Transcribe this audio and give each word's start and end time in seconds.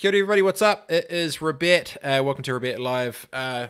Kia 0.00 0.08
ora, 0.08 0.16
everybody. 0.16 0.40
What's 0.40 0.62
up? 0.62 0.90
It 0.90 1.08
is 1.10 1.36
Rebet. 1.42 1.98
Uh, 2.02 2.24
welcome 2.24 2.42
to 2.44 2.58
Rebet 2.58 2.78
Live. 2.78 3.28
Uh, 3.34 3.66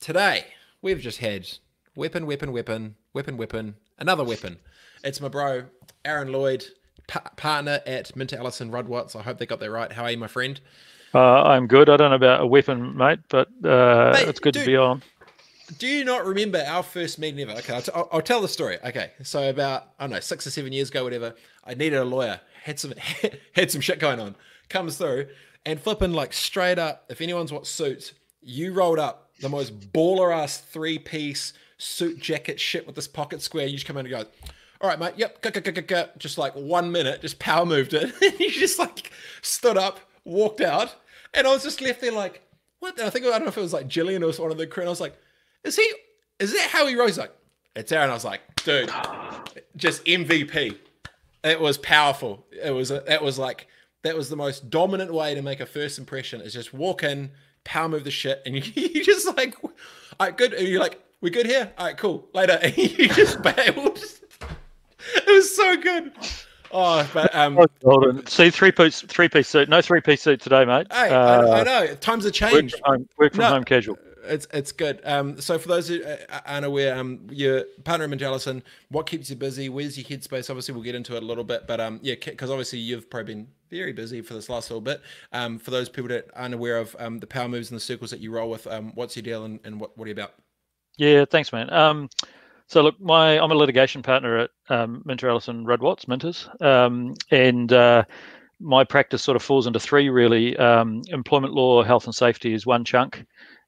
today, 0.00 0.46
we've 0.80 1.00
just 1.00 1.18
had 1.18 1.46
weapon, 1.94 2.24
weapon, 2.24 2.50
weapon, 2.52 2.94
weapon, 3.12 3.36
weapon, 3.36 3.74
another 3.98 4.24
weapon. 4.24 4.56
It's 5.04 5.20
my 5.20 5.28
bro, 5.28 5.64
Aaron 6.02 6.32
Lloyd, 6.32 6.64
pa- 7.08 7.30
partner 7.36 7.82
at 7.84 8.16
Minter 8.16 8.38
Ellison 8.38 8.70
RuddWatts. 8.70 9.14
I 9.14 9.20
hope 9.20 9.36
they 9.36 9.44
got 9.44 9.60
that 9.60 9.70
right. 9.70 9.92
How 9.92 10.04
are 10.04 10.10
you, 10.10 10.16
my 10.16 10.28
friend? 10.28 10.58
Uh, 11.12 11.42
I'm 11.42 11.66
good. 11.66 11.90
I 11.90 11.98
don't 11.98 12.08
know 12.08 12.16
about 12.16 12.40
a 12.40 12.46
weapon, 12.46 12.96
mate, 12.96 13.18
but 13.28 13.48
uh, 13.62 14.12
Mate, 14.14 14.28
it's 14.28 14.40
good 14.40 14.54
dude. 14.54 14.62
to 14.62 14.66
be 14.66 14.76
on. 14.78 15.02
Do 15.76 15.86
you 15.86 16.06
not 16.06 16.24
remember 16.24 16.64
our 16.66 16.82
first 16.82 17.18
meeting 17.18 17.38
ever? 17.46 17.58
Okay, 17.58 17.74
I'll, 17.74 17.82
t- 17.82 17.92
I'll, 17.94 18.08
I'll 18.12 18.22
tell 18.22 18.40
the 18.40 18.48
story. 18.48 18.78
Okay, 18.82 19.10
so 19.22 19.50
about 19.50 19.90
I 19.98 20.04
don't 20.04 20.12
know 20.12 20.20
six 20.20 20.46
or 20.46 20.50
seven 20.52 20.72
years 20.72 20.88
ago, 20.88 21.04
whatever. 21.04 21.34
I 21.64 21.74
needed 21.74 21.98
a 21.98 22.04
lawyer. 22.06 22.40
Had 22.64 22.80
some 22.80 22.94
had 23.52 23.70
some 23.70 23.82
shit 23.82 23.98
going 23.98 24.20
on. 24.20 24.36
Comes 24.70 24.96
through 24.96 25.26
and 25.66 25.80
flipping 25.80 26.12
like 26.12 26.32
straight 26.32 26.78
up. 26.78 27.04
If 27.08 27.20
anyone's 27.20 27.52
what 27.52 27.66
suits, 27.66 28.12
you 28.40 28.72
rolled 28.72 28.98
up 28.98 29.30
the 29.40 29.48
most 29.48 29.92
baller 29.92 30.34
ass 30.34 30.58
three 30.58 30.98
piece 30.98 31.52
suit 31.78 32.18
jacket 32.18 32.60
shit 32.60 32.86
with 32.86 32.94
this 32.96 33.08
pocket 33.08 33.42
square. 33.42 33.66
You 33.66 33.74
just 33.74 33.86
come 33.86 33.96
in 33.96 34.06
and 34.06 34.14
go. 34.14 34.24
All 34.80 34.88
right, 34.88 34.98
mate. 34.98 35.14
Yep. 35.16 35.42
G- 35.42 35.60
g- 35.60 35.72
g- 35.72 35.82
g- 35.82 36.02
Just 36.18 36.38
like 36.38 36.54
one 36.54 36.90
minute, 36.90 37.20
just 37.20 37.38
power 37.38 37.66
moved 37.66 37.92
it. 37.94 38.12
you 38.40 38.50
just 38.50 38.78
like 38.78 39.10
stood 39.42 39.76
up, 39.76 40.00
walked 40.24 40.60
out, 40.62 40.94
and 41.34 41.46
I 41.46 41.50
was 41.52 41.62
just 41.62 41.80
left 41.82 42.00
there 42.00 42.12
like, 42.12 42.42
what? 42.78 42.96
And 42.98 43.06
I 43.06 43.10
think 43.10 43.26
I 43.26 43.30
don't 43.30 43.42
know 43.42 43.48
if 43.48 43.58
it 43.58 43.62
was 43.62 43.74
like 43.74 43.88
Jillian 43.88 44.22
or 44.22 44.42
one 44.42 44.50
of 44.50 44.56
the 44.58 44.66
crew. 44.66 44.82
And 44.82 44.88
I 44.88 44.90
was 44.90 45.00
like, 45.00 45.16
is 45.64 45.76
he? 45.76 45.92
Is 46.38 46.52
that 46.54 46.68
how 46.70 46.86
he 46.86 46.94
rose? 46.96 47.18
Like, 47.18 47.32
it's 47.76 47.92
Aaron. 47.92 48.08
I 48.08 48.14
was 48.14 48.24
like, 48.24 48.40
dude, 48.64 48.90
just 49.76 50.02
MVP. 50.06 50.76
It 51.44 51.60
was 51.60 51.76
powerful. 51.78 52.46
It 52.50 52.70
was. 52.70 52.88
That 52.88 53.22
was 53.22 53.38
like 53.38 53.66
that 54.02 54.16
was 54.16 54.28
the 54.30 54.36
most 54.36 54.70
dominant 54.70 55.12
way 55.12 55.34
to 55.34 55.42
make 55.42 55.60
a 55.60 55.66
first 55.66 55.98
impression. 55.98 56.40
Is 56.40 56.52
just 56.54 56.72
walk 56.72 57.02
in, 57.02 57.30
power 57.64 57.88
move 57.88 58.04
the 58.04 58.10
shit, 58.10 58.42
and 58.46 58.54
you, 58.56 58.62
you 58.90 59.04
just 59.04 59.26
like, 59.36 59.56
all 59.62 59.70
right, 60.20 60.36
good. 60.36 60.54
And 60.54 60.66
you're 60.68 60.80
like, 60.80 61.00
we're 61.20 61.30
good 61.30 61.46
here? 61.46 61.72
All 61.78 61.86
right, 61.86 61.96
cool. 61.96 62.28
Later, 62.34 62.58
and 62.62 62.76
you 62.76 63.08
just 63.08 63.42
bailed. 63.56 63.98
It 65.16 65.26
was 65.26 65.54
so 65.54 65.76
good. 65.76 66.12
Oh, 66.72 67.08
but 67.12 67.34
um, 67.34 67.56
Hold 67.56 68.04
on. 68.06 68.26
See, 68.26 68.50
three 68.50 68.70
piece, 68.70 69.00
three 69.02 69.28
piece 69.28 69.48
suit. 69.48 69.68
No 69.68 69.82
three 69.82 70.00
piece 70.00 70.22
suit 70.22 70.40
today, 70.40 70.64
mate. 70.64 70.86
hey, 70.92 71.10
Uh, 71.10 71.46
I, 71.48 71.60
I 71.60 71.62
know 71.64 71.94
times 71.96 72.24
have 72.24 72.32
work 72.32 72.52
changed. 72.52 72.76
from 72.78 72.92
home, 72.94 73.08
work 73.18 73.32
from 73.34 73.40
No. 73.42 73.48
home 73.48 73.64
casual. 73.64 73.98
It's 74.24 74.46
it's 74.52 74.70
good. 74.70 75.00
Um, 75.04 75.40
so 75.40 75.58
for 75.58 75.66
those 75.68 75.88
who 75.88 76.04
uh, 76.04 76.16
aren't 76.46 76.66
aware, 76.66 76.94
um, 76.96 77.26
your 77.30 77.64
partner 77.84 78.04
in 78.04 78.22
Ellison, 78.22 78.62
what 78.90 79.06
keeps 79.06 79.30
you 79.30 79.36
busy? 79.36 79.68
Where's 79.68 79.96
your 79.98 80.04
headspace? 80.04 80.48
Obviously, 80.50 80.74
we'll 80.74 80.84
get 80.84 80.94
into 80.94 81.16
it 81.16 81.22
a 81.22 81.26
little 81.26 81.42
bit, 81.42 81.66
but 81.66 81.80
um, 81.80 81.98
yeah, 82.02 82.14
because 82.22 82.50
obviously 82.50 82.78
you've 82.78 83.08
probably 83.10 83.34
been 83.34 83.48
very 83.70 83.92
busy 83.92 84.20
for 84.20 84.34
this 84.34 84.48
last 84.48 84.70
little 84.70 84.80
bit. 84.80 85.00
Um, 85.32 85.58
for 85.58 85.70
those 85.70 85.88
people 85.88 86.08
that 86.08 86.28
aren't 86.34 86.54
aware 86.54 86.78
of 86.78 86.94
um, 86.98 87.18
the 87.18 87.26
power 87.26 87.48
moves 87.48 87.70
and 87.70 87.76
the 87.76 87.80
circles 87.82 88.10
that 88.10 88.20
you 88.20 88.30
roll 88.30 88.50
with, 88.50 88.66
um, 88.66 88.92
what's 88.94 89.16
your 89.16 89.22
deal 89.22 89.44
and, 89.44 89.60
and 89.64 89.80
what 89.80 89.96
what 89.96 90.04
are 90.04 90.08
you 90.08 90.14
about? 90.14 90.34
Yeah, 90.96 91.24
thanks, 91.24 91.52
man. 91.52 91.72
Um, 91.72 92.08
so 92.66 92.82
look, 92.82 93.00
my 93.00 93.38
I'm 93.38 93.50
a 93.50 93.54
litigation 93.54 94.02
partner 94.02 94.38
at 94.38 94.50
um, 94.68 95.02
Minter 95.04 95.28
Ellison 95.28 95.64
RuddWatts 95.64 96.06
Minters, 96.06 96.62
um, 96.62 97.14
and 97.30 97.72
uh, 97.72 98.04
my 98.60 98.84
practice 98.84 99.22
sort 99.22 99.36
of 99.36 99.42
falls 99.42 99.66
into 99.66 99.80
three 99.80 100.08
really. 100.08 100.56
Um, 100.56 101.02
employment 101.08 101.54
law, 101.54 101.82
health 101.82 102.04
and 102.04 102.14
safety 102.14 102.52
is 102.52 102.66
one 102.66 102.84
chunk. 102.84 103.24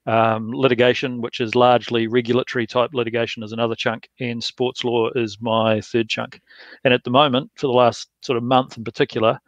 Um, 0.06 0.50
litigation, 0.52 1.20
which 1.20 1.40
is 1.40 1.54
largely 1.54 2.08
regulatory 2.08 2.66
type 2.66 2.90
litigation, 2.92 3.42
is 3.42 3.52
another 3.52 3.76
chunk, 3.76 4.08
and 4.18 4.42
sports 4.42 4.82
law 4.82 5.10
is 5.14 5.40
my 5.40 5.80
third 5.80 6.08
chunk. 6.08 6.40
And 6.84 6.92
at 6.92 7.04
the 7.04 7.10
moment, 7.10 7.50
for 7.56 7.68
the 7.68 7.72
last 7.72 8.08
sort 8.20 8.36
of 8.36 8.42
month 8.42 8.76
in 8.76 8.84
particular, 8.84 9.38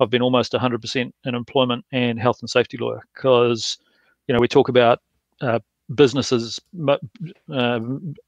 I've 0.00 0.10
been 0.10 0.22
almost 0.22 0.52
100% 0.52 1.12
an 1.24 1.34
employment 1.34 1.84
and 1.92 2.20
health 2.20 2.38
and 2.40 2.50
safety 2.50 2.76
lawyer 2.76 3.02
because, 3.14 3.78
you 4.28 4.34
know, 4.34 4.40
we 4.40 4.48
talk 4.48 4.68
about 4.68 5.00
uh, 5.40 5.58
businesses 5.94 6.60
uh, 7.52 7.80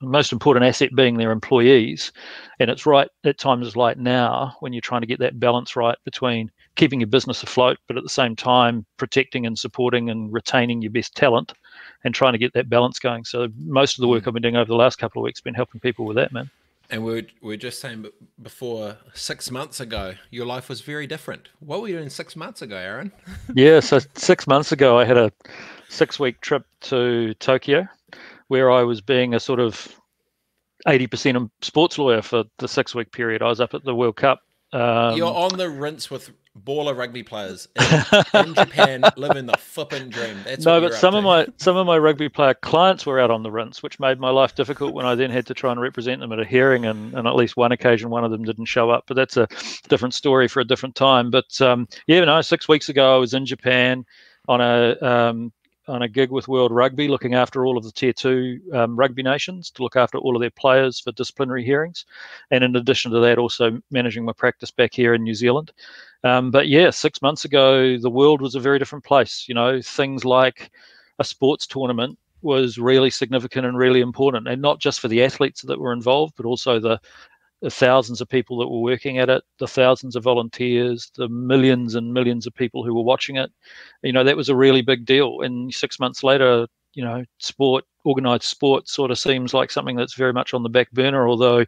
most 0.03 0.32
important 0.32 0.65
asset 0.66 0.91
being 0.94 1.16
their 1.16 1.31
employees 1.32 2.12
and 2.61 2.71
it's 2.71 2.84
right 2.84 3.09
at 3.25 3.38
times 3.38 3.75
like 3.75 3.97
now 3.97 4.55
when 4.61 4.75
you're 4.75 4.82
trying 4.82 5.00
to 5.00 5.06
get 5.06 5.19
that 5.19 5.41
balance 5.41 5.75
right 5.75 5.97
between 6.05 6.50
keeping 6.75 7.00
your 7.00 7.06
business 7.06 7.43
afloat 7.43 7.78
but 7.88 7.97
at 7.97 8.03
the 8.03 8.11
same 8.11 8.37
time 8.37 8.84
protecting 8.99 9.47
and 9.47 9.59
supporting 9.59 10.11
and 10.11 10.34
retaining 10.34 10.82
your 10.82 10.91
best 10.91 11.16
talent 11.16 11.55
and 12.05 12.15
trying 12.15 12.33
to 12.33 12.39
get 12.39 12.53
that 12.53 12.69
balance 12.69 12.99
going 12.99 13.25
so 13.25 13.49
most 13.59 13.99
of 13.99 14.03
the 14.03 14.09
work 14.09 14.27
i've 14.27 14.34
been 14.34 14.43
doing 14.43 14.57
over 14.57 14.69
the 14.69 14.75
last 14.75 14.97
couple 14.99 15.21
of 15.21 15.25
weeks 15.25 15.39
has 15.39 15.43
been 15.43 15.55
helping 15.55 15.81
people 15.81 16.05
with 16.05 16.17
that 16.17 16.33
man 16.33 16.51
And 16.89 17.05
we 17.05 17.12
were, 17.15 17.23
we 17.43 17.49
were 17.49 17.57
just 17.57 17.81
saying 17.81 18.07
before 18.41 18.97
six 19.12 19.51
months 19.51 19.81
ago, 19.81 20.15
your 20.31 20.47
life 20.47 20.69
was 20.69 20.83
very 20.83 21.09
different. 21.09 21.49
What 21.59 21.81
were 21.81 21.89
you 21.89 21.97
doing 21.97 22.11
six 22.11 22.37
months 22.37 22.62
ago, 22.62 22.77
Aaron? 22.77 23.11
yeah 23.55 23.81
so 23.81 23.99
six 24.15 24.47
months 24.47 24.71
ago 24.73 24.99
i 24.99 25.05
had 25.05 25.17
a 25.17 25.33
six 25.89 26.21
week 26.21 26.41
trip 26.41 26.65
to 26.83 27.35
tokyo 27.35 27.87
where 28.49 28.71
i 28.71 28.83
was 28.83 29.01
being 29.01 29.35
a 29.35 29.41
sort 29.41 29.61
of 29.61 30.01
80% 30.87 31.51
sports 31.62 31.99
lawyer 31.99 32.23
for 32.23 32.45
the 32.59 32.69
six 32.69 32.95
week 32.95 33.11
period 33.11 33.43
i 33.43 33.49
was 33.49 33.61
up 33.61 33.75
at 33.75 33.85
the 33.85 33.95
world 33.95 34.17
cup 34.17 34.41
um, 34.73 35.17
You're 35.17 35.35
on 35.35 35.56
the 35.56 35.71
rinse 35.71 36.11
with 36.11 36.31
baller 36.65 36.97
rugby 36.97 37.22
players 37.22 37.69
in, 38.34 38.47
in 38.47 38.55
Japan, 38.55 39.03
living 39.17 39.47
the 39.47 39.56
flipping 39.56 40.09
dream. 40.09 40.37
That's 40.44 40.65
no, 40.65 40.81
but 40.81 40.94
some 40.94 41.15
of 41.15 41.25
my 41.25 41.47
some 41.56 41.77
of 41.77 41.87
my 41.87 41.99
rugby 41.99 42.28
player 42.28 42.55
clients 42.55 43.06
were 43.06 43.21
out 43.21 43.31
on 43.31 43.43
the 43.43 43.50
rinse, 43.50 43.83
which 43.83 44.00
made 44.00 44.19
my 44.19 44.31
life 44.31 44.55
difficult 44.55 44.94
when 44.94 45.06
I 45.06 45.15
then 45.15 45.31
had 45.31 45.47
to 45.47 45.55
try 45.55 45.71
and 45.72 45.81
represent 45.81 46.21
them 46.21 46.33
at 46.33 46.41
a 46.41 46.44
hearing. 46.44 46.87
And, 46.87 47.15
and 47.15 47.27
at 47.27 47.37
least 47.37 47.56
one 47.56 47.72
occasion, 47.72 48.11
one 48.11 48.25
of 48.25 48.31
them 48.31 48.44
didn't 48.44 48.67
show 48.67 48.91
up. 48.91 49.05
But 49.06 49.15
that's 49.15 49.37
a 49.37 49.49
different 49.89 50.15
story 50.15 50.49
for 50.49 50.61
a 50.61 50.65
different 50.65 50.94
time. 50.94 51.31
But 51.31 51.61
um, 51.61 51.89
yeah, 52.06 52.25
no, 52.25 52.41
six 52.41 52.69
weeks 52.69 52.88
ago 52.88 53.15
I 53.15 53.19
was 53.19 53.34
in 53.34 53.47
Japan 53.47 54.05
on 54.49 54.61
a 54.61 54.97
um, 55.03 55.53
on 55.88 56.03
a 56.03 56.09
gig 56.09 56.31
with 56.31 56.49
World 56.49 56.73
Rugby, 56.73 57.09
looking 57.09 57.34
after 57.34 57.65
all 57.65 57.78
of 57.78 57.84
the 57.84 57.93
tier 57.93 58.12
two 58.12 58.61
um, 58.73 58.97
rugby 58.97 59.23
nations 59.23 59.71
to 59.73 59.83
look 59.83 59.97
after 59.97 60.19
all 60.19 60.34
of 60.34 60.41
their 60.41 60.50
players 60.50 60.99
for 61.00 61.12
disciplinary 61.12 61.65
hearings, 61.65 62.05
and 62.50 62.65
in 62.65 62.75
addition 62.77 63.12
to 63.12 63.21
that, 63.21 63.38
also 63.38 63.81
managing 63.91 64.25
my 64.25 64.33
practice 64.33 64.71
back 64.71 64.93
here 64.93 65.15
in 65.15 65.23
New 65.23 65.34
Zealand. 65.34 65.73
Um, 66.25 66.50
but 66.50 66.69
yeah, 66.69 66.91
six 66.91 67.22
months 67.22 67.44
ago, 67.44 67.99
the 67.99 68.10
world 68.10 68.41
was 68.41 68.54
a 68.54 68.60
very 68.60 68.78
different 68.78 69.04
place. 69.04 69.44
You 69.49 69.54
know, 69.54 69.81
things 69.82 70.25
like 70.25 70.71
a 71.19 71.25
sports 71.25 71.66
tournament 71.66 72.19
was 72.43 72.78
really 72.78 73.10
significant 73.10 73.66
and 73.66 73.77
really 73.77 74.00
important, 74.00 74.49
and 74.49 74.60
not 74.60 74.81
just 74.81 75.00
for 75.00 75.09
the 75.09 75.22
athletes 75.22 75.62
that 75.62 75.81
were 75.81 75.93
involved, 75.93 76.34
but 76.37 76.47
also 76.47 76.78
the, 76.78 77.00
the 77.62 77.71
thousands 77.71 78.21
of 78.21 78.28
people 78.28 78.59
that 78.59 78.69
were 78.69 78.81
working 78.81 79.19
at 79.19 79.31
it, 79.31 79.43
the 79.59 79.66
thousands 79.66 80.16
of 80.16 80.22
volunteers, 80.22 81.10
the 81.16 81.28
millions 81.28 81.94
and 81.94 82.12
millions 82.12 82.47
of 82.47 82.55
people 82.55 82.84
who 82.84 82.94
were 82.94 83.03
watching 83.03 83.37
it. 83.37 83.50
You 84.03 84.12
know, 84.12 84.25
that 84.25 84.37
was 84.37 84.49
a 84.49 84.56
really 84.56 84.82
big 84.82 85.05
deal. 85.05 85.41
And 85.41 85.72
six 85.72 85.99
months 85.99 86.22
later, 86.22 86.66
you 86.94 87.05
know, 87.05 87.25
sport, 87.38 87.84
organized 88.05 88.44
sport, 88.44 88.88
sort 88.88 89.10
of 89.10 89.19
seems 89.19 89.53
like 89.53 89.71
something 89.71 89.97
that's 89.97 90.15
very 90.15 90.32
much 90.32 90.55
on 90.55 90.62
the 90.62 90.69
back 90.69 90.91
burner, 90.93 91.28
although 91.28 91.65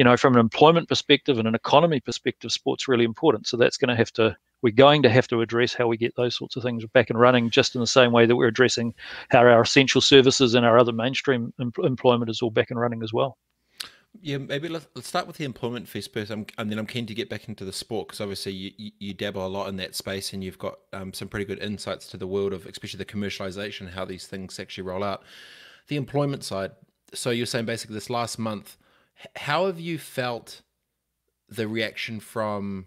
you 0.00 0.04
know, 0.04 0.16
from 0.16 0.32
an 0.32 0.40
employment 0.40 0.88
perspective 0.88 1.38
and 1.38 1.46
an 1.46 1.54
economy 1.54 2.00
perspective, 2.00 2.50
sport's 2.50 2.88
really 2.88 3.04
important. 3.04 3.46
So 3.46 3.58
that's 3.58 3.76
going 3.76 3.90
to 3.90 3.94
have 3.94 4.10
to, 4.14 4.34
we're 4.62 4.72
going 4.72 5.02
to 5.02 5.10
have 5.10 5.28
to 5.28 5.42
address 5.42 5.74
how 5.74 5.88
we 5.88 5.98
get 5.98 6.16
those 6.16 6.34
sorts 6.34 6.56
of 6.56 6.62
things 6.62 6.86
back 6.86 7.10
and 7.10 7.20
running, 7.20 7.50
just 7.50 7.74
in 7.74 7.82
the 7.82 7.86
same 7.86 8.10
way 8.10 8.24
that 8.24 8.34
we're 8.34 8.46
addressing 8.46 8.94
how 9.28 9.40
our 9.40 9.60
essential 9.60 10.00
services 10.00 10.54
and 10.54 10.64
our 10.64 10.78
other 10.78 10.92
mainstream 10.92 11.52
em- 11.60 11.74
employment 11.84 12.30
is 12.30 12.40
all 12.40 12.48
back 12.48 12.70
and 12.70 12.80
running 12.80 13.02
as 13.02 13.12
well. 13.12 13.36
Yeah, 14.22 14.38
maybe 14.38 14.70
let's, 14.70 14.88
let's 14.94 15.06
start 15.06 15.26
with 15.26 15.36
the 15.36 15.44
employment 15.44 15.86
first, 15.86 16.14
first 16.14 16.30
and 16.30 16.46
then 16.56 16.78
I'm 16.78 16.86
keen 16.86 17.04
to 17.04 17.14
get 17.14 17.28
back 17.28 17.50
into 17.50 17.66
the 17.66 17.72
sport 17.72 18.08
because 18.08 18.22
obviously 18.22 18.52
you, 18.52 18.70
you, 18.78 18.90
you 19.00 19.12
dabble 19.12 19.46
a 19.46 19.48
lot 19.48 19.68
in 19.68 19.76
that 19.76 19.94
space 19.94 20.32
and 20.32 20.42
you've 20.42 20.58
got 20.58 20.78
um, 20.94 21.12
some 21.12 21.28
pretty 21.28 21.44
good 21.44 21.62
insights 21.62 22.08
to 22.08 22.16
the 22.16 22.26
world 22.26 22.54
of, 22.54 22.64
especially 22.64 22.96
the 22.96 23.04
commercialization, 23.04 23.90
how 23.90 24.06
these 24.06 24.26
things 24.26 24.58
actually 24.58 24.84
roll 24.84 25.04
out. 25.04 25.24
The 25.88 25.96
employment 25.96 26.42
side. 26.42 26.70
So 27.12 27.28
you're 27.28 27.44
saying 27.44 27.66
basically 27.66 27.92
this 27.92 28.08
last 28.08 28.38
month, 28.38 28.78
how 29.36 29.66
have 29.66 29.80
you 29.80 29.98
felt 29.98 30.62
the 31.48 31.66
reaction 31.66 32.20
from, 32.20 32.86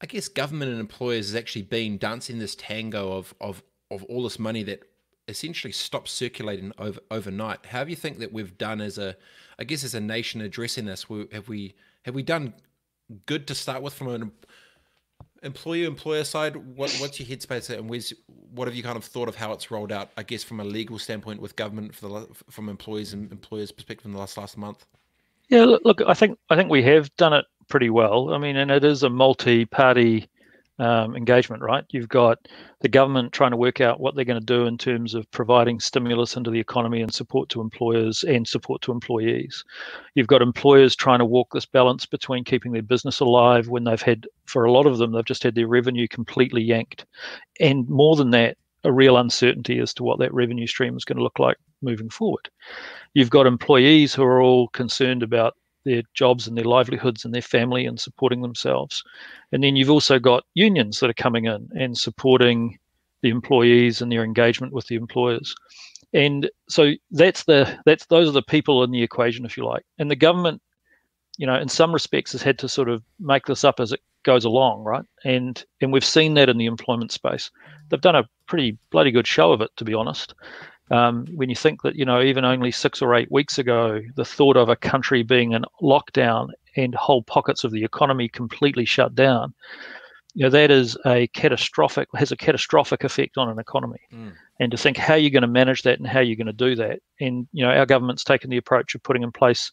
I 0.00 0.06
guess, 0.06 0.28
government 0.28 0.70
and 0.70 0.80
employers 0.80 1.28
has 1.28 1.36
actually 1.36 1.62
been 1.62 1.98
dancing 1.98 2.38
this 2.38 2.54
tango 2.54 3.12
of 3.12 3.34
of 3.40 3.62
of 3.90 4.04
all 4.04 4.22
this 4.24 4.38
money 4.38 4.62
that 4.64 4.82
essentially 5.28 5.72
stops 5.72 6.12
circulating 6.12 6.72
over 6.78 7.00
overnight. 7.10 7.66
How 7.66 7.84
do 7.84 7.90
you 7.90 7.96
think 7.96 8.18
that 8.18 8.32
we've 8.32 8.56
done 8.58 8.80
as 8.80 8.98
a, 8.98 9.16
I 9.58 9.64
guess, 9.64 9.84
as 9.84 9.94
a 9.94 10.00
nation 10.00 10.40
addressing 10.40 10.84
this? 10.86 11.08
We, 11.08 11.26
have 11.32 11.48
we 11.48 11.74
have 12.04 12.14
we 12.14 12.22
done 12.22 12.54
good 13.26 13.46
to 13.48 13.54
start 13.54 13.82
with 13.82 13.94
from 13.94 14.08
an 14.08 14.32
employer 15.42 15.86
employer 15.86 16.24
side? 16.24 16.56
What 16.56 16.94
what's 17.00 17.18
your 17.18 17.28
headspace 17.28 17.70
and 17.70 17.88
where's 17.88 18.12
what 18.26 18.68
have 18.68 18.74
you 18.74 18.82
kind 18.82 18.96
of 18.96 19.04
thought 19.04 19.28
of 19.28 19.36
how 19.36 19.52
it's 19.52 19.70
rolled 19.70 19.92
out? 19.92 20.10
I 20.16 20.22
guess 20.22 20.44
from 20.44 20.60
a 20.60 20.64
legal 20.64 20.98
standpoint 20.98 21.40
with 21.40 21.56
government 21.56 21.94
for 21.94 22.08
the 22.08 22.26
from 22.50 22.68
employees 22.68 23.12
and 23.12 23.30
employers 23.32 23.72
perspective 23.72 24.06
in 24.06 24.12
the 24.12 24.18
last 24.18 24.36
last 24.36 24.56
month. 24.56 24.86
Yeah, 25.54 25.66
look, 25.84 26.02
I 26.04 26.14
think 26.14 26.36
I 26.50 26.56
think 26.56 26.68
we 26.68 26.82
have 26.82 27.14
done 27.14 27.32
it 27.32 27.44
pretty 27.68 27.88
well. 27.88 28.34
I 28.34 28.38
mean, 28.38 28.56
and 28.56 28.72
it 28.72 28.82
is 28.82 29.04
a 29.04 29.08
multi-party 29.08 30.28
um, 30.80 31.14
engagement, 31.14 31.62
right? 31.62 31.84
You've 31.90 32.08
got 32.08 32.38
the 32.80 32.88
government 32.88 33.32
trying 33.32 33.52
to 33.52 33.56
work 33.56 33.80
out 33.80 34.00
what 34.00 34.16
they're 34.16 34.24
going 34.24 34.40
to 34.40 34.44
do 34.44 34.66
in 34.66 34.76
terms 34.76 35.14
of 35.14 35.30
providing 35.30 35.78
stimulus 35.78 36.34
into 36.36 36.50
the 36.50 36.58
economy 36.58 37.02
and 37.02 37.14
support 37.14 37.50
to 37.50 37.60
employers 37.60 38.24
and 38.24 38.48
support 38.48 38.82
to 38.82 38.90
employees. 38.90 39.64
You've 40.16 40.26
got 40.26 40.42
employers 40.42 40.96
trying 40.96 41.20
to 41.20 41.24
walk 41.24 41.52
this 41.52 41.66
balance 41.66 42.04
between 42.04 42.42
keeping 42.42 42.72
their 42.72 42.82
business 42.82 43.20
alive 43.20 43.68
when 43.68 43.84
they've 43.84 44.02
had, 44.02 44.26
for 44.46 44.64
a 44.64 44.72
lot 44.72 44.86
of 44.86 44.98
them, 44.98 45.12
they've 45.12 45.24
just 45.24 45.44
had 45.44 45.54
their 45.54 45.68
revenue 45.68 46.08
completely 46.08 46.64
yanked. 46.64 47.06
And 47.60 47.88
more 47.88 48.16
than 48.16 48.30
that, 48.30 48.56
a 48.84 48.92
real 48.92 49.16
uncertainty 49.16 49.78
as 49.78 49.94
to 49.94 50.02
what 50.02 50.18
that 50.18 50.32
revenue 50.32 50.66
stream 50.66 50.96
is 50.96 51.04
going 51.04 51.16
to 51.16 51.22
look 51.22 51.38
like 51.38 51.56
moving 51.82 52.10
forward. 52.10 52.48
You've 53.14 53.30
got 53.30 53.46
employees 53.46 54.14
who 54.14 54.22
are 54.22 54.40
all 54.40 54.68
concerned 54.68 55.22
about 55.22 55.56
their 55.84 56.02
jobs 56.14 56.46
and 56.46 56.56
their 56.56 56.64
livelihoods 56.64 57.24
and 57.24 57.34
their 57.34 57.42
family 57.42 57.84
and 57.86 58.00
supporting 58.00 58.42
themselves. 58.42 59.02
And 59.52 59.62
then 59.62 59.76
you've 59.76 59.90
also 59.90 60.18
got 60.18 60.44
unions 60.54 61.00
that 61.00 61.10
are 61.10 61.14
coming 61.14 61.44
in 61.44 61.68
and 61.78 61.96
supporting 61.96 62.78
the 63.22 63.30
employees 63.30 64.00
and 64.00 64.10
their 64.10 64.24
engagement 64.24 64.72
with 64.72 64.86
the 64.86 64.96
employers. 64.96 65.54
And 66.12 66.50
so 66.68 66.92
that's 67.10 67.44
the 67.44 67.78
that's 67.84 68.06
those 68.06 68.28
are 68.28 68.32
the 68.32 68.42
people 68.42 68.84
in 68.84 68.92
the 68.92 69.02
equation, 69.02 69.44
if 69.44 69.56
you 69.56 69.64
like. 69.64 69.84
And 69.98 70.10
the 70.10 70.16
government, 70.16 70.62
you 71.36 71.46
know, 71.46 71.56
in 71.56 71.68
some 71.68 71.92
respects 71.92 72.32
has 72.32 72.42
had 72.42 72.58
to 72.60 72.68
sort 72.68 72.88
of 72.88 73.02
make 73.18 73.46
this 73.46 73.64
up 73.64 73.80
as 73.80 73.92
it 73.92 74.00
goes 74.24 74.44
along, 74.44 74.84
right? 74.84 75.04
And 75.24 75.64
and 75.80 75.92
we've 75.92 76.04
seen 76.04 76.34
that 76.34 76.48
in 76.48 76.58
the 76.58 76.66
employment 76.66 77.12
space. 77.12 77.50
They've 77.88 78.00
done 78.00 78.16
a 78.16 78.28
pretty 78.46 78.78
bloody 78.90 79.10
good 79.10 79.26
show 79.26 79.52
of 79.52 79.60
it, 79.60 79.70
to 79.76 79.84
be 79.84 79.94
honest. 79.94 80.34
Um, 80.90 81.26
when 81.34 81.48
you 81.48 81.56
think 81.56 81.82
that, 81.82 81.96
you 81.96 82.04
know, 82.04 82.20
even 82.20 82.44
only 82.44 82.70
six 82.70 83.00
or 83.00 83.14
eight 83.14 83.32
weeks 83.32 83.58
ago, 83.58 84.02
the 84.16 84.24
thought 84.24 84.56
of 84.56 84.68
a 84.68 84.76
country 84.76 85.22
being 85.22 85.52
in 85.52 85.64
lockdown 85.80 86.48
and 86.76 86.94
whole 86.94 87.22
pockets 87.22 87.64
of 87.64 87.72
the 87.72 87.84
economy 87.84 88.28
completely 88.28 88.84
shut 88.84 89.14
down, 89.14 89.54
you 90.34 90.44
know, 90.44 90.50
that 90.50 90.70
is 90.70 90.98
a 91.06 91.26
catastrophic, 91.28 92.08
has 92.14 92.32
a 92.32 92.36
catastrophic 92.36 93.02
effect 93.02 93.38
on 93.38 93.48
an 93.48 93.58
economy. 93.58 94.00
Mm. 94.12 94.34
And 94.60 94.70
to 94.72 94.76
think 94.76 94.98
how 94.98 95.14
you're 95.14 95.30
going 95.30 95.42
to 95.42 95.48
manage 95.48 95.82
that 95.82 95.98
and 95.98 96.06
how 96.06 96.20
you're 96.20 96.36
going 96.36 96.46
to 96.46 96.52
do 96.52 96.74
that. 96.76 97.00
And, 97.18 97.48
you 97.52 97.64
know, 97.64 97.70
our 97.70 97.86
government's 97.86 98.24
taken 98.24 98.50
the 98.50 98.58
approach 98.58 98.94
of 98.94 99.02
putting 99.02 99.22
in 99.22 99.32
place, 99.32 99.72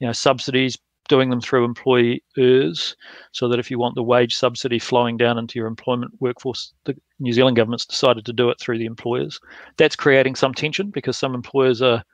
you 0.00 0.06
know, 0.06 0.12
subsidies, 0.12 0.76
doing 1.08 1.30
them 1.30 1.40
through 1.40 1.64
employers 1.64 2.96
so 3.32 3.48
that 3.48 3.58
if 3.58 3.70
you 3.70 3.78
want 3.78 3.94
the 3.94 4.02
wage 4.02 4.36
subsidy 4.36 4.78
flowing 4.78 5.16
down 5.16 5.38
into 5.38 5.58
your 5.58 5.66
employment 5.66 6.12
workforce, 6.20 6.72
the 6.84 6.96
New 7.18 7.32
Zealand 7.32 7.56
government's 7.56 7.86
decided 7.86 8.24
to 8.26 8.32
do 8.32 8.50
it 8.50 8.60
through 8.60 8.78
the 8.78 8.86
employers. 8.86 9.40
That's 9.76 9.96
creating 9.96 10.36
some 10.36 10.54
tension 10.54 10.90
because 10.90 11.16
some 11.16 11.34
employers 11.34 11.82
are 11.82 12.04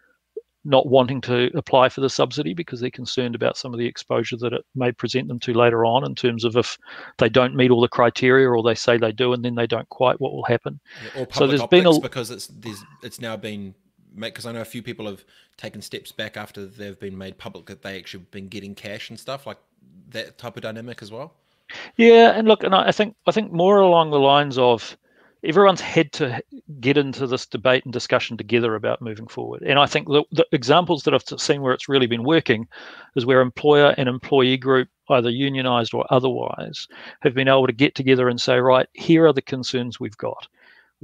not 0.64 0.86
wanting 0.86 1.20
to 1.20 1.50
apply 1.54 1.90
for 1.90 2.00
the 2.00 2.08
subsidy 2.08 2.54
because 2.54 2.80
they're 2.80 2.90
concerned 2.90 3.34
about 3.34 3.56
some 3.56 3.74
of 3.74 3.78
the 3.78 3.86
exposure 3.86 4.36
that 4.38 4.52
it 4.52 4.64
may 4.74 4.90
present 4.90 5.28
them 5.28 5.38
to 5.38 5.52
later 5.52 5.84
on 5.84 6.04
in 6.06 6.14
terms 6.14 6.44
of 6.44 6.56
if 6.56 6.78
they 7.18 7.28
don't 7.28 7.54
meet 7.54 7.70
all 7.70 7.82
the 7.82 7.88
criteria 7.88 8.48
or 8.48 8.62
they 8.62 8.74
say 8.74 8.96
they 8.96 9.12
do 9.12 9.32
and 9.34 9.44
then 9.44 9.54
they 9.54 9.66
don't 9.66 9.88
quite 9.90 10.18
what 10.20 10.32
will 10.32 10.44
happen 10.44 10.80
yeah, 11.14 11.22
or 11.22 11.28
so 11.32 11.46
there's 11.46 11.66
been 11.66 11.86
a, 11.86 12.00
because 12.00 12.30
it's 12.30 12.50
it's 13.02 13.20
now 13.20 13.36
been 13.36 13.74
because 14.18 14.46
I 14.46 14.52
know 14.52 14.60
a 14.60 14.64
few 14.64 14.82
people 14.82 15.06
have 15.06 15.24
taken 15.56 15.82
steps 15.82 16.12
back 16.12 16.36
after 16.36 16.66
they've 16.66 16.98
been 16.98 17.16
made 17.16 17.38
public 17.38 17.66
that 17.66 17.82
they 17.82 17.98
actually 17.98 18.24
been 18.30 18.48
getting 18.48 18.74
cash 18.74 19.10
and 19.10 19.18
stuff 19.18 19.46
like 19.46 19.58
that 20.10 20.38
type 20.38 20.56
of 20.56 20.62
dynamic 20.62 21.02
as 21.02 21.10
well. 21.10 21.34
Yeah, 21.96 22.32
and 22.36 22.46
look, 22.46 22.62
and 22.62 22.74
I 22.74 22.92
think 22.92 23.16
I 23.26 23.32
think 23.32 23.52
more 23.52 23.80
along 23.80 24.10
the 24.10 24.20
lines 24.20 24.58
of 24.58 24.96
everyone's 25.44 25.80
had 25.80 26.12
to 26.12 26.42
get 26.80 26.96
into 26.96 27.26
this 27.26 27.46
debate 27.46 27.84
and 27.84 27.92
discussion 27.92 28.36
together 28.36 28.74
about 28.74 29.02
moving 29.02 29.26
forward. 29.26 29.62
And 29.62 29.78
I 29.78 29.86
think 29.86 30.08
the, 30.08 30.24
the 30.32 30.46
examples 30.52 31.02
that 31.02 31.14
I've 31.14 31.40
seen 31.40 31.62
where 31.62 31.74
it's 31.74 31.88
really 31.88 32.06
been 32.06 32.24
working 32.24 32.66
is 33.14 33.26
where 33.26 33.40
employer 33.40 33.94
and 33.98 34.08
employee 34.08 34.56
group, 34.56 34.88
either 35.10 35.30
unionized 35.30 35.92
or 35.92 36.06
otherwise, 36.10 36.88
have 37.20 37.34
been 37.34 37.48
able 37.48 37.66
to 37.66 37.72
get 37.72 37.94
together 37.94 38.28
and 38.28 38.40
say, 38.40 38.58
right, 38.58 38.88
here 38.94 39.26
are 39.26 39.32
the 39.32 39.42
concerns 39.42 40.00
we've 40.00 40.16
got 40.16 40.46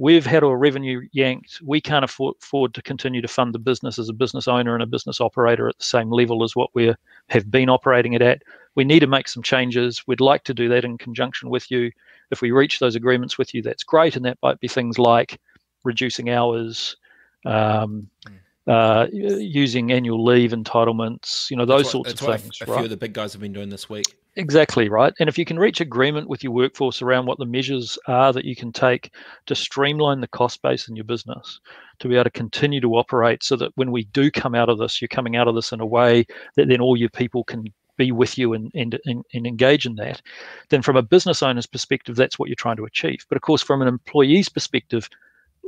we've 0.01 0.25
had 0.25 0.43
our 0.43 0.57
revenue 0.57 1.07
yanked. 1.11 1.61
We 1.63 1.79
can't 1.79 2.03
afford, 2.03 2.35
afford 2.41 2.73
to 2.73 2.81
continue 2.81 3.21
to 3.21 3.27
fund 3.27 3.53
the 3.53 3.59
business 3.59 3.99
as 3.99 4.09
a 4.09 4.13
business 4.13 4.47
owner 4.47 4.73
and 4.73 4.81
a 4.81 4.87
business 4.87 5.21
operator 5.21 5.69
at 5.69 5.77
the 5.77 5.83
same 5.83 6.09
level 6.09 6.43
as 6.43 6.55
what 6.55 6.71
we 6.73 6.91
have 7.29 7.51
been 7.51 7.69
operating 7.69 8.13
it 8.13 8.21
at. 8.23 8.41
We 8.73 8.83
need 8.83 9.01
to 9.01 9.07
make 9.07 9.27
some 9.27 9.43
changes. 9.43 10.01
We'd 10.07 10.19
like 10.19 10.43
to 10.45 10.55
do 10.55 10.67
that 10.69 10.83
in 10.83 10.97
conjunction 10.97 11.51
with 11.51 11.69
you. 11.69 11.91
If 12.31 12.41
we 12.41 12.49
reach 12.49 12.79
those 12.79 12.95
agreements 12.95 13.37
with 13.37 13.53
you, 13.53 13.61
that's 13.61 13.83
great. 13.83 14.15
And 14.15 14.25
that 14.25 14.39
might 14.41 14.59
be 14.59 14.67
things 14.67 14.97
like 14.97 15.39
reducing 15.83 16.31
hours, 16.31 16.97
um, 17.45 18.09
mm. 18.25 18.39
uh, 18.65 19.05
using 19.11 19.91
annual 19.91 20.23
leave 20.23 20.49
entitlements, 20.49 21.51
you 21.51 21.57
know, 21.57 21.65
those 21.65 21.83
what, 21.83 21.91
sorts 21.91 22.13
of 22.13 22.19
things. 22.19 22.59
A, 22.59 22.63
a 22.63 22.67
right? 22.67 22.77
few 22.77 22.85
of 22.85 22.89
the 22.89 22.97
big 22.97 23.13
guys 23.13 23.33
have 23.33 23.41
been 23.41 23.53
doing 23.53 23.69
this 23.69 23.87
week. 23.87 24.17
Exactly 24.37 24.87
right. 24.87 25.13
And 25.19 25.27
if 25.27 25.37
you 25.37 25.43
can 25.43 25.59
reach 25.59 25.81
agreement 25.81 26.29
with 26.29 26.41
your 26.41 26.53
workforce 26.53 27.01
around 27.01 27.25
what 27.25 27.37
the 27.37 27.45
measures 27.45 27.99
are 28.07 28.31
that 28.31 28.45
you 28.45 28.55
can 28.55 28.71
take 28.71 29.13
to 29.47 29.55
streamline 29.55 30.21
the 30.21 30.27
cost 30.27 30.61
base 30.61 30.87
in 30.87 30.95
your 30.95 31.03
business, 31.03 31.59
to 31.99 32.07
be 32.07 32.15
able 32.15 32.23
to 32.23 32.29
continue 32.29 32.79
to 32.79 32.95
operate 32.95 33.43
so 33.43 33.57
that 33.57 33.73
when 33.75 33.91
we 33.91 34.05
do 34.05 34.31
come 34.31 34.55
out 34.55 34.69
of 34.69 34.77
this, 34.77 35.01
you're 35.01 35.09
coming 35.09 35.35
out 35.35 35.49
of 35.49 35.55
this 35.55 35.73
in 35.73 35.81
a 35.81 35.85
way 35.85 36.25
that 36.55 36.69
then 36.69 36.79
all 36.79 36.95
your 36.95 37.09
people 37.09 37.43
can 37.43 37.65
be 37.97 38.13
with 38.13 38.37
you 38.37 38.53
and, 38.53 38.71
and, 38.73 38.97
and, 39.05 39.25
engage 39.33 39.85
in 39.85 39.95
that, 39.95 40.21
then 40.69 40.81
from 40.81 40.95
a 40.95 41.01
business 41.03 41.43
owner's 41.43 41.67
perspective, 41.67 42.15
that's 42.15 42.39
what 42.39 42.47
you're 42.47 42.55
trying 42.55 42.77
to 42.77 42.85
achieve. 42.85 43.25
But 43.27 43.35
of 43.35 43.41
course, 43.41 43.61
from 43.61 43.81
an 43.81 43.87
employee's 43.89 44.47
perspective, 44.47 45.09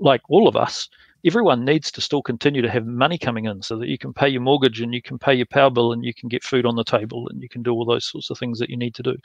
like 0.01 0.21
all 0.29 0.47
of 0.47 0.55
us, 0.55 0.87
everyone 1.25 1.63
needs 1.63 1.91
to 1.91 2.01
still 2.01 2.21
continue 2.21 2.61
to 2.61 2.69
have 2.69 2.85
money 2.85 3.17
coming 3.17 3.45
in 3.45 3.61
so 3.61 3.77
that 3.77 3.87
you 3.87 3.97
can 3.97 4.13
pay 4.13 4.27
your 4.27 4.41
mortgage 4.41 4.81
and 4.81 4.93
you 4.93 5.01
can 5.01 5.17
pay 5.17 5.33
your 5.33 5.45
power 5.45 5.69
bill 5.69 5.93
and 5.93 6.03
you 6.03 6.13
can 6.13 6.27
get 6.27 6.43
food 6.43 6.65
on 6.65 6.75
the 6.75 6.83
table 6.83 7.27
and 7.29 7.41
you 7.41 7.47
can 7.47 7.63
do 7.63 7.71
all 7.71 7.85
those 7.85 8.05
sorts 8.05 8.29
of 8.29 8.37
things 8.37 8.59
that 8.59 8.69
you 8.69 8.77
need 8.77 8.93
to 8.95 9.03
do. 9.03 9.15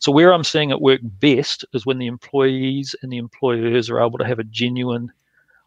So 0.00 0.10
where 0.10 0.32
I'm 0.32 0.44
seeing 0.44 0.70
it 0.70 0.80
work 0.80 1.00
best 1.02 1.64
is 1.72 1.86
when 1.86 1.98
the 1.98 2.06
employees 2.06 2.94
and 3.02 3.12
the 3.12 3.18
employers 3.18 3.88
are 3.88 4.00
able 4.00 4.18
to 4.18 4.26
have 4.26 4.38
a 4.38 4.44
genuine 4.44 5.12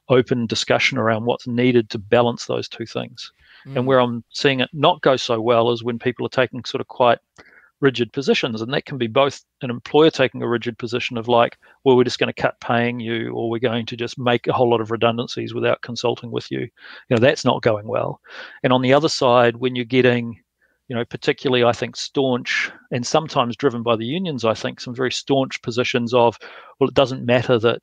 open 0.09 0.45
discussion 0.45 0.97
around 0.97 1.25
what's 1.25 1.47
needed 1.47 1.89
to 1.89 1.99
balance 1.99 2.45
those 2.45 2.67
two 2.67 2.85
things. 2.85 3.31
Mm. 3.65 3.77
And 3.77 3.87
where 3.87 3.99
I'm 3.99 4.23
seeing 4.29 4.59
it 4.59 4.69
not 4.73 5.01
go 5.01 5.15
so 5.15 5.41
well 5.41 5.71
is 5.71 5.83
when 5.83 5.99
people 5.99 6.25
are 6.25 6.29
taking 6.29 6.63
sort 6.63 6.81
of 6.81 6.87
quite 6.87 7.19
rigid 7.79 8.11
positions. 8.11 8.61
And 8.61 8.73
that 8.73 8.85
can 8.85 8.97
be 8.97 9.07
both 9.07 9.43
an 9.61 9.69
employer 9.69 10.09
taking 10.09 10.41
a 10.41 10.47
rigid 10.47 10.77
position 10.77 11.17
of 11.17 11.27
like, 11.27 11.57
well, 11.83 11.95
we're 11.95 12.03
just 12.03 12.19
going 12.19 12.33
to 12.33 12.41
cut 12.41 12.59
paying 12.59 12.99
you, 12.99 13.31
or 13.33 13.49
we're 13.49 13.59
going 13.59 13.85
to 13.85 13.95
just 13.95 14.17
make 14.17 14.47
a 14.47 14.53
whole 14.53 14.69
lot 14.69 14.81
of 14.81 14.91
redundancies 14.91 15.53
without 15.53 15.81
consulting 15.81 16.31
with 16.31 16.49
you. 16.51 16.61
You 16.61 16.69
know, 17.11 17.19
that's 17.19 17.45
not 17.45 17.61
going 17.61 17.87
well. 17.87 18.19
And 18.63 18.73
on 18.73 18.81
the 18.81 18.93
other 18.93 19.09
side, 19.09 19.57
when 19.57 19.75
you're 19.75 19.85
getting, 19.85 20.39
you 20.87 20.95
know, 20.95 21.05
particularly 21.05 21.63
I 21.63 21.71
think 21.71 21.95
staunch 21.95 22.71
and 22.91 23.05
sometimes 23.05 23.55
driven 23.55 23.83
by 23.83 23.95
the 23.95 24.05
unions, 24.05 24.45
I 24.45 24.53
think 24.53 24.79
some 24.79 24.95
very 24.95 25.11
staunch 25.11 25.61
positions 25.61 26.13
of, 26.13 26.37
well, 26.79 26.89
it 26.89 26.95
doesn't 26.95 27.25
matter 27.25 27.59
that 27.59 27.81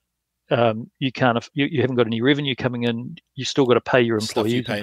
um, 0.50 0.90
you 0.98 1.10
can't 1.10 1.48
you, 1.54 1.66
you 1.66 1.80
haven't 1.80 1.96
got 1.96 2.06
any 2.06 2.20
revenue 2.20 2.54
coming 2.54 2.82
in 2.82 3.16
you 3.34 3.44
still 3.44 3.64
got 3.64 3.74
to 3.74 3.80
pay 3.80 4.00
your 4.00 4.18
employees 4.18 4.52
you 4.52 4.62
pay 4.62 4.82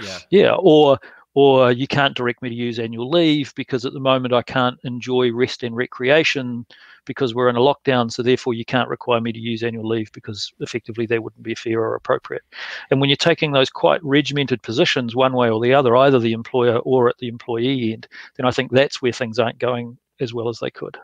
yeah 0.00 0.18
yeah 0.30 0.54
or 0.56 1.00
or 1.34 1.70
you 1.70 1.86
can't 1.86 2.16
direct 2.16 2.42
me 2.42 2.48
to 2.48 2.54
use 2.54 2.78
annual 2.78 3.08
leave 3.08 3.54
because 3.54 3.84
at 3.84 3.92
the 3.92 4.00
moment 4.00 4.34
I 4.34 4.42
can't 4.42 4.78
enjoy 4.84 5.32
rest 5.32 5.62
and 5.62 5.76
recreation 5.76 6.66
because 7.04 7.34
we're 7.34 7.48
in 7.48 7.56
a 7.56 7.60
lockdown. 7.60 8.10
So 8.10 8.22
therefore, 8.22 8.54
you 8.54 8.64
can't 8.64 8.88
require 8.88 9.20
me 9.20 9.32
to 9.32 9.38
use 9.38 9.62
annual 9.62 9.86
leave 9.86 10.10
because 10.12 10.52
effectively 10.60 11.06
they 11.06 11.18
wouldn't 11.18 11.42
be 11.42 11.54
fair 11.54 11.80
or 11.80 11.94
appropriate. 11.94 12.42
And 12.90 13.00
when 13.00 13.08
you're 13.08 13.16
taking 13.16 13.52
those 13.52 13.70
quite 13.70 14.02
regimented 14.04 14.62
positions 14.62 15.14
one 15.14 15.32
way 15.32 15.50
or 15.50 15.60
the 15.60 15.74
other, 15.74 15.96
either 15.96 16.18
the 16.18 16.32
employer 16.32 16.78
or 16.78 17.08
at 17.08 17.18
the 17.18 17.28
employee 17.28 17.92
end, 17.92 18.08
then 18.36 18.46
I 18.46 18.50
think 18.50 18.72
that's 18.72 19.00
where 19.00 19.12
things 19.12 19.38
aren't 19.38 19.58
going 19.58 19.98
as 20.20 20.34
well 20.34 20.48
as 20.48 20.58
they 20.58 20.70
could. 20.70 20.98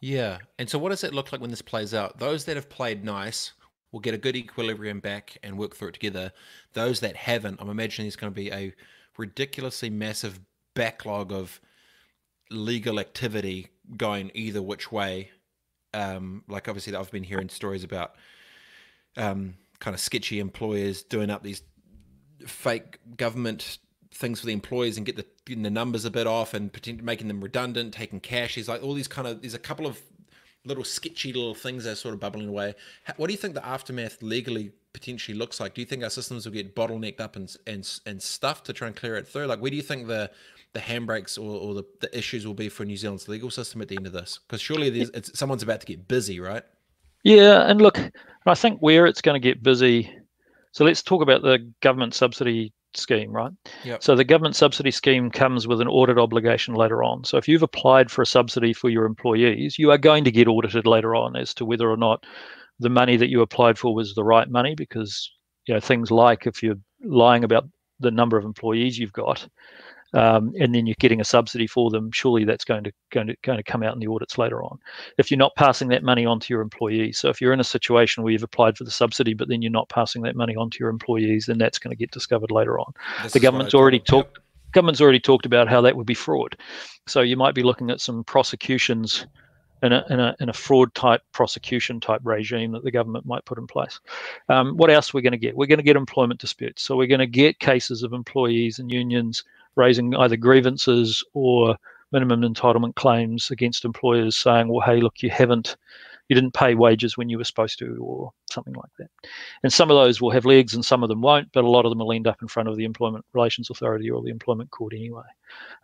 Yeah. 0.00 0.38
And 0.58 0.68
so, 0.68 0.78
what 0.78 0.90
does 0.90 1.04
it 1.04 1.14
look 1.14 1.30
like 1.30 1.40
when 1.40 1.50
this 1.50 1.62
plays 1.62 1.94
out? 1.94 2.18
Those 2.18 2.44
that 2.46 2.56
have 2.56 2.68
played 2.68 3.04
nice 3.04 3.52
will 3.92 4.00
get 4.00 4.14
a 4.14 4.18
good 4.18 4.34
equilibrium 4.34 5.00
back 5.00 5.36
and 5.42 5.58
work 5.58 5.76
through 5.76 5.88
it 5.88 5.94
together. 5.94 6.32
Those 6.72 7.00
that 7.00 7.14
haven't, 7.14 7.60
I'm 7.60 7.68
imagining 7.68 8.06
there's 8.06 8.16
going 8.16 8.32
to 8.32 8.34
be 8.34 8.50
a 8.50 8.74
ridiculously 9.18 9.90
massive 9.90 10.40
backlog 10.74 11.32
of 11.32 11.60
legal 12.50 12.98
activity 13.00 13.68
going 13.96 14.30
either 14.34 14.62
which 14.62 14.92
way. 14.92 15.30
Um, 15.94 16.44
like 16.48 16.68
obviously, 16.68 16.94
I've 16.94 17.10
been 17.10 17.24
hearing 17.24 17.48
stories 17.48 17.84
about 17.84 18.14
um, 19.16 19.54
kind 19.78 19.94
of 19.94 20.00
sketchy 20.00 20.38
employers 20.38 21.02
doing 21.02 21.30
up 21.30 21.42
these 21.42 21.62
fake 22.46 22.98
government 23.16 23.78
things 24.14 24.40
for 24.40 24.46
the 24.46 24.52
employees 24.52 24.96
and 24.96 25.06
get 25.06 25.16
the 25.16 25.26
getting 25.46 25.62
the 25.62 25.70
numbers 25.70 26.04
a 26.04 26.10
bit 26.10 26.26
off 26.26 26.54
and 26.54 26.70
making 27.02 27.28
them 27.28 27.40
redundant, 27.40 27.94
taking 27.94 28.20
cash. 28.20 28.54
There's 28.54 28.68
like 28.68 28.82
all 28.82 28.94
these 28.94 29.08
kind 29.08 29.26
of 29.26 29.40
there's 29.42 29.54
a 29.54 29.58
couple 29.58 29.86
of 29.86 30.00
little 30.64 30.84
sketchy 30.84 31.32
little 31.32 31.54
things 31.54 31.84
that 31.84 31.92
are 31.92 31.96
sort 31.96 32.14
of 32.14 32.20
bubbling 32.20 32.48
away. 32.48 32.74
What 33.16 33.26
do 33.26 33.32
you 33.32 33.38
think 33.38 33.54
the 33.54 33.66
aftermath 33.66 34.22
legally 34.22 34.72
potentially 34.92 35.36
looks 35.36 35.60
like? 35.60 35.74
Do 35.74 35.80
you 35.80 35.86
think 35.86 36.02
our 36.02 36.10
systems 36.10 36.44
will 36.44 36.52
get 36.52 36.74
bottlenecked 36.74 37.20
up 37.20 37.36
and 37.36 37.54
and 37.66 37.88
and 38.06 38.22
stuff 38.22 38.62
to 38.64 38.72
try 38.72 38.88
and 38.88 38.96
clear 38.96 39.16
it 39.16 39.26
through? 39.26 39.46
Like, 39.46 39.60
where 39.60 39.70
do 39.70 39.76
you 39.76 39.82
think 39.82 40.06
the 40.06 40.30
the 40.72 40.80
handbrakes 40.80 41.38
or, 41.38 41.60
or 41.60 41.74
the, 41.74 41.84
the 42.00 42.16
issues 42.16 42.46
will 42.46 42.54
be 42.54 42.68
for 42.68 42.84
New 42.84 42.96
Zealand's 42.96 43.28
legal 43.28 43.50
system 43.50 43.82
at 43.82 43.88
the 43.88 43.96
end 43.96 44.06
of 44.06 44.12
this? 44.12 44.40
Because 44.46 44.60
surely 44.60 44.90
there's 44.90 45.10
it's, 45.10 45.38
someone's 45.38 45.62
about 45.62 45.80
to 45.80 45.86
get 45.86 46.08
busy, 46.08 46.40
right? 46.40 46.62
Yeah, 47.24 47.68
and 47.68 47.80
look, 47.80 47.98
I 48.46 48.54
think 48.54 48.80
where 48.80 49.06
it's 49.06 49.20
going 49.20 49.40
to 49.40 49.48
get 49.48 49.62
busy. 49.62 50.10
So 50.72 50.84
let's 50.84 51.02
talk 51.02 51.22
about 51.22 51.42
the 51.42 51.70
government 51.80 52.14
subsidy 52.14 52.72
scheme, 52.94 53.30
right? 53.30 53.52
Yep. 53.84 54.02
So 54.02 54.16
the 54.16 54.24
government 54.24 54.56
subsidy 54.56 54.90
scheme 54.90 55.30
comes 55.30 55.68
with 55.68 55.80
an 55.80 55.88
audit 55.88 56.18
obligation 56.18 56.74
later 56.74 57.02
on. 57.02 57.24
So 57.24 57.36
if 57.36 57.46
you've 57.46 57.62
applied 57.62 58.10
for 58.10 58.22
a 58.22 58.26
subsidy 58.26 58.72
for 58.72 58.88
your 58.90 59.04
employees, 59.04 59.78
you 59.78 59.90
are 59.90 59.98
going 59.98 60.24
to 60.24 60.30
get 60.30 60.48
audited 60.48 60.86
later 60.86 61.14
on 61.14 61.36
as 61.36 61.54
to 61.54 61.64
whether 61.64 61.90
or 61.90 61.96
not 61.96 62.24
the 62.78 62.88
money 62.88 63.16
that 63.16 63.28
you 63.28 63.40
applied 63.42 63.78
for 63.78 63.94
was 63.94 64.14
the 64.14 64.24
right 64.24 64.48
money 64.48 64.74
because 64.74 65.30
you 65.66 65.74
know 65.74 65.80
things 65.80 66.10
like 66.10 66.46
if 66.46 66.62
you're 66.62 66.78
lying 67.04 67.44
about 67.44 67.64
the 68.00 68.10
number 68.10 68.36
of 68.36 68.44
employees 68.44 68.98
you've 68.98 69.12
got 69.12 69.46
um, 70.14 70.52
and 70.60 70.74
then 70.74 70.86
you're 70.86 70.96
getting 70.98 71.20
a 71.20 71.24
subsidy 71.24 71.66
for 71.66 71.90
them, 71.90 72.10
surely 72.12 72.44
that's 72.44 72.64
going 72.64 72.84
to 72.84 72.92
going 73.10 73.28
to 73.28 73.36
going 73.42 73.56
to 73.56 73.62
come 73.62 73.82
out 73.82 73.94
in 73.94 74.00
the 74.00 74.06
audits 74.06 74.36
later 74.36 74.62
on. 74.62 74.78
If 75.18 75.30
you're 75.30 75.38
not 75.38 75.54
passing 75.56 75.88
that 75.88 76.02
money 76.02 76.26
on 76.26 76.40
to 76.40 76.52
your 76.52 76.60
employees, 76.60 77.18
so 77.18 77.28
if 77.28 77.40
you're 77.40 77.52
in 77.52 77.60
a 77.60 77.64
situation 77.64 78.22
where 78.22 78.32
you've 78.32 78.42
applied 78.42 78.76
for 78.76 78.84
the 78.84 78.90
subsidy 78.90 79.34
but 79.34 79.48
then 79.48 79.62
you're 79.62 79.70
not 79.70 79.88
passing 79.88 80.22
that 80.22 80.36
money 80.36 80.54
on 80.54 80.70
to 80.70 80.78
your 80.80 80.90
employees, 80.90 81.46
then 81.46 81.58
that's 81.58 81.78
going 81.78 81.90
to 81.90 81.96
get 81.96 82.10
discovered 82.10 82.50
later 82.50 82.78
on. 82.78 82.92
This 83.22 83.32
the 83.32 83.38
is 83.38 83.42
what 83.42 83.42
I 83.42 83.42
government's 83.42 83.74
already 83.74 84.00
talked. 84.00 84.38
Government's 84.72 85.00
already 85.02 85.20
talked 85.20 85.44
about 85.44 85.68
how 85.68 85.82
that 85.82 85.96
would 85.96 86.06
be 86.06 86.14
fraud. 86.14 86.56
So 87.06 87.20
you 87.20 87.36
might 87.36 87.54
be 87.54 87.62
looking 87.62 87.90
at 87.90 88.00
some 88.00 88.24
prosecutions 88.24 89.26
in 89.82 89.92
a, 89.92 90.04
in 90.10 90.20
a, 90.20 90.36
in 90.40 90.48
a 90.48 90.52
fraud 90.52 90.94
type 90.94 91.22
prosecution 91.32 92.00
type 92.00 92.20
regime 92.24 92.72
that 92.72 92.84
the 92.84 92.90
government 92.90 93.26
might 93.26 93.44
put 93.44 93.58
in 93.58 93.66
place. 93.66 94.00
Um, 94.48 94.76
what 94.76 94.90
else 94.90 95.12
are 95.12 95.18
we 95.18 95.22
going 95.22 95.32
to 95.32 95.38
get? 95.38 95.56
We're 95.56 95.66
going 95.66 95.78
to 95.78 95.84
get 95.84 95.96
employment 95.96 96.40
disputes. 96.40 96.82
So 96.82 96.96
we're 96.96 97.08
going 97.08 97.18
to 97.20 97.26
get 97.26 97.58
cases 97.58 98.02
of 98.02 98.12
employees 98.12 98.78
and 98.78 98.90
unions 98.90 99.44
raising 99.74 100.14
either 100.16 100.36
grievances 100.36 101.24
or 101.34 101.76
minimum 102.12 102.42
entitlement 102.42 102.94
claims 102.94 103.50
against 103.50 103.84
employers 103.84 104.36
saying, 104.36 104.68
well, 104.68 104.86
hey, 104.86 105.00
look, 105.00 105.22
you 105.22 105.30
haven't, 105.30 105.76
you 106.32 106.40
didn't 106.40 106.54
pay 106.54 106.74
wages 106.74 107.18
when 107.18 107.28
you 107.28 107.36
were 107.36 107.44
supposed 107.44 107.78
to, 107.78 107.98
or 108.00 108.32
something 108.50 108.72
like 108.72 108.90
that. 108.98 109.08
And 109.62 109.70
some 109.70 109.90
of 109.90 109.96
those 109.96 110.22
will 110.22 110.30
have 110.30 110.46
legs 110.46 110.72
and 110.72 110.82
some 110.82 111.02
of 111.02 111.10
them 111.10 111.20
won't, 111.20 111.52
but 111.52 111.64
a 111.64 111.68
lot 111.68 111.84
of 111.84 111.90
them 111.90 111.98
will 111.98 112.12
end 112.12 112.26
up 112.26 112.40
in 112.40 112.48
front 112.48 112.70
of 112.70 112.76
the 112.76 112.84
Employment 112.84 113.26
Relations 113.34 113.68
Authority 113.68 114.10
or 114.10 114.22
the 114.22 114.30
Employment 114.30 114.70
Court 114.70 114.94
anyway. 114.94 115.24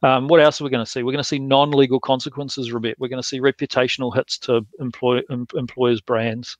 Um, 0.03 0.29
what 0.29 0.41
else 0.41 0.59
are 0.59 0.65
we 0.65 0.71
going 0.71 0.85
to 0.85 0.91
see? 0.91 1.03
We're 1.03 1.13
going 1.13 1.23
to 1.23 1.29
see 1.29 1.39
non-legal 1.39 2.01
consequences, 2.01 2.73
Rebet. 2.73 2.95
We're 2.99 3.09
going 3.09 3.23
to 3.23 3.29
see 3.29 3.41
reputational 3.41 4.15
hits 4.15 4.39
to 4.39 4.65
employ, 4.81 5.21
em, 5.31 5.47
employers' 5.55 6.01
brands. 6.01 6.57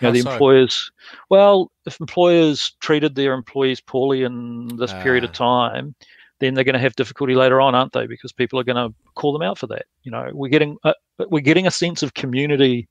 You 0.00 0.08
know, 0.08 0.12
the 0.12 0.22
so? 0.22 0.30
employers, 0.30 0.90
well, 1.28 1.70
if 1.84 2.00
employers 2.00 2.72
treated 2.80 3.14
their 3.14 3.34
employees 3.34 3.82
poorly 3.82 4.22
in 4.22 4.68
this 4.78 4.94
period 4.94 5.24
of 5.24 5.30
Ah. 5.30 5.34
time, 5.34 5.94
then 6.40 6.54
they're 6.54 6.64
going 6.64 6.74
to 6.74 6.78
have 6.78 6.94
difficulty 6.94 7.34
later 7.34 7.60
on, 7.60 7.74
aren't 7.74 7.92
they? 7.92 8.06
Because 8.06 8.32
people 8.32 8.60
are 8.60 8.64
going 8.64 8.76
to 8.76 8.94
call 9.14 9.32
them 9.32 9.42
out 9.42 9.58
for 9.58 9.66
that. 9.66 9.86
You 10.04 10.12
know, 10.12 10.30
we're 10.32 10.50
getting 10.50 10.78
a, 10.84 10.94
we're 11.28 11.40
getting 11.40 11.66
a 11.66 11.70
sense 11.70 12.04
of 12.04 12.14
community 12.14 12.88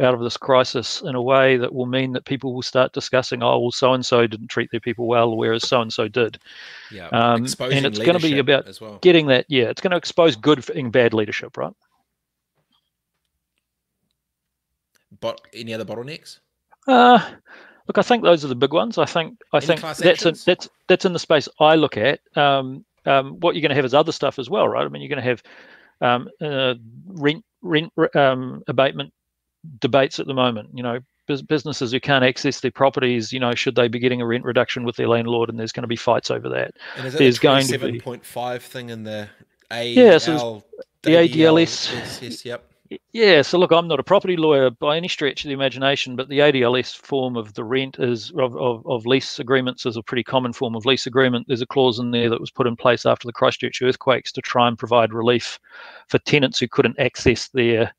out 0.00 0.14
of 0.14 0.20
this 0.20 0.36
crisis 0.36 1.02
in 1.02 1.14
a 1.14 1.22
way 1.22 1.56
that 1.56 1.72
will 1.72 1.86
mean 1.86 2.12
that 2.12 2.24
people 2.26 2.52
will 2.54 2.62
start 2.62 2.92
discussing, 2.92 3.42
oh, 3.42 3.58
well, 3.58 3.70
so 3.70 3.94
and 3.94 4.04
so 4.04 4.26
didn't 4.26 4.48
treat 4.48 4.70
their 4.70 4.80
people 4.80 5.06
well, 5.06 5.36
whereas 5.36 5.66
so 5.66 5.80
and 5.80 5.92
so 5.92 6.06
did. 6.06 6.38
Yeah. 6.90 7.08
Um, 7.08 7.36
and 7.36 7.86
it's 7.86 7.98
going 7.98 8.18
to 8.18 8.18
be 8.18 8.38
about 8.38 8.66
as 8.68 8.80
well. 8.80 8.98
getting 9.00 9.26
that. 9.28 9.46
Yeah, 9.48 9.64
it's 9.64 9.80
going 9.80 9.92
to 9.92 9.96
expose 9.96 10.36
good 10.36 10.68
and 10.70 10.92
bad 10.92 11.14
leadership, 11.14 11.56
right? 11.56 11.72
But 15.20 15.40
any 15.54 15.72
other 15.72 15.84
bottlenecks? 15.84 16.40
Uh, 16.86 17.18
look, 17.88 17.96
I 17.96 18.02
think 18.02 18.22
those 18.22 18.44
are 18.44 18.48
the 18.48 18.54
big 18.54 18.72
ones. 18.72 18.98
I 18.98 19.06
think 19.06 19.38
I 19.52 19.58
Any 19.58 19.66
think 19.66 19.80
that's 19.80 20.02
actions? 20.04 20.44
that's 20.44 20.68
that's 20.88 21.04
in 21.04 21.12
the 21.14 21.18
space 21.18 21.48
I 21.58 21.74
look 21.74 21.96
at. 21.96 22.20
Um, 22.36 22.84
um, 23.06 23.40
what 23.40 23.54
you're 23.54 23.62
going 23.62 23.70
to 23.70 23.76
have 23.76 23.84
is 23.84 23.94
other 23.94 24.12
stuff 24.12 24.38
as 24.38 24.50
well, 24.50 24.68
right? 24.68 24.84
I 24.84 24.88
mean, 24.88 25.00
you're 25.00 25.08
going 25.08 25.22
to 25.22 25.28
have 25.28 25.42
um, 26.00 26.28
uh, 26.40 26.74
rent 27.06 27.44
rent 27.62 27.92
um, 28.14 28.62
abatement 28.68 29.12
debates 29.80 30.18
at 30.18 30.26
the 30.26 30.34
moment. 30.34 30.70
You 30.74 30.82
know, 30.82 30.98
businesses 31.26 31.92
who 31.92 32.00
can't 32.00 32.24
access 32.24 32.60
their 32.60 32.70
properties, 32.70 33.32
you 33.32 33.40
know, 33.40 33.54
should 33.54 33.74
they 33.74 33.88
be 33.88 33.98
getting 33.98 34.20
a 34.20 34.26
rent 34.26 34.44
reduction 34.44 34.84
with 34.84 34.96
their 34.96 35.08
landlord? 35.08 35.48
And 35.48 35.58
there's 35.58 35.72
going 35.72 35.82
to 35.82 35.88
be 35.88 35.96
fights 35.96 36.30
over 36.30 36.48
that. 36.50 36.74
And 36.96 37.06
is 37.06 37.14
There's 37.14 37.38
the 37.38 37.42
going 37.42 37.66
to 37.66 37.72
be- 37.72 37.78
twenty-seven 37.78 38.00
point 38.00 38.24
five 38.24 38.62
thing 38.62 38.90
in 38.90 39.02
the 39.04 39.28
A? 39.70 39.90
Yeah, 39.90 40.18
so 40.18 40.64
the 41.02 41.10
ADLS. 41.10 41.30
ADLS. 41.30 41.92
Yes, 41.94 42.22
yes, 42.22 42.44
yep. 42.44 42.72
Yeah, 43.10 43.42
so 43.42 43.58
look, 43.58 43.72
I'm 43.72 43.88
not 43.88 43.98
a 43.98 44.04
property 44.04 44.36
lawyer 44.36 44.70
by 44.70 44.96
any 44.96 45.08
stretch 45.08 45.44
of 45.44 45.48
the 45.48 45.54
imagination, 45.54 46.14
but 46.14 46.28
the 46.28 46.38
ADLS 46.38 46.94
form 46.94 47.36
of 47.36 47.54
the 47.54 47.64
rent 47.64 47.96
is 47.98 48.30
of, 48.38 48.56
of, 48.56 48.86
of 48.86 49.04
lease 49.06 49.40
agreements 49.40 49.84
is 49.86 49.96
a 49.96 50.04
pretty 50.04 50.22
common 50.22 50.52
form 50.52 50.76
of 50.76 50.86
lease 50.86 51.04
agreement. 51.04 51.46
There's 51.48 51.62
a 51.62 51.66
clause 51.66 51.98
in 51.98 52.12
there 52.12 52.30
that 52.30 52.40
was 52.40 52.52
put 52.52 52.68
in 52.68 52.76
place 52.76 53.04
after 53.04 53.26
the 53.26 53.32
Christchurch 53.32 53.82
earthquakes 53.82 54.30
to 54.30 54.40
try 54.40 54.68
and 54.68 54.78
provide 54.78 55.12
relief 55.12 55.58
for 56.08 56.20
tenants 56.20 56.60
who 56.60 56.68
couldn't 56.68 57.00
access 57.00 57.48
their 57.48 57.92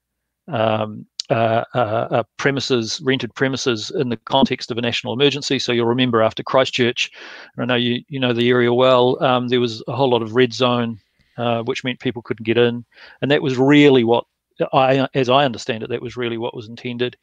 um, 0.48 1.06
uh, 1.30 1.64
uh, 1.74 2.08
uh, 2.12 2.24
premises, 2.38 3.02
rented 3.04 3.34
premises, 3.36 3.92
in 3.92 4.10
the 4.10 4.18
context 4.18 4.72
of 4.72 4.78
a 4.78 4.82
national 4.82 5.14
emergency. 5.14 5.60
So 5.60 5.72
you'll 5.72 5.86
remember 5.86 6.22
after 6.22 6.44
Christchurch, 6.44 7.12
and 7.56 7.64
I 7.64 7.66
know 7.66 7.76
you 7.76 8.04
you 8.08 8.20
know 8.20 8.34
the 8.34 8.50
area 8.50 8.74
well. 8.74 9.22
Um, 9.24 9.48
there 9.50 9.60
was 9.60 9.84
a 9.88 9.96
whole 9.96 10.10
lot 10.10 10.22
of 10.22 10.36
red 10.36 10.54
zone, 10.54 11.00
uh, 11.38 11.64
which 11.64 11.84
meant 11.84 12.00
people 12.00 12.22
couldn't 12.22 12.46
get 12.46 12.58
in, 12.58 12.86
and 13.22 13.30
that 13.32 13.42
was 13.42 13.58
really 13.58 14.04
what 14.04 14.26
I, 14.74 15.08
as 15.14 15.30
I 15.30 15.46
understand 15.46 15.84
it, 15.84 15.90
that 15.90 16.02
was 16.02 16.18
really 16.18 16.38
what 16.38 16.56
was 16.56 16.68
intended. 16.68 17.18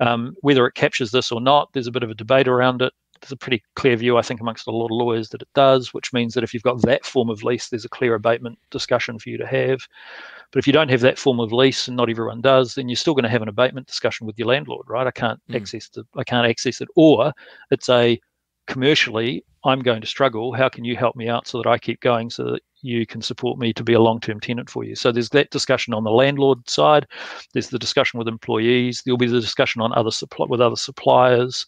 Um, 0.00 0.36
whether 0.40 0.66
it 0.66 0.74
captures 0.74 1.10
this 1.10 1.32
or 1.32 1.40
not, 1.40 1.72
there's 1.72 1.86
a 1.86 1.92
bit 1.92 2.02
of 2.02 2.10
a 2.10 2.14
debate 2.14 2.48
around 2.48 2.82
it. 2.82 2.92
There's 3.20 3.32
a 3.32 3.36
pretty 3.36 3.62
clear 3.74 3.96
view, 3.96 4.16
I 4.16 4.22
think, 4.22 4.40
amongst 4.40 4.66
a 4.66 4.70
lot 4.70 4.86
of 4.86 4.96
lawyers 4.96 5.28
that 5.30 5.42
it 5.42 5.48
does, 5.54 5.94
which 5.94 6.12
means 6.12 6.34
that 6.34 6.44
if 6.44 6.52
you've 6.52 6.62
got 6.62 6.80
that 6.82 7.04
form 7.04 7.30
of 7.30 7.42
lease, 7.42 7.68
there's 7.68 7.84
a 7.84 7.88
clear 7.88 8.14
abatement 8.14 8.58
discussion 8.70 9.18
for 9.18 9.30
you 9.30 9.38
to 9.38 9.46
have. 9.46 9.80
But 10.50 10.58
if 10.58 10.66
you 10.66 10.72
don't 10.72 10.90
have 10.90 11.00
that 11.02 11.18
form 11.18 11.40
of 11.40 11.52
lease, 11.52 11.88
and 11.88 11.96
not 11.96 12.10
everyone 12.10 12.40
does, 12.40 12.74
then 12.74 12.88
you're 12.88 12.96
still 12.96 13.14
going 13.14 13.24
to 13.24 13.30
have 13.30 13.42
an 13.42 13.48
abatement 13.48 13.86
discussion 13.86 14.26
with 14.26 14.38
your 14.38 14.48
landlord, 14.48 14.86
right? 14.88 15.06
I 15.06 15.10
can't 15.10 15.40
Mm. 15.50 15.56
access 15.56 15.88
the, 15.90 16.04
I 16.16 16.24
can't 16.24 16.46
access 16.46 16.80
it, 16.80 16.88
or 16.96 17.32
it's 17.70 17.88
a 17.88 18.18
commercially, 18.66 19.44
I'm 19.64 19.80
going 19.80 20.00
to 20.00 20.06
struggle. 20.06 20.52
How 20.52 20.68
can 20.68 20.84
you 20.84 20.96
help 20.96 21.16
me 21.16 21.28
out 21.28 21.46
so 21.48 21.58
that 21.58 21.68
I 21.68 21.78
keep 21.78 22.00
going, 22.00 22.30
so 22.30 22.44
that 22.44 22.62
you 22.80 23.06
can 23.06 23.20
support 23.20 23.58
me 23.58 23.72
to 23.72 23.82
be 23.82 23.94
a 23.94 24.00
long-term 24.00 24.40
tenant 24.40 24.70
for 24.70 24.84
you? 24.84 24.94
So 24.94 25.10
there's 25.10 25.30
that 25.30 25.50
discussion 25.50 25.94
on 25.94 26.04
the 26.04 26.10
landlord 26.10 26.68
side. 26.68 27.06
There's 27.52 27.70
the 27.70 27.78
discussion 27.78 28.18
with 28.18 28.28
employees. 28.28 29.02
There'll 29.04 29.18
be 29.18 29.26
the 29.26 29.40
discussion 29.40 29.82
on 29.82 29.92
other 29.94 30.10
supply 30.12 30.46
with 30.48 30.60
other 30.60 30.76
suppliers. 30.76 31.66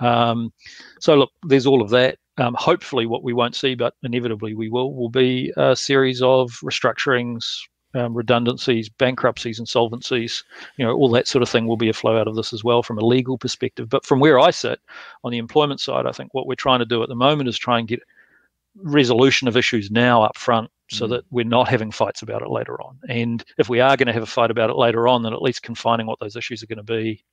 Um, 0.00 0.52
so 1.00 1.14
look, 1.14 1.30
there's 1.44 1.66
all 1.66 1.82
of 1.82 1.90
that. 1.90 2.18
Um, 2.38 2.54
hopefully, 2.58 3.06
what 3.06 3.22
we 3.22 3.32
won't 3.32 3.54
see, 3.54 3.74
but 3.74 3.94
inevitably 4.02 4.54
we 4.54 4.68
will, 4.70 4.94
will 4.94 5.10
be 5.10 5.52
a 5.56 5.76
series 5.76 6.22
of 6.22 6.50
restructurings, 6.64 7.44
um, 7.94 8.14
redundancies, 8.14 8.88
bankruptcies, 8.88 9.60
insolvencies. 9.60 10.42
You 10.78 10.86
know, 10.86 10.94
all 10.94 11.10
that 11.10 11.28
sort 11.28 11.42
of 11.42 11.48
thing 11.48 11.66
will 11.66 11.76
be 11.76 11.88
a 11.90 11.92
flow 11.92 12.18
out 12.18 12.28
of 12.28 12.36
this 12.36 12.52
as 12.52 12.64
well 12.64 12.82
from 12.82 12.98
a 12.98 13.04
legal 13.04 13.36
perspective. 13.36 13.88
But 13.88 14.06
from 14.06 14.20
where 14.20 14.38
I 14.38 14.50
sit 14.50 14.80
on 15.22 15.32
the 15.32 15.38
employment 15.38 15.80
side, 15.80 16.06
I 16.06 16.12
think 16.12 16.32
what 16.32 16.46
we're 16.46 16.54
trying 16.54 16.78
to 16.78 16.86
do 16.86 17.02
at 17.02 17.08
the 17.08 17.14
moment 17.14 17.48
is 17.48 17.58
try 17.58 17.78
and 17.78 17.88
get 17.88 18.00
resolution 18.76 19.48
of 19.48 19.56
issues 19.56 19.90
now 19.90 20.22
up 20.22 20.36
front 20.36 20.70
so 20.90 21.06
Mm. 21.06 21.10
that 21.10 21.24
we're 21.30 21.44
not 21.44 21.68
having 21.68 21.90
fights 21.90 22.22
about 22.22 22.42
it 22.42 22.48
later 22.50 22.80
on. 22.80 22.98
And 23.08 23.44
if 23.58 23.68
we 23.68 23.80
are 23.80 23.96
going 23.96 24.06
to 24.06 24.12
have 24.12 24.22
a 24.22 24.26
fight 24.26 24.50
about 24.50 24.70
it 24.70 24.76
later 24.76 25.06
on, 25.08 25.22
then 25.22 25.32
at 25.32 25.42
least 25.42 25.62
confining 25.62 26.06
what 26.06 26.18
those 26.20 26.36
issues 26.36 26.62
are 26.62 26.66
going 26.66 26.78
to 26.78 26.82
be, 26.82 27.24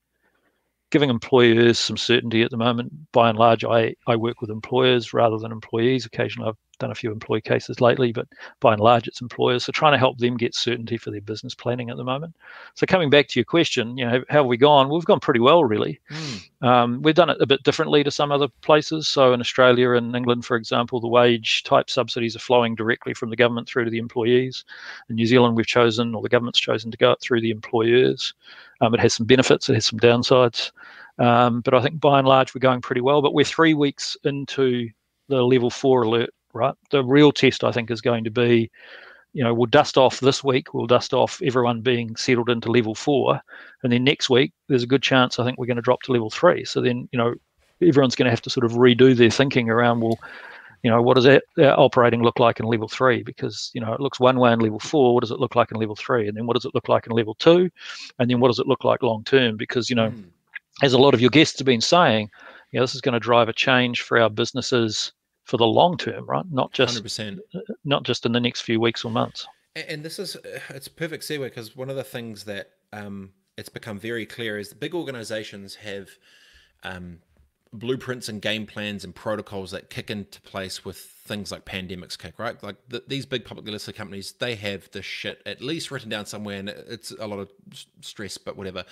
giving 0.92 1.10
employers 1.10 1.80
some 1.80 1.98
certainty 1.98 2.44
at 2.44 2.52
the 2.52 2.58
moment. 2.58 2.92
By 3.12 3.30
and 3.30 3.38
large, 3.38 3.64
I, 3.64 3.94
I 4.08 4.16
work 4.16 4.42
with 4.42 4.50
employers 4.50 5.14
rather 5.14 5.38
than 5.38 5.52
employees. 5.52 6.06
Occasionally, 6.06 6.50
I've 6.50 6.56
done 6.80 6.92
a 6.92 6.96
few 6.96 7.12
employee 7.12 7.42
cases 7.42 7.82
lately, 7.82 8.12
but 8.12 8.28
by 8.60 8.74
and 8.74 8.82
large, 8.82 9.08
it's 9.08 9.22
employers. 9.22 9.66
So 9.66 9.72
trying 9.72 9.94
to 9.94 9.98
help 9.98 10.18
them 10.18 10.38
get 10.38 10.56
certainty 10.56 10.98
for 10.98 11.12
their 11.12 11.22
business 11.22 11.56
planning 11.56 11.90
at 11.90 11.98
the 11.98 12.04
moment. 12.04 12.36
So 12.76 12.86
coming 12.86 13.10
back 13.10 13.28
to 13.30 13.40
your 13.40 13.46
question, 13.46 13.98
you 13.98 14.06
know, 14.06 14.24
how 14.30 14.40
have 14.40 14.46
we 14.46 14.58
gone? 14.58 14.90
We've 14.90 15.06
gone 15.06 15.20
pretty 15.20 15.40
well, 15.40 15.64
really. 15.64 16.00
Mm. 16.12 16.68
Um, 16.68 17.02
we've 17.02 17.16
done 17.16 17.30
it 17.30 17.42
a 17.42 17.46
bit 17.46 17.64
differently 17.64 18.04
to 18.04 18.12
some 18.12 18.32
other 18.32 18.48
places. 18.62 19.08
So 19.08 19.34
in 19.34 19.42
Australia 19.42 19.92
and 19.92 20.16
England, 20.16 20.46
for 20.46 20.56
example, 20.56 21.00
the 21.00 21.08
wage 21.08 21.64
type 21.64 21.90
subsidies 21.90 22.36
are 22.36 22.40
flowing 22.40 22.76
directly 22.76 23.14
from 23.14 23.30
the 23.30 23.36
government 23.36 23.68
through 23.68 23.86
to 23.86 23.92
the 23.92 23.98
employees. 23.98 24.64
In 25.10 25.16
New 25.16 25.26
Zealand, 25.26 25.56
we've 25.56 25.68
chosen, 25.68 26.16
or 26.16 26.22
the 26.22 26.30
government's 26.30 26.60
chosen, 26.60 26.92
to 26.92 26.98
go 26.98 27.16
through 27.22 27.42
the 27.42 27.52
employers. 27.52 28.34
Um, 28.82 28.94
it 28.94 29.00
has 29.00 29.14
some 29.14 29.26
benefits, 29.26 29.70
it 29.70 29.74
has 29.74 29.86
some 29.86 30.00
downsides. 30.00 30.72
Um, 31.20 31.62
but 31.62 31.74
I 31.74 31.82
think 31.82 32.00
by 32.00 32.20
and 32.20 32.28
large, 32.28 32.54
we're 32.54 32.60
going 32.60 32.82
pretty 32.82 33.02
well. 33.02 33.22
But 33.22 33.34
we're 33.34 33.44
three 33.44 33.74
weeks 33.74 34.16
into 34.24 34.90
the 35.30 35.42
level 35.44 35.70
four 35.70 36.04
alert, 36.04 36.30
right? 36.54 36.76
The 36.92 37.04
real 37.04 37.32
test, 37.32 37.64
I 37.64 37.72
think, 37.72 37.92
is 37.92 38.02
going 38.02 38.24
to 38.24 38.32
be 38.32 38.70
you 39.34 39.44
know, 39.44 39.54
we'll 39.54 39.68
dust 39.68 39.98
off 39.98 40.20
this 40.20 40.44
week, 40.44 40.74
we'll 40.74 40.88
dust 40.88 41.14
off 41.14 41.40
everyone 41.44 41.82
being 41.82 42.16
settled 42.16 42.50
into 42.50 42.72
level 42.72 42.96
four. 42.96 43.40
And 43.84 43.92
then 43.92 44.04
next 44.04 44.32
week, 44.32 44.52
there's 44.68 44.82
a 44.82 44.88
good 44.88 45.04
chance 45.04 45.38
I 45.38 45.46
think 45.46 45.60
we're 45.60 45.68
going 45.68 45.76
to 45.76 45.82
drop 45.84 46.02
to 46.04 46.12
level 46.12 46.32
three. 46.32 46.66
So 46.66 46.82
then, 46.82 47.08
you 47.12 47.20
know, 47.20 47.36
everyone's 47.80 48.16
going 48.16 48.26
to 48.26 48.32
have 48.32 48.42
to 48.42 48.50
sort 48.50 48.66
of 48.66 48.72
redo 48.72 49.16
their 49.16 49.30
thinking 49.30 49.70
around, 49.70 50.00
well, 50.00 50.18
you 50.82 50.90
know, 50.90 51.04
what 51.04 51.16
does 51.16 51.26
that, 51.26 51.44
that 51.56 51.78
operating 51.78 52.24
look 52.24 52.40
like 52.40 52.60
in 52.60 52.66
level 52.66 52.88
three? 52.88 53.22
Because, 53.22 53.70
you 53.76 53.82
know, 53.82 53.94
it 53.94 54.00
looks 54.00 54.20
one 54.20 54.40
way 54.40 54.54
in 54.54 54.60
level 54.60 54.80
four. 54.80 55.14
What 55.14 55.22
does 55.22 55.30
it 55.30 55.40
look 55.40 55.56
like 55.56 55.72
in 55.72 55.78
level 55.78 55.96
three? 55.96 56.28
And 56.28 56.36
then 56.36 56.48
what 56.48 56.56
does 56.56 56.66
it 56.66 56.74
look 56.74 56.90
like 56.90 57.06
in 57.06 57.12
level 57.14 57.36
two? 57.36 57.70
And 58.18 58.30
then 58.30 58.40
what 58.40 58.48
does 58.48 58.60
it 58.60 58.68
look 58.68 58.84
like 58.84 59.04
long 59.04 59.24
term? 59.24 59.56
Because, 59.56 59.88
you 59.88 59.96
know, 59.96 60.10
Mm. 60.10 60.24
as 60.82 60.94
a 60.94 60.98
lot 60.98 61.14
of 61.14 61.22
your 61.22 61.30
guests 61.30 61.60
have 61.60 61.66
been 61.66 61.82
saying, 61.82 62.30
you 62.72 62.80
know, 62.80 62.84
this 62.84 62.96
is 62.96 63.02
going 63.02 63.14
to 63.14 63.20
drive 63.20 63.50
a 63.50 63.54
change 63.54 64.02
for 64.02 64.20
our 64.20 64.30
businesses 64.32 65.12
for 65.48 65.56
the 65.58 65.66
long 65.66 65.98
term, 65.98 66.26
right? 66.26 66.46
Not 66.52 66.74
just 66.74 67.02
100%. 67.04 67.40
not 67.86 68.04
just 68.04 68.26
in 68.26 68.34
the 68.34 68.40
next 68.40 68.62
few 68.62 68.80
weeks 68.82 69.06
or 69.06 69.12
months. 69.12 69.48
And 69.76 70.04
this 70.04 70.20
is 70.20 70.36
uh, 70.36 70.60
it's 70.70 70.88
a 70.88 70.92
perfect 70.92 71.24
segue 71.24 71.44
because 71.44 71.76
one 71.76 71.90
of 71.90 71.96
the 71.96 72.04
things 72.04 72.44
that 72.44 72.72
um, 72.92 73.32
it's 73.58 73.70
become 73.70 73.98
very 73.98 74.26
clear 74.26 74.60
is 74.60 74.70
that 74.70 74.80
big 74.80 74.94
organizations 74.94 75.76
have 75.76 76.10
um, 76.84 77.20
blueprints 77.72 78.28
and 78.28 78.42
game 78.42 78.66
plans 78.66 79.06
and 79.06 79.16
protocols 79.16 79.72
that 79.72 79.90
kick 79.90 80.10
into 80.12 80.42
place 80.42 80.84
with 80.84 80.98
things 80.98 81.52
like 81.52 81.66
pandemics 81.66 82.18
kick 82.18 82.40
right 82.40 82.64
like 82.64 82.78
the, 82.88 83.04
these 83.08 83.26
big 83.26 83.44
publicly 83.44 83.72
listed 83.74 83.94
companies 83.94 84.32
they 84.40 84.56
have 84.56 84.90
this 84.92 85.04
shit 85.06 85.42
at 85.46 85.62
least 85.62 85.92
written 85.92 86.10
down 86.10 86.26
somewhere 86.26 86.60
and 86.60 86.70
it's 86.70 87.12
a 87.12 87.28
lot 87.28 87.40
of 87.40 87.52
stress 88.02 88.38
but 88.38 88.56
whatever 88.56 88.86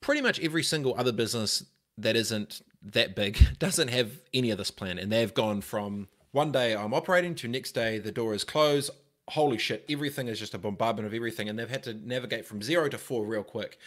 pretty 0.00 0.22
much 0.22 0.40
every 0.40 0.62
single 0.62 0.94
other 0.96 1.12
business 1.12 1.64
that 1.98 2.16
isn't 2.16 2.62
that 2.84 3.16
big 3.16 3.38
doesn't 3.58 3.88
have 3.88 4.20
any 4.32 4.50
of 4.50 4.58
this 4.58 4.70
plan. 4.70 4.98
And 4.98 5.10
they've 5.10 5.32
gone 5.32 5.60
from 5.60 6.08
one 6.32 6.50
day 6.50 6.74
i'm 6.74 6.92
operating 6.92 7.36
to 7.36 7.46
next 7.46 7.72
day 7.72 7.98
the 7.98 8.12
door 8.12 8.34
is 8.34 8.44
closed. 8.44 8.90
Holy 9.28 9.56
shit 9.56 9.84
everything 9.88 10.28
is 10.28 10.38
just 10.38 10.54
a 10.54 10.58
bombardment 10.58 11.06
of 11.06 11.14
everything. 11.14 11.48
And 11.48 11.58
they've 11.58 11.68
had 11.68 11.82
to 11.84 11.94
navigate 11.94 12.46
from 12.46 12.62
zero 12.62 12.88
to 12.88 12.98
four 12.98 13.24
real 13.24 13.44
quick. 13.44 13.78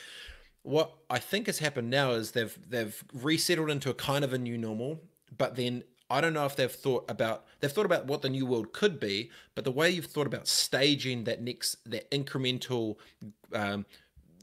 What 0.63 0.91
I 1.09 1.19
think 1.19 1.45
has 1.45 1.59
happened 1.59 1.89
now 1.89 2.11
is 2.11 2.31
they've 2.31 2.57
they've 2.69 3.03
resettled 3.13 3.69
into 3.69 3.89
a 3.89 3.93
kind 3.93 4.25
of 4.25 4.33
a 4.33 4.37
new 4.37 4.57
normal, 4.57 4.99
but 5.37 5.55
then 5.55 5.83
I 6.09 6.21
don't 6.21 6.33
know 6.33 6.45
if 6.45 6.55
they've 6.55 6.71
thought 6.71 7.09
about 7.09 7.45
they've 7.59 7.71
thought 7.71 7.85
about 7.85 8.05
what 8.05 8.21
the 8.21 8.29
new 8.29 8.45
world 8.45 8.73
could 8.73 8.99
be, 8.99 9.29
but 9.55 9.63
the 9.63 9.71
way 9.71 9.89
you've 9.89 10.05
thought 10.05 10.27
about 10.27 10.47
staging 10.47 11.25
that 11.25 11.41
next 11.41 11.77
that 11.89 12.09
incremental 12.11 12.95
um, 13.53 13.85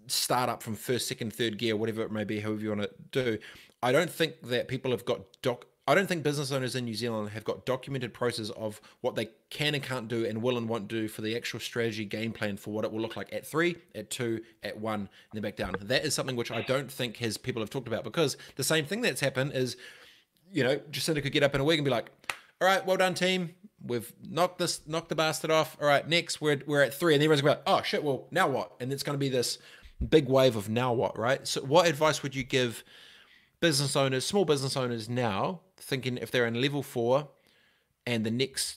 startup 0.06 0.62
from 0.62 0.74
first, 0.76 1.08
second, 1.08 1.32
third 1.32 1.58
gear, 1.58 1.76
whatever 1.76 2.02
it 2.02 2.12
may 2.12 2.24
be, 2.24 2.40
however 2.40 2.60
you 2.60 2.68
want 2.70 2.82
to 2.82 2.90
do, 3.12 3.38
I 3.84 3.92
don't 3.92 4.10
think 4.10 4.40
that 4.44 4.66
people 4.66 4.90
have 4.92 5.04
got 5.04 5.20
doc 5.42 5.66
I 5.86 5.94
don't 5.94 6.06
think 6.06 6.22
business 6.22 6.50
owners 6.50 6.74
in 6.74 6.86
New 6.86 6.94
Zealand 6.94 7.28
have 7.30 7.44
got 7.44 7.66
documented 7.66 8.14
process 8.14 8.48
of 8.50 8.80
what 9.02 9.16
they 9.16 9.28
can 9.50 9.74
and 9.74 9.84
can't 9.84 10.08
do 10.08 10.24
and 10.24 10.40
will 10.40 10.56
and 10.56 10.66
won't 10.66 10.88
do 10.88 11.08
for 11.08 11.20
the 11.20 11.36
actual 11.36 11.60
strategy 11.60 12.06
game 12.06 12.32
plan 12.32 12.56
for 12.56 12.72
what 12.72 12.86
it 12.86 12.92
will 12.92 13.02
look 13.02 13.16
like 13.16 13.30
at 13.34 13.46
three, 13.46 13.76
at 13.94 14.08
two, 14.08 14.40
at 14.62 14.78
one, 14.78 15.00
and 15.00 15.08
then 15.34 15.42
back 15.42 15.56
down. 15.56 15.74
That 15.78 16.06
is 16.06 16.14
something 16.14 16.36
which 16.36 16.50
I 16.50 16.62
don't 16.62 16.90
think 16.90 17.18
has 17.18 17.36
people 17.36 17.60
have 17.60 17.68
talked 17.68 17.86
about 17.86 18.02
because 18.02 18.38
the 18.56 18.64
same 18.64 18.86
thing 18.86 19.02
that's 19.02 19.20
happened 19.20 19.52
is, 19.52 19.76
you 20.50 20.64
know, 20.64 20.78
Jacinda 20.90 21.22
could 21.22 21.32
get 21.32 21.42
up 21.42 21.54
in 21.54 21.60
a 21.60 21.64
week 21.64 21.76
and 21.76 21.84
be 21.84 21.90
like, 21.90 22.10
all 22.62 22.68
right, 22.68 22.84
well 22.86 22.96
done, 22.96 23.12
team. 23.12 23.50
We've 23.84 24.10
knocked 24.26 24.58
this, 24.58 24.80
knocked 24.86 25.10
the 25.10 25.16
bastard 25.16 25.50
off. 25.50 25.76
All 25.82 25.86
right, 25.86 26.08
next 26.08 26.40
we're 26.40 26.62
we're 26.66 26.82
at 26.82 26.94
three, 26.94 27.12
and 27.12 27.22
everyone's 27.22 27.42
going, 27.42 27.58
oh 27.66 27.82
shit, 27.82 28.02
well 28.02 28.26
now 28.30 28.48
what? 28.48 28.72
And 28.80 28.90
it's 28.90 29.02
going 29.02 29.18
to 29.18 29.20
be 29.20 29.28
this 29.28 29.58
big 30.08 30.28
wave 30.28 30.56
of 30.56 30.70
now 30.70 30.94
what, 30.94 31.18
right? 31.18 31.46
So, 31.46 31.60
what 31.60 31.86
advice 31.86 32.22
would 32.22 32.34
you 32.34 32.42
give 32.42 32.82
business 33.64 33.96
owners, 33.96 34.26
small 34.26 34.44
business 34.44 34.76
owners 34.76 35.08
now 35.08 35.58
thinking 35.78 36.18
if 36.18 36.30
they're 36.30 36.44
in 36.44 36.60
level 36.60 36.82
four 36.82 37.28
and 38.06 38.22
the 38.26 38.30
next 38.30 38.76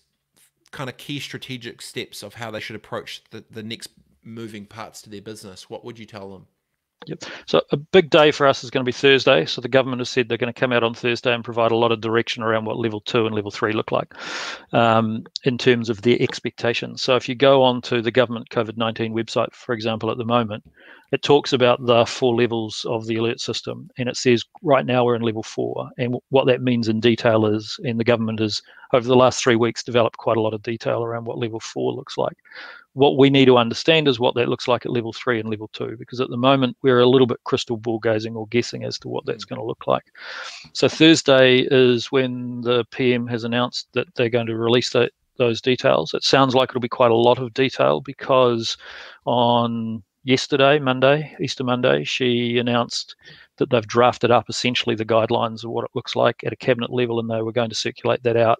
kind 0.71 0.89
of 0.89 0.95
key 0.95 1.19
strategic 1.19 1.81
steps 1.81 2.23
of 2.23 2.35
how 2.35 2.49
they 2.49 2.61
should 2.61 2.77
approach 2.77 3.21
the, 3.31 3.43
the 3.51 3.63
next 3.63 3.89
moving 4.23 4.65
parts 4.65 5.01
to 5.01 5.09
their 5.09 5.21
business, 5.21 5.69
what 5.69 5.83
would 5.83 5.99
you 5.99 6.05
tell 6.05 6.31
them? 6.31 6.47
Yep. 7.05 7.23
So 7.45 7.61
a 7.71 7.77
big 7.77 8.09
day 8.09 8.31
for 8.31 8.47
us 8.47 8.63
is 8.63 8.69
going 8.69 8.83
to 8.83 8.87
be 8.87 8.91
Thursday. 8.91 9.45
So 9.45 9.61
the 9.61 9.69
government 9.69 10.01
has 10.01 10.09
said 10.09 10.27
they're 10.27 10.37
going 10.37 10.53
to 10.53 10.59
come 10.59 10.73
out 10.73 10.83
on 10.83 10.93
Thursday 10.93 11.33
and 11.33 11.43
provide 11.43 11.71
a 11.71 11.77
lot 11.77 11.91
of 11.91 12.01
direction 12.01 12.43
around 12.43 12.65
what 12.65 12.77
level 12.77 12.99
two 12.99 13.25
and 13.25 13.35
level 13.35 13.51
three 13.51 13.71
look 13.71 13.91
like 13.91 14.13
um, 14.73 15.23
in 15.43 15.57
terms 15.57 15.89
of 15.89 16.01
their 16.01 16.17
expectations. 16.19 17.01
So 17.01 17.15
if 17.15 17.29
you 17.29 17.35
go 17.35 17.63
on 17.63 17.81
to 17.83 18.01
the 18.01 18.11
government 18.11 18.49
COVID 18.49 18.77
19 18.77 19.13
website, 19.13 19.53
for 19.53 19.73
example, 19.73 20.11
at 20.11 20.17
the 20.17 20.25
moment, 20.25 20.63
it 21.13 21.21
talks 21.21 21.53
about 21.53 21.85
the 21.85 22.05
four 22.05 22.35
levels 22.35 22.85
of 22.89 23.07
the 23.07 23.15
alert 23.15 23.39
system. 23.39 23.89
And 23.97 24.09
it 24.09 24.17
says 24.17 24.43
right 24.61 24.85
now 24.85 25.05
we're 25.05 25.15
in 25.15 25.21
level 25.21 25.43
four. 25.43 25.89
And 25.97 26.15
what 26.29 26.47
that 26.47 26.61
means 26.61 26.89
in 26.89 26.99
detail 26.99 27.45
is, 27.45 27.79
and 27.85 27.99
the 27.99 28.03
government 28.03 28.39
has 28.39 28.61
over 28.93 29.07
the 29.07 29.15
last 29.15 29.41
three 29.41 29.55
weeks 29.55 29.83
developed 29.83 30.17
quite 30.17 30.37
a 30.37 30.41
lot 30.41 30.53
of 30.53 30.63
detail 30.63 31.03
around 31.03 31.25
what 31.25 31.37
level 31.37 31.59
four 31.59 31.93
looks 31.93 32.17
like 32.17 32.37
what 32.97 33.15
we 33.15 33.29
need 33.29 33.45
to 33.45 33.59
understand 33.59 34.07
is 34.07 34.19
what 34.19 34.33
that 34.33 34.49
looks 34.49 34.67
like 34.67 34.83
at 34.83 34.91
level 34.91 35.13
three 35.13 35.39
and 35.39 35.47
level 35.47 35.69
two, 35.71 35.95
because 35.99 36.19
at 36.19 36.31
the 36.31 36.35
moment 36.35 36.75
we're 36.81 36.99
a 36.99 37.07
little 37.07 37.27
bit 37.27 37.43
crystal 37.43 37.77
ball 37.77 37.99
gazing 37.99 38.35
or 38.35 38.47
guessing 38.47 38.83
as 38.83 38.97
to 38.97 39.07
what 39.07 39.23
that's 39.27 39.45
mm. 39.45 39.49
going 39.49 39.61
to 39.61 39.67
look 39.67 39.85
like. 39.85 40.05
So 40.73 40.89
Thursday 40.89 41.59
is 41.69 42.11
when 42.11 42.61
the 42.61 42.85
PM 42.89 43.27
has 43.27 43.43
announced 43.43 43.87
that 43.93 44.07
they're 44.15 44.29
going 44.29 44.47
to 44.47 44.57
release 44.57 44.89
the, 44.89 45.11
those 45.37 45.61
details. 45.61 46.15
It 46.15 46.23
sounds 46.23 46.55
like 46.55 46.69
it'll 46.69 46.81
be 46.81 46.89
quite 46.89 47.11
a 47.11 47.15
lot 47.15 47.37
of 47.37 47.53
detail 47.53 48.01
because 48.01 48.77
on 49.25 50.01
yesterday, 50.23 50.79
Monday, 50.79 51.35
Easter 51.39 51.63
Monday, 51.63 52.03
she 52.03 52.57
announced 52.57 53.15
that 53.57 53.69
they've 53.69 53.85
drafted 53.85 54.31
up 54.31 54.49
essentially 54.49 54.95
the 54.95 55.05
guidelines 55.05 55.63
of 55.63 55.69
what 55.69 55.85
it 55.85 55.91
looks 55.93 56.15
like 56.15 56.43
at 56.43 56.53
a 56.53 56.57
cabinet 56.57 56.91
level, 56.91 57.19
and 57.19 57.29
they 57.29 57.43
were 57.43 57.51
going 57.51 57.69
to 57.69 57.75
circulate 57.75 58.23
that 58.23 58.37
out 58.37 58.57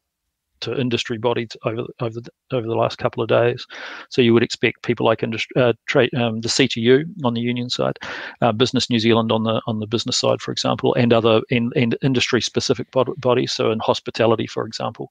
to 0.62 0.80
industry 0.80 1.18
bodies 1.18 1.50
over 1.66 1.84
over 2.00 2.20
the, 2.22 2.32
over 2.52 2.68
the 2.68 2.76
last 2.76 2.98
couple 2.98 3.22
of 3.24 3.30
days. 3.30 3.66
So 4.10 4.22
you 4.22 4.34
would 4.34 4.44
expect 4.44 4.84
people 4.84 5.06
like 5.06 5.24
industry, 5.24 5.62
uh, 5.62 5.74
trade, 5.86 6.14
um, 6.16 6.42
the 6.42 6.50
CTU 6.50 7.06
on 7.24 7.34
the 7.34 7.42
union 7.42 7.70
side, 7.70 7.98
uh, 8.42 8.52
Business 8.52 8.90
New 8.90 9.00
Zealand 9.00 9.32
on 9.32 9.44
the 9.44 9.62
on 9.68 9.80
the 9.80 9.88
business 9.88 10.18
side, 10.18 10.42
for 10.42 10.52
example, 10.52 10.94
and 10.96 11.14
other 11.14 11.42
in, 11.50 11.72
in 11.76 11.94
industry 12.02 12.42
specific 12.42 12.88
bodies. 12.92 13.51
So 13.51 13.72
in 13.72 13.79
hospitality, 13.79 14.48
for 14.48 14.66
example, 14.66 15.10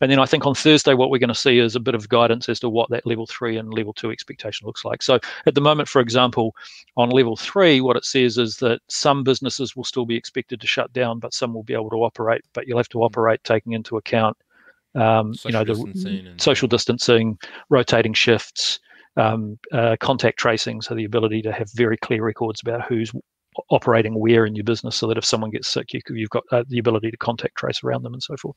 and 0.00 0.10
then 0.10 0.18
I 0.18 0.26
think 0.26 0.46
on 0.46 0.54
Thursday 0.54 0.94
what 0.94 1.10
we're 1.10 1.18
going 1.18 1.28
to 1.28 1.34
see 1.34 1.58
is 1.58 1.76
a 1.76 1.80
bit 1.80 1.94
of 1.94 2.08
guidance 2.08 2.48
as 2.48 2.60
to 2.60 2.68
what 2.68 2.90
that 2.90 3.06
level 3.06 3.26
three 3.26 3.56
and 3.56 3.72
level 3.72 3.92
two 3.92 4.10
expectation 4.10 4.66
looks 4.66 4.84
like. 4.84 5.02
So 5.02 5.18
at 5.46 5.54
the 5.54 5.60
moment, 5.60 5.88
for 5.88 6.00
example, 6.00 6.54
on 6.96 7.10
level 7.10 7.36
three, 7.36 7.80
what 7.80 7.96
it 7.96 8.04
says 8.04 8.38
is 8.38 8.56
that 8.58 8.80
some 8.88 9.24
businesses 9.24 9.76
will 9.76 9.84
still 9.84 10.06
be 10.06 10.16
expected 10.16 10.60
to 10.60 10.66
shut 10.66 10.92
down, 10.92 11.18
but 11.18 11.34
some 11.34 11.54
will 11.54 11.62
be 11.62 11.74
able 11.74 11.90
to 11.90 12.04
operate. 12.04 12.42
But 12.52 12.66
you'll 12.66 12.78
have 12.78 12.88
to 12.90 13.02
operate 13.02 13.42
taking 13.44 13.72
into 13.72 13.96
account 13.96 14.36
um, 14.94 15.34
you 15.44 15.52
know, 15.52 15.64
the 15.64 16.34
social 16.36 16.68
distancing, 16.68 17.38
rotating 17.70 18.14
shifts, 18.14 18.78
um, 19.16 19.58
uh, 19.72 19.96
contact 20.00 20.38
tracing, 20.38 20.80
so 20.80 20.94
the 20.94 21.04
ability 21.04 21.42
to 21.42 21.52
have 21.52 21.70
very 21.74 21.96
clear 21.96 22.22
records 22.22 22.60
about 22.60 22.82
who's 22.86 23.12
operating 23.70 24.18
where 24.18 24.44
in 24.44 24.54
your 24.54 24.64
business, 24.64 24.96
so 24.96 25.06
that 25.06 25.16
if 25.18 25.24
someone 25.24 25.50
gets 25.50 25.68
sick, 25.68 25.92
you, 25.92 26.00
have 26.08 26.30
got 26.30 26.44
uh, 26.50 26.64
the 26.68 26.78
ability 26.78 27.10
to 27.10 27.16
contact 27.16 27.56
trace 27.56 27.82
around 27.84 28.02
them 28.02 28.12
and 28.12 28.22
so 28.22 28.36
forth. 28.36 28.56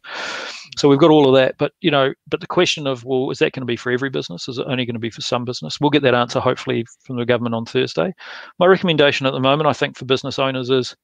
So 0.77 0.89
we've 0.89 0.99
got 0.99 1.11
all 1.11 1.27
of 1.27 1.35
that, 1.35 1.55
but 1.57 1.73
you 1.81 1.91
know, 1.91 2.13
but 2.27 2.39
the 2.39 2.47
question 2.47 2.87
of 2.87 3.03
well, 3.05 3.29
is 3.29 3.39
that 3.39 3.53
going 3.53 3.61
to 3.61 3.67
be 3.67 3.75
for 3.75 3.91
every 3.91 4.09
business? 4.09 4.47
Is 4.47 4.57
it 4.57 4.65
only 4.67 4.85
going 4.85 4.95
to 4.95 4.99
be 4.99 5.11
for 5.11 5.21
some 5.21 5.45
business? 5.45 5.79
We'll 5.79 5.91
get 5.91 6.03
that 6.03 6.15
answer 6.15 6.39
hopefully 6.39 6.85
from 7.03 7.17
the 7.17 7.25
government 7.25 7.55
on 7.55 7.65
Thursday. 7.65 8.13
My 8.59 8.65
recommendation 8.65 9.27
at 9.27 9.33
the 9.33 9.39
moment, 9.39 9.67
I 9.67 9.73
think, 9.73 9.97
for 9.97 10.05
business 10.05 10.39
owners 10.39 10.69
is 10.69 10.95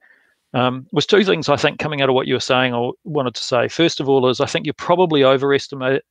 um, 0.53 0.85
was 0.91 1.05
two 1.05 1.23
things 1.23 1.49
I 1.49 1.55
think 1.55 1.79
coming 1.79 2.01
out 2.01 2.09
of 2.09 2.15
what 2.15 2.27
you 2.27 2.35
were 2.35 2.39
saying. 2.39 2.73
I 2.73 2.91
wanted 3.03 3.35
to 3.35 3.43
say 3.43 3.67
first 3.67 3.99
of 3.99 4.07
all 4.07 4.27
is 4.29 4.39
I 4.39 4.45
think 4.45 4.65
you're 4.65 4.73
probably 4.73 5.23
overestimating 5.23 6.01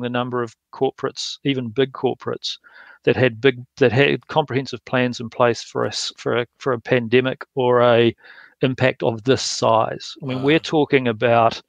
the 0.00 0.10
number 0.10 0.42
of 0.42 0.54
corporates, 0.72 1.38
even 1.44 1.68
big 1.68 1.92
corporates, 1.92 2.58
that 3.04 3.16
had 3.16 3.40
big 3.40 3.64
that 3.78 3.92
had 3.92 4.26
comprehensive 4.28 4.84
plans 4.84 5.20
in 5.20 5.30
place 5.30 5.62
for 5.62 5.86
us 5.86 6.12
for 6.16 6.36
a 6.36 6.46
for 6.58 6.72
a 6.72 6.80
pandemic 6.80 7.44
or 7.54 7.82
a 7.82 8.14
impact 8.62 9.02
of 9.02 9.24
this 9.24 9.42
size. 9.42 10.14
I 10.22 10.26
mean, 10.26 10.38
wow. 10.38 10.44
we're 10.44 10.58
talking 10.58 11.08
about 11.08 11.62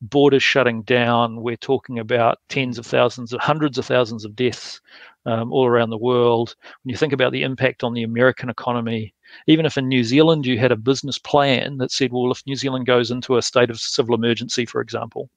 borders 0.00 0.42
shutting 0.42 0.82
down. 0.82 1.42
We're 1.42 1.56
talking 1.56 1.98
about 1.98 2.38
tens 2.48 2.78
of 2.78 2.86
thousands, 2.86 3.32
of 3.32 3.40
hundreds 3.40 3.78
of 3.78 3.86
thousands 3.86 4.24
of 4.24 4.36
deaths 4.36 4.80
um, 5.26 5.52
all 5.52 5.66
around 5.66 5.90
the 5.90 5.98
world. 5.98 6.54
When 6.82 6.90
you 6.90 6.96
think 6.96 7.12
about 7.12 7.32
the 7.32 7.42
impact 7.42 7.82
on 7.82 7.94
the 7.94 8.02
American 8.02 8.48
economy, 8.50 9.13
even 9.46 9.66
if 9.66 9.76
in 9.76 9.88
New 9.88 10.04
Zealand 10.04 10.46
you 10.46 10.58
had 10.58 10.72
a 10.72 10.76
business 10.76 11.18
plan 11.18 11.78
that 11.78 11.90
said, 11.90 12.12
well, 12.12 12.30
if 12.30 12.42
New 12.46 12.56
Zealand 12.56 12.86
goes 12.86 13.10
into 13.10 13.36
a 13.36 13.42
state 13.42 13.70
of 13.70 13.80
civil 13.80 14.14
emergency, 14.14 14.66
for 14.66 14.80
example, 14.80 15.28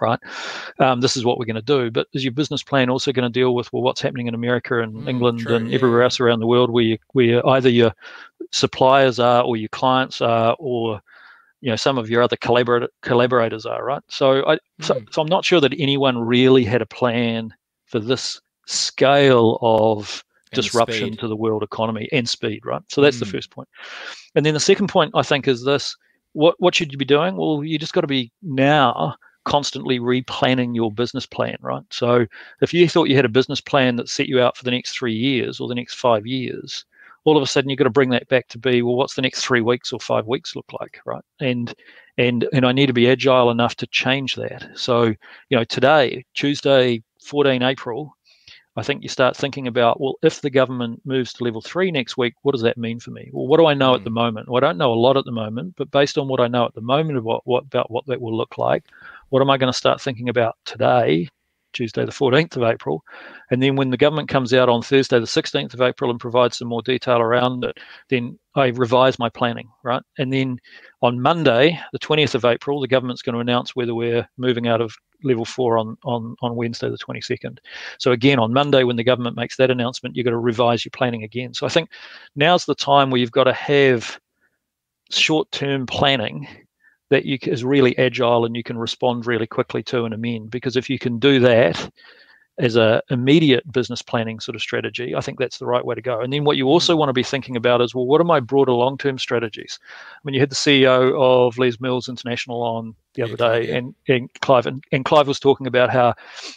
right? 0.00 0.18
Um, 0.78 1.00
this 1.00 1.16
is 1.16 1.24
what 1.24 1.38
we're 1.38 1.44
going 1.44 1.56
to 1.56 1.62
do. 1.62 1.90
But 1.90 2.08
is 2.12 2.24
your 2.24 2.32
business 2.32 2.62
plan 2.62 2.90
also 2.90 3.12
going 3.12 3.30
to 3.30 3.40
deal 3.40 3.54
with 3.54 3.72
well, 3.72 3.82
what's 3.82 4.00
happening 4.00 4.26
in 4.26 4.34
America 4.34 4.80
and 4.80 4.94
mm, 4.94 5.08
England 5.08 5.40
true, 5.40 5.56
and 5.56 5.68
yeah. 5.68 5.74
everywhere 5.74 6.02
else 6.02 6.20
around 6.20 6.40
the 6.40 6.46
world, 6.46 6.70
where 6.70 6.84
you, 6.84 6.98
where 7.12 7.46
either 7.48 7.68
your 7.68 7.92
suppliers 8.50 9.18
are 9.18 9.42
or 9.42 9.56
your 9.56 9.68
clients 9.68 10.20
are, 10.20 10.56
or 10.58 11.00
you 11.60 11.70
know 11.70 11.76
some 11.76 11.98
of 11.98 12.10
your 12.10 12.22
other 12.22 12.36
collaborator, 12.36 12.88
collaborators 13.02 13.66
are, 13.66 13.84
right? 13.84 14.02
So 14.08 14.46
I, 14.46 14.56
mm. 14.56 14.58
so, 14.80 15.02
so 15.10 15.22
I'm 15.22 15.28
not 15.28 15.44
sure 15.44 15.60
that 15.60 15.74
anyone 15.78 16.18
really 16.18 16.64
had 16.64 16.82
a 16.82 16.86
plan 16.86 17.54
for 17.86 18.00
this 18.00 18.40
scale 18.66 19.58
of 19.60 20.24
disruption 20.54 21.16
to 21.16 21.28
the 21.28 21.36
world 21.36 21.62
economy 21.62 22.08
and 22.12 22.28
speed, 22.28 22.64
right? 22.64 22.82
So 22.88 23.00
that's 23.00 23.16
mm. 23.16 23.20
the 23.20 23.26
first 23.26 23.50
point. 23.50 23.68
And 24.34 24.44
then 24.44 24.54
the 24.54 24.60
second 24.60 24.88
point, 24.88 25.12
I 25.14 25.22
think, 25.22 25.48
is 25.48 25.64
this 25.64 25.96
what, 26.32 26.56
what 26.58 26.74
should 26.74 26.92
you 26.92 26.98
be 26.98 27.04
doing? 27.04 27.36
Well, 27.36 27.62
you 27.64 27.78
just 27.78 27.92
got 27.92 28.00
to 28.00 28.06
be 28.06 28.32
now 28.42 29.16
constantly 29.44 30.00
replanning 30.00 30.74
your 30.74 30.90
business 30.90 31.26
plan, 31.26 31.56
right? 31.60 31.84
So 31.90 32.26
if 32.60 32.72
you 32.74 32.88
thought 32.88 33.08
you 33.08 33.16
had 33.16 33.24
a 33.24 33.30
business 33.30 33.60
plan 33.60 33.96
that 33.96 34.08
set 34.08 34.26
you 34.28 34.40
out 34.40 34.56
for 34.56 34.64
the 34.64 34.70
next 34.70 34.96
three 34.96 35.14
years 35.14 35.60
or 35.60 35.68
the 35.68 35.74
next 35.74 35.94
five 35.94 36.26
years, 36.26 36.84
all 37.24 37.36
of 37.36 37.42
a 37.42 37.46
sudden 37.46 37.70
you've 37.70 37.78
got 37.78 37.84
to 37.84 37.90
bring 37.90 38.10
that 38.10 38.28
back 38.28 38.48
to 38.48 38.58
be 38.58 38.82
well 38.82 38.96
what's 38.96 39.14
the 39.14 39.22
next 39.22 39.44
three 39.44 39.60
weeks 39.60 39.92
or 39.92 40.00
five 40.00 40.26
weeks 40.26 40.54
look 40.54 40.70
like 40.78 41.00
right 41.04 41.24
and 41.40 41.74
and 42.18 42.46
and 42.52 42.64
i 42.64 42.72
need 42.72 42.86
to 42.86 42.92
be 42.92 43.08
agile 43.08 43.50
enough 43.50 43.74
to 43.74 43.86
change 43.88 44.34
that 44.34 44.68
so 44.74 45.04
you 45.04 45.56
know 45.56 45.64
today 45.64 46.24
tuesday 46.34 47.02
14 47.22 47.62
april 47.62 48.14
I 48.76 48.82
think 48.82 49.02
you 49.02 49.08
start 49.08 49.36
thinking 49.36 49.66
about, 49.68 50.00
well, 50.00 50.16
if 50.22 50.40
the 50.40 50.50
government 50.50 51.00
moves 51.04 51.32
to 51.34 51.44
level 51.44 51.60
three 51.60 51.90
next 51.90 52.16
week, 52.16 52.34
what 52.42 52.52
does 52.52 52.62
that 52.62 52.76
mean 52.76 52.98
for 52.98 53.12
me? 53.12 53.30
Well, 53.32 53.46
what 53.46 53.58
do 53.58 53.66
I 53.66 53.74
know 53.74 53.92
mm. 53.92 53.96
at 53.96 54.04
the 54.04 54.10
moment? 54.10 54.48
Well, 54.48 54.62
I 54.62 54.66
don't 54.66 54.78
know 54.78 54.92
a 54.92 54.94
lot 54.94 55.16
at 55.16 55.24
the 55.24 55.32
moment, 55.32 55.74
but 55.76 55.90
based 55.90 56.18
on 56.18 56.28
what 56.28 56.40
I 56.40 56.48
know 56.48 56.64
at 56.64 56.74
the 56.74 56.80
moment 56.80 57.18
about 57.18 57.24
what, 57.24 57.46
what 57.46 57.64
about 57.64 57.90
what 57.90 58.06
that 58.06 58.20
will 58.20 58.36
look 58.36 58.58
like, 58.58 58.84
what 59.28 59.42
am 59.42 59.50
I 59.50 59.58
going 59.58 59.72
to 59.72 59.78
start 59.78 60.00
thinking 60.00 60.28
about 60.28 60.56
today 60.64 61.28
Tuesday, 61.74 62.04
the 62.06 62.12
14th 62.12 62.56
of 62.56 62.62
April. 62.62 63.04
And 63.50 63.62
then 63.62 63.76
when 63.76 63.90
the 63.90 63.98
government 63.98 64.30
comes 64.30 64.54
out 64.54 64.70
on 64.70 64.80
Thursday, 64.80 65.18
the 65.18 65.26
16th 65.26 65.74
of 65.74 65.82
April, 65.82 66.10
and 66.10 66.18
provides 66.18 66.56
some 66.56 66.68
more 66.68 66.80
detail 66.80 67.18
around 67.18 67.64
it, 67.64 67.76
then 68.08 68.38
I 68.54 68.68
revise 68.68 69.18
my 69.18 69.28
planning, 69.28 69.68
right? 69.82 70.02
And 70.16 70.32
then 70.32 70.58
on 71.02 71.20
Monday, 71.20 71.78
the 71.92 71.98
20th 71.98 72.34
of 72.34 72.46
April, 72.46 72.80
the 72.80 72.88
government's 72.88 73.22
going 73.22 73.34
to 73.34 73.40
announce 73.40 73.76
whether 73.76 73.94
we're 73.94 74.26
moving 74.38 74.66
out 74.66 74.80
of 74.80 74.94
level 75.24 75.44
four 75.44 75.78
on, 75.78 75.96
on, 76.04 76.36
on 76.42 76.56
Wednesday, 76.56 76.88
the 76.88 76.98
22nd. 76.98 77.58
So 77.98 78.12
again, 78.12 78.38
on 78.38 78.52
Monday, 78.52 78.84
when 78.84 78.96
the 78.96 79.04
government 79.04 79.36
makes 79.36 79.56
that 79.56 79.70
announcement, 79.70 80.16
you've 80.16 80.24
got 80.24 80.30
to 80.30 80.38
revise 80.38 80.84
your 80.84 80.90
planning 80.90 81.22
again. 81.22 81.54
So 81.54 81.66
I 81.66 81.70
think 81.70 81.90
now's 82.36 82.64
the 82.64 82.74
time 82.74 83.10
where 83.10 83.20
you've 83.20 83.32
got 83.32 83.44
to 83.44 83.52
have 83.52 84.18
short-term 85.10 85.86
planning 85.86 86.46
that 87.10 87.24
you 87.24 87.38
is 87.42 87.64
really 87.64 87.96
agile 87.98 88.44
and 88.44 88.56
you 88.56 88.62
can 88.62 88.78
respond 88.78 89.26
really 89.26 89.46
quickly 89.46 89.82
to 89.84 90.04
and 90.04 90.14
amend. 90.14 90.50
Because 90.50 90.76
if 90.76 90.88
you 90.88 90.98
can 90.98 91.18
do 91.18 91.40
that 91.40 91.90
as 92.58 92.76
a 92.76 93.02
immediate 93.10 93.70
business 93.72 94.00
planning 94.00 94.38
sort 94.38 94.54
of 94.54 94.62
strategy, 94.62 95.14
I 95.14 95.20
think 95.20 95.38
that's 95.38 95.58
the 95.58 95.66
right 95.66 95.84
way 95.84 95.94
to 95.94 96.02
go. 96.02 96.20
And 96.20 96.32
then 96.32 96.44
what 96.44 96.56
you 96.56 96.68
also 96.68 96.94
mm. 96.94 96.98
want 96.98 97.08
to 97.08 97.14
be 97.14 97.22
thinking 97.22 97.56
about 97.56 97.80
is, 97.80 97.94
well, 97.94 98.06
what 98.06 98.20
are 98.20 98.24
my 98.24 98.40
broader 98.40 98.72
long-term 98.72 99.18
strategies? 99.18 99.78
i 100.12 100.20
mean 100.24 100.34
you 100.34 100.40
had 100.40 100.50
the 100.50 100.56
CEO 100.56 101.14
of 101.18 101.58
Les 101.58 101.80
Mills 101.80 102.08
International 102.08 102.62
on 102.62 102.94
the 103.14 103.22
other 103.22 103.36
day, 103.36 103.68
yeah. 103.68 103.76
and, 103.76 103.94
and 104.08 104.30
Clive, 104.40 104.66
and, 104.66 104.84
and 104.92 105.04
Clive 105.04 105.26
was 105.26 105.40
talking 105.40 105.66
about 105.66 105.90
how, 105.90 106.14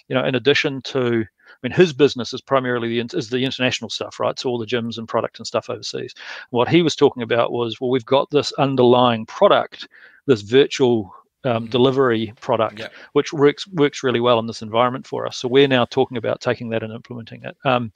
you 0.07 0.15
know, 0.15 0.23
in 0.23 0.35
addition 0.35 0.81
to 0.83 1.25
I 1.57 1.67
mean, 1.67 1.71
his 1.75 1.91
business 1.91 2.33
is 2.33 2.41
primarily 2.41 2.87
the 2.87 3.17
is 3.17 3.29
the 3.29 3.43
international 3.43 3.89
stuff, 3.89 4.19
right? 4.19 4.37
So 4.37 4.49
all 4.49 4.59
the 4.59 4.65
gyms 4.65 4.99
and 4.99 5.07
product 5.07 5.39
and 5.39 5.47
stuff 5.47 5.71
overseas. 5.71 6.13
What 6.51 6.67
he 6.67 6.83
was 6.83 6.95
talking 6.95 7.23
about 7.23 7.51
was, 7.51 7.81
well, 7.81 7.89
we've 7.89 8.05
got 8.05 8.29
this 8.29 8.51
underlying 8.53 9.25
product, 9.25 9.87
this 10.27 10.41
virtual 10.41 11.15
um, 11.43 11.63
mm-hmm. 11.63 11.65
delivery 11.71 12.33
product, 12.41 12.79
yeah. 12.79 12.87
which 13.13 13.33
works 13.33 13.67
works 13.67 14.03
really 14.03 14.19
well 14.19 14.39
in 14.39 14.47
this 14.47 14.61
environment 14.61 15.05
for 15.05 15.27
us. 15.27 15.37
So 15.37 15.47
we're 15.47 15.67
now 15.67 15.85
talking 15.85 16.17
about 16.17 16.41
taking 16.41 16.69
that 16.69 16.83
and 16.83 16.93
implementing 16.93 17.43
it. 17.43 17.55
Um, 17.65 17.91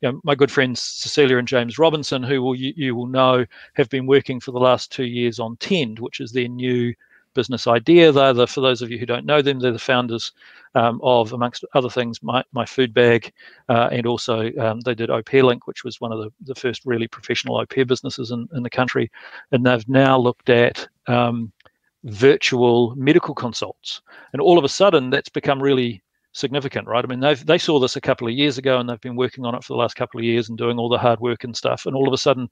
you 0.00 0.12
know, 0.12 0.20
my 0.24 0.34
good 0.34 0.50
friends 0.50 0.80
Cecilia 0.80 1.38
and 1.38 1.48
James 1.48 1.78
Robinson, 1.78 2.22
who 2.22 2.42
will 2.42 2.54
you, 2.54 2.72
you, 2.76 2.94
will 2.94 3.06
know, 3.06 3.44
have 3.74 3.88
been 3.88 4.06
working 4.06 4.40
for 4.40 4.52
the 4.52 4.58
last 4.58 4.92
two 4.92 5.04
years 5.04 5.38
on 5.38 5.56
Tend, 5.58 5.98
which 5.98 6.20
is 6.20 6.32
their 6.32 6.48
new 6.48 6.94
business 7.36 7.68
idea. 7.68 8.10
They're 8.10 8.32
the, 8.32 8.46
for 8.48 8.62
those 8.62 8.82
of 8.82 8.90
you 8.90 8.98
who 8.98 9.06
don't 9.06 9.26
know 9.26 9.42
them, 9.42 9.60
they're 9.60 9.70
the 9.70 9.78
founders 9.78 10.32
um, 10.74 11.00
of, 11.02 11.32
amongst 11.32 11.64
other 11.74 11.90
things, 11.90 12.22
My, 12.22 12.42
my 12.52 12.66
Food 12.66 12.92
Bag, 12.92 13.32
uh, 13.68 13.88
and 13.92 14.06
also 14.06 14.50
um, 14.58 14.80
they 14.80 14.94
did 14.94 15.10
Pair 15.26 15.44
Link, 15.44 15.66
which 15.66 15.84
was 15.84 16.00
one 16.00 16.12
of 16.12 16.18
the, 16.18 16.30
the 16.40 16.54
first 16.54 16.84
really 16.84 17.06
professional 17.06 17.64
pair 17.66 17.84
businesses 17.84 18.32
in, 18.32 18.48
in 18.54 18.62
the 18.62 18.70
country. 18.70 19.10
And 19.52 19.64
they've 19.64 19.88
now 19.88 20.18
looked 20.18 20.50
at 20.50 20.88
um, 21.06 21.52
virtual 22.06 22.94
medical 22.96 23.34
consults. 23.34 24.00
And 24.32 24.40
all 24.40 24.58
of 24.58 24.64
a 24.64 24.68
sudden, 24.68 25.10
that's 25.10 25.28
become 25.28 25.62
really 25.62 26.02
significant, 26.32 26.86
right? 26.86 27.04
I 27.04 27.08
mean, 27.08 27.20
they 27.20 27.34
they 27.34 27.58
saw 27.58 27.78
this 27.78 27.96
a 27.96 28.00
couple 28.00 28.28
of 28.28 28.34
years 28.34 28.58
ago, 28.58 28.78
and 28.78 28.88
they've 28.88 29.00
been 29.00 29.16
working 29.16 29.44
on 29.44 29.54
it 29.54 29.64
for 29.64 29.72
the 29.72 29.78
last 29.78 29.96
couple 29.96 30.20
of 30.20 30.24
years 30.24 30.48
and 30.48 30.58
doing 30.58 30.78
all 30.78 30.88
the 30.88 30.98
hard 30.98 31.20
work 31.20 31.44
and 31.44 31.56
stuff. 31.56 31.86
And 31.86 31.96
all 31.96 32.06
of 32.06 32.14
a 32.14 32.18
sudden, 32.18 32.48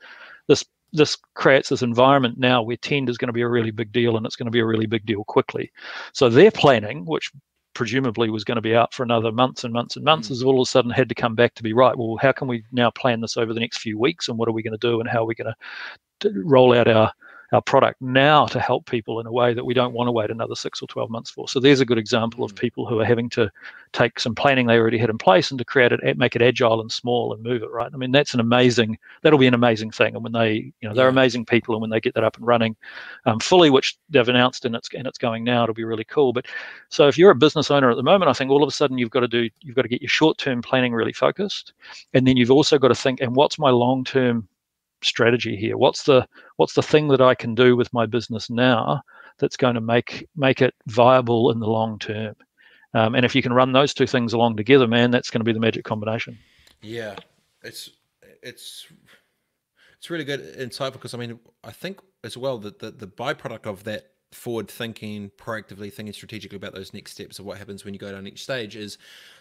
this 0.49 0.65
this 0.93 1.17
creates 1.35 1.69
this 1.69 1.83
environment 1.83 2.39
now 2.39 2.63
where 2.63 2.77
tend 2.77 3.09
is 3.11 3.19
going 3.19 3.27
to 3.29 3.33
be 3.33 3.43
a 3.43 3.49
really 3.49 3.73
big 3.73 3.91
deal 3.91 4.17
and 4.17 4.25
it's 4.25 4.37
going 4.37 4.47
to 4.47 4.53
be 4.53 4.61
a 4.61 4.67
really 4.67 4.87
big 4.87 5.05
deal 5.05 5.25
quickly. 5.25 5.73
So 6.13 6.29
their 6.29 6.53
planning, 6.53 7.05
which 7.05 7.33
presumably 7.75 8.31
was 8.31 8.45
going 8.45 8.55
to 8.55 8.63
be 8.63 8.77
out 8.77 8.95
for 8.95 9.03
another 9.03 9.33
months 9.33 9.65
and 9.65 9.73
months 9.73 9.97
and 9.97 10.05
months, 10.05 10.29
mm. 10.29 10.31
has 10.31 10.45
all 10.45 10.61
of 10.61 10.65
a 10.65 10.71
sudden 10.71 10.93
had 10.93 11.09
to 11.09 11.15
come 11.15 11.35
back 11.35 11.55
to 11.57 11.65
be 11.65 11.73
right. 11.73 11.99
Well, 11.99 12.17
how 12.23 12.31
can 12.31 12.47
we 12.47 12.63
now 12.71 12.91
plan 12.93 13.21
this 13.21 13.37
over 13.37 13.53
the 13.53 13.59
next 13.59 13.79
few 13.79 13.99
weeks 13.99 14.29
and 14.29 14.39
what 14.39 14.49
are 14.49 14.53
we 14.53 14.63
going 14.63 14.79
to 14.79 14.89
do 14.89 15.01
and 15.01 15.09
how 15.09 15.23
are 15.23 15.27
we 15.27 15.35
going 15.35 15.53
to 16.21 16.33
roll 16.45 16.73
out 16.73 16.87
our 16.87 17.13
our 17.55 17.63
product 17.63 18.03
now 18.03 18.47
to 18.47 18.59
help 18.59 18.85
people 18.87 19.21
in 19.21 19.27
a 19.27 19.33
way 19.33 19.55
that 19.55 19.65
we 19.65 19.73
don't 19.73 19.95
want 19.95 20.09
to 20.09 20.13
wait 20.13 20.29
another 20.29 20.57
six 20.57 20.83
or 20.83 20.89
12 20.89 21.09
months 21.09 21.31
for. 21.31 21.49
So 21.49 21.61
there's 21.61 21.81
a 21.81 21.85
good 21.85 21.99
example 21.99 22.45
of 22.45 22.53
mm. 22.53 22.59
people 22.59 22.85
who 22.85 22.99
are 22.99 23.05
having 23.05 23.31
to 23.31 23.51
take 23.93 24.19
some 24.19 24.35
planning 24.35 24.67
they 24.67 24.77
already 24.77 24.99
had 24.99 25.09
in 25.09 25.19
place 25.19 25.51
and 25.51 25.59
to 25.59 25.65
create 25.65 25.93
it, 25.93 26.19
make 26.19 26.35
it 26.35 26.43
agile 26.43 26.81
and 26.81 26.91
small 26.91 27.33
and 27.33 27.43
move 27.45 27.63
it 27.63 27.71
right. 27.71 27.91
I 27.95 27.97
mean, 27.97 28.11
that's 28.11 28.35
an 28.35 28.41
amazing, 28.41 28.99
that'll 29.23 29.39
be 29.39 29.47
an 29.47 29.55
amazing 29.55 29.93
thing. 29.93 30.15
And 30.17 30.25
when 30.25 30.33
they, 30.33 30.73
you 30.81 30.89
know, 30.89 30.95
they're 30.95 31.09
amazing 31.09 31.47
people 31.47 31.77
and 31.77 31.81
when 31.81 31.91
they 31.91 32.01
get 32.01 32.15
that 32.15 32.25
up 32.25 32.37
and 32.37 32.47
running 32.47 32.75
um, 33.25 33.39
fully, 33.39 33.71
which 33.71 33.97
they've 34.11 34.29
announced 34.29 34.65
and 34.65 34.75
it's, 34.75 34.89
and 34.93 35.07
it's 35.07 35.19
going 35.19 35.45
now, 35.45 35.63
it'll 35.63 35.75
be 35.75 35.85
really 35.85 36.05
cool. 36.05 36.33
But 36.33 36.47
so 36.89 37.07
if 37.07 37.17
you're 37.17 37.31
a 37.31 37.37
business 37.37 37.71
owner 37.71 37.89
at 37.89 37.97
the 37.97 38.03
moment, 38.03 38.29
I 38.29 38.33
think 38.33 38.51
all 38.51 38.65
of 38.65 38.69
a 38.69 38.73
sudden 38.73 38.99
you've 38.99 39.11
got 39.11 39.21
to 39.21 39.29
do, 39.29 39.49
you've 39.61 39.77
got 39.77 39.83
to 39.83 39.89
get 39.89 40.03
your 40.03 40.09
short-term 40.09 40.61
planning 40.61 40.93
really 40.93 41.13
focused. 41.13 41.73
And 42.15 42.27
then 42.27 42.37
you've 42.37 42.51
also 42.51 42.79
got 42.79 42.89
to 42.89 42.97
think, 42.97 43.21
and 43.21 43.37
what's 43.37 43.61
my 43.61 43.71
long-term 43.71 44.49
strategy 45.05 45.57
here? 45.57 45.77
What's 45.77 46.05
the 46.05 46.27
what's 46.57 46.75
the 46.75 46.83
thing 46.83 47.09
that 47.09 47.21
I 47.21 47.35
can 47.35 47.55
do 47.55 47.77
with 47.77 47.93
my 47.93 48.07
business 48.07 48.51
now 48.51 49.03
that's 49.39 49.57
going 49.57 49.75
to 49.75 49.81
make 49.81 50.27
make 50.37 50.63
it 50.63 50.75
viable 50.87 51.51
in 51.51 51.61
the 51.61 51.69
long 51.69 51.99
term? 51.99 52.35
Um, 52.95 53.15
and 53.15 53.25
if 53.25 53.35
you 53.35 53.43
can 53.43 53.53
run 53.53 53.73
those 53.73 53.93
two 53.93 54.07
things 54.07 54.33
along 54.33 54.57
together, 54.57 54.87
man, 54.87 55.11
that's 55.11 55.31
going 55.31 55.41
to 55.41 55.45
be 55.45 55.53
the 55.53 55.61
magic 55.61 55.85
combination. 55.85 56.39
Yeah, 56.81 57.17
it's 57.63 57.91
it's 58.43 58.87
it's 59.99 60.11
really 60.11 60.25
good 60.25 60.57
insightful 60.59 60.95
because 60.95 61.15
I 61.15 61.19
mean 61.19 61.39
I 61.63 61.73
think 61.73 62.01
as 62.23 62.37
well 62.37 62.59
that 62.59 62.79
the, 62.79 62.91
the 62.91 63.07
byproduct 63.07 63.67
of 63.67 63.85
that 63.85 64.11
forward 64.33 64.69
thinking, 64.69 65.31
proactively 65.39 65.93
thinking 65.93 66.13
strategically 66.13 66.57
about 66.57 66.75
those 66.75 66.93
next 66.93 67.13
steps 67.13 67.39
of 67.39 67.47
what 67.47 67.59
happens 67.59 67.85
when 67.85 67.95
you 67.95 68.01
go 68.01 68.13
down 68.13 68.27
each 68.27 68.43
stage 68.43 68.77
is 68.77 68.99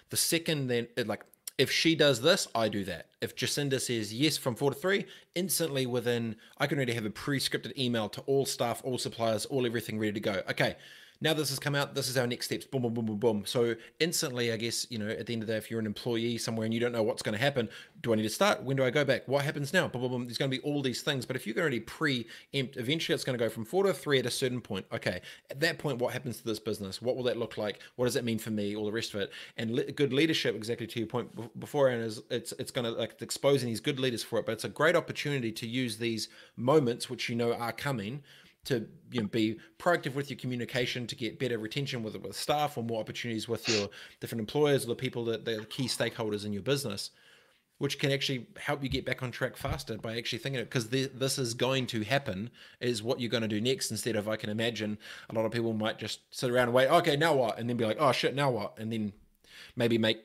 the 0.09 0.17
second 0.17 0.67
then 0.67 0.87
like 1.05 1.25
if 1.57 1.71
she 1.71 1.95
does 1.95 2.21
this, 2.21 2.47
I 2.55 2.67
do 2.67 2.83
that. 2.85 3.07
If 3.21 3.35
Jacinda 3.35 3.79
says 3.79 4.13
yes 4.13 4.37
from 4.37 4.55
four 4.55 4.71
to 4.71 4.77
three, 4.77 5.05
instantly 5.35 5.85
within, 5.85 6.35
I 6.57 6.67
can 6.67 6.77
already 6.77 6.93
have 6.93 7.05
a 7.05 7.11
pre 7.11 7.39
scripted 7.39 7.77
email 7.77 8.09
to 8.09 8.21
all 8.21 8.45
staff, 8.45 8.81
all 8.83 8.97
suppliers, 8.97 9.45
all 9.45 9.65
everything 9.65 9.99
ready 9.99 10.13
to 10.13 10.19
go. 10.19 10.41
Okay, 10.49 10.75
now 11.23 11.33
this 11.33 11.49
has 11.49 11.57
come 11.57 11.73
out, 11.73 11.95
this 11.95 12.09
is 12.09 12.17
our 12.17 12.27
next 12.27 12.47
steps, 12.47 12.65
boom, 12.65 12.81
boom, 12.81 12.93
boom, 12.93 13.05
boom, 13.05 13.17
boom. 13.17 13.43
So 13.45 13.75
instantly, 14.01 14.51
I 14.51 14.57
guess, 14.57 14.85
you 14.91 14.99
know, 14.99 15.07
at 15.07 15.25
the 15.25 15.31
end 15.31 15.41
of 15.41 15.47
the 15.47 15.53
day, 15.53 15.57
if 15.57 15.71
you're 15.71 15.79
an 15.79 15.85
employee 15.85 16.37
somewhere 16.37 16.65
and 16.65 16.73
you 16.73 16.81
don't 16.81 16.91
know 16.91 17.01
what's 17.01 17.21
going 17.21 17.33
to 17.33 17.41
happen, 17.41 17.69
do 18.01 18.11
I 18.11 18.17
need 18.17 18.23
to 18.23 18.29
start? 18.29 18.61
When 18.61 18.75
do 18.75 18.83
I 18.83 18.89
go 18.89 19.05
back? 19.05 19.25
What 19.25 19.45
happens 19.45 19.71
now? 19.71 19.87
Boom, 19.87 20.01
boom, 20.01 20.11
boom. 20.11 20.25
There's 20.25 20.37
going 20.37 20.51
to 20.51 20.57
be 20.57 20.61
all 20.63 20.81
these 20.81 21.01
things. 21.01 21.25
But 21.25 21.37
if 21.37 21.47
you're 21.47 21.57
already 21.57 21.79
preempt, 21.79 22.75
eventually 22.75 23.15
it's 23.15 23.23
going 23.23 23.39
to 23.39 23.43
go 23.43 23.49
from 23.49 23.63
four 23.63 23.83
to 23.83 23.93
three 23.93 24.19
at 24.19 24.25
a 24.25 24.31
certain 24.31 24.59
point. 24.59 24.85
Okay, 24.91 25.21
at 25.49 25.61
that 25.61 25.79
point, 25.79 25.99
what 25.99 26.11
happens 26.11 26.39
to 26.39 26.43
this 26.43 26.59
business? 26.59 27.01
What 27.01 27.15
will 27.15 27.23
that 27.23 27.37
look 27.37 27.57
like? 27.57 27.79
What 27.95 28.03
does 28.03 28.15
that 28.15 28.25
mean 28.25 28.37
for 28.37 28.51
me? 28.51 28.75
All 28.75 28.85
the 28.85 28.91
rest 28.91 29.13
of 29.13 29.21
it. 29.21 29.31
And 29.55 29.71
le- 29.71 29.93
good 29.93 30.11
leadership, 30.11 30.55
exactly 30.55 30.87
to 30.87 30.99
your 30.99 31.07
point 31.07 31.57
before, 31.57 31.87
and 31.87 32.03
is 32.03 32.21
it's 32.31 32.51
it's 32.59 32.71
going 32.71 32.83
to 32.83 32.91
like 32.91 33.21
exposing 33.21 33.69
these 33.69 33.79
good 33.79 33.97
leaders 33.97 34.23
for 34.23 34.39
it. 34.39 34.45
But 34.45 34.51
it's 34.51 34.65
a 34.65 34.69
great 34.69 34.97
opportunity 34.97 35.53
to 35.53 35.65
use 35.65 35.97
these 35.97 36.27
moments, 36.57 37.09
which 37.09 37.29
you 37.29 37.35
know 37.37 37.53
are 37.53 37.71
coming 37.71 38.23
to 38.65 38.87
you 39.11 39.21
know, 39.21 39.27
be 39.27 39.57
proactive 39.77 40.15
with 40.15 40.29
your 40.29 40.37
communication 40.37 41.05
to 41.07 41.15
get 41.15 41.39
better 41.39 41.57
retention 41.57 42.03
with 42.03 42.15
with 42.17 42.35
staff 42.35 42.77
or 42.77 42.83
more 42.83 42.99
opportunities 42.99 43.47
with 43.47 43.67
your 43.67 43.89
different 44.19 44.39
employers 44.39 44.85
or 44.85 44.87
the 44.87 44.95
people 44.95 45.25
that 45.25 45.45
the 45.45 45.65
key 45.69 45.85
stakeholders 45.85 46.45
in 46.45 46.53
your 46.53 46.61
business 46.61 47.11
which 47.79 47.99
can 47.99 48.11
actually 48.11 48.47
help 48.57 48.81
you 48.81 48.87
get 48.87 49.05
back 49.05 49.23
on 49.23 49.31
track 49.31 49.57
faster 49.57 49.97
by 49.97 50.15
actually 50.15 50.39
thinking 50.39 50.61
it. 50.61 50.69
Because 50.69 50.87
this 50.87 51.37
is 51.37 51.53
going 51.53 51.87
to 51.87 52.03
happen 52.03 52.49
is 52.79 53.03
what 53.03 53.19
you're 53.19 53.29
going 53.29 53.41
to 53.41 53.47
do 53.49 53.59
next 53.59 53.91
instead 53.91 54.15
of 54.15 54.29
i 54.29 54.37
can 54.37 54.49
imagine 54.49 54.97
a 55.29 55.35
lot 55.35 55.45
of 55.45 55.51
people 55.51 55.73
might 55.73 55.97
just 55.97 56.21
sit 56.31 56.49
around 56.49 56.69
and 56.69 56.73
wait 56.73 56.87
okay 56.87 57.17
now 57.17 57.33
what? 57.33 57.59
and 57.59 57.69
then 57.69 57.75
be 57.75 57.85
like 57.85 57.97
oh 57.99 58.11
shit 58.11 58.35
now 58.35 58.49
what? 58.49 58.77
and 58.77 58.91
then 58.91 59.11
maybe 59.75 59.97
make 59.97 60.23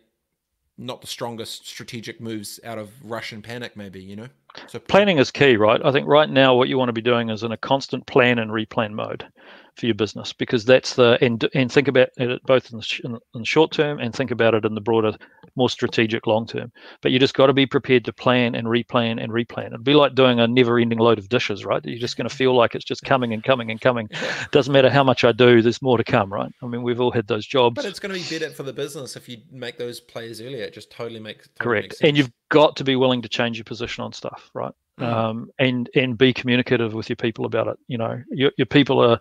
not 0.78 1.00
the 1.00 1.06
strongest 1.06 1.66
strategic 1.66 2.20
moves 2.20 2.60
out 2.64 2.78
of 2.78 2.90
Russian 3.02 3.42
panic, 3.42 3.76
maybe, 3.76 4.00
you 4.00 4.16
know? 4.16 4.28
So 4.68 4.78
planning 4.78 5.18
is 5.18 5.30
key, 5.30 5.56
right? 5.56 5.80
I 5.84 5.92
think 5.92 6.06
right 6.06 6.30
now 6.30 6.54
what 6.54 6.68
you 6.68 6.78
want 6.78 6.88
to 6.88 6.94
be 6.94 7.02
doing 7.02 7.28
is 7.30 7.42
in 7.42 7.52
a 7.52 7.56
constant 7.56 8.06
plan 8.06 8.38
and 8.38 8.50
replan 8.50 8.92
mode 8.92 9.26
for 9.74 9.86
your 9.86 9.94
business 9.94 10.32
because 10.32 10.64
that's 10.64 10.94
the 10.94 11.18
and 11.20 11.48
and 11.54 11.70
think 11.70 11.86
about 11.86 12.08
it 12.16 12.42
both 12.44 12.72
in 12.72 12.78
the, 12.78 13.00
in 13.04 13.40
the 13.40 13.44
short 13.44 13.70
term 13.70 14.00
and 14.00 14.14
think 14.14 14.30
about 14.30 14.54
it 14.54 14.64
in 14.64 14.74
the 14.74 14.80
broader 14.80 15.16
more 15.58 15.68
strategic 15.68 16.26
long 16.26 16.46
term. 16.46 16.72
But 17.02 17.12
you 17.12 17.18
just 17.18 17.34
got 17.34 17.48
to 17.48 17.52
be 17.52 17.66
prepared 17.66 18.04
to 18.06 18.12
plan 18.12 18.54
and 18.54 18.66
replan 18.66 19.22
and 19.22 19.30
replan. 19.30 19.66
It'd 19.66 19.84
be 19.84 19.92
like 19.92 20.14
doing 20.14 20.40
a 20.40 20.46
never 20.46 20.78
ending 20.78 20.98
load 20.98 21.18
of 21.18 21.28
dishes, 21.28 21.64
right? 21.64 21.84
You're 21.84 21.98
just 21.98 22.16
going 22.16 22.28
to 22.28 22.34
feel 22.34 22.54
like 22.54 22.74
it's 22.74 22.84
just 22.84 23.02
coming 23.02 23.34
and 23.34 23.44
coming 23.44 23.70
and 23.70 23.80
coming. 23.80 24.08
Doesn't 24.52 24.72
matter 24.72 24.88
how 24.88 25.04
much 25.04 25.24
I 25.24 25.32
do, 25.32 25.60
there's 25.60 25.82
more 25.82 25.98
to 25.98 26.04
come, 26.04 26.32
right? 26.32 26.50
I 26.62 26.66
mean, 26.66 26.82
we've 26.82 27.00
all 27.00 27.12
had 27.12 27.26
those 27.26 27.46
jobs. 27.46 27.74
But 27.74 27.84
it's 27.84 28.00
going 28.00 28.14
to 28.14 28.20
be 28.20 28.38
better 28.38 28.52
for 28.52 28.62
the 28.62 28.72
business 28.72 29.16
if 29.16 29.28
you 29.28 29.38
make 29.50 29.76
those 29.76 30.00
plays 30.00 30.40
earlier. 30.40 30.64
It 30.64 30.72
just 30.72 30.90
totally 30.90 31.20
makes 31.20 31.48
totally 31.48 31.64
correct. 31.64 31.88
Makes 31.92 32.00
and 32.00 32.16
you've 32.16 32.32
got 32.48 32.76
to 32.76 32.84
be 32.84 32.96
willing 32.96 33.20
to 33.22 33.28
change 33.28 33.58
your 33.58 33.64
position 33.64 34.04
on 34.04 34.12
stuff, 34.12 34.50
right? 34.54 34.72
Mm. 34.98 35.04
Um, 35.04 35.50
and 35.60 35.88
and 35.94 36.18
be 36.18 36.32
communicative 36.32 36.92
with 36.92 37.08
your 37.08 37.16
people 37.16 37.44
about 37.44 37.68
it. 37.68 37.76
You 37.86 37.98
know, 37.98 38.20
your, 38.30 38.50
your 38.56 38.66
people 38.66 38.98
are 39.00 39.20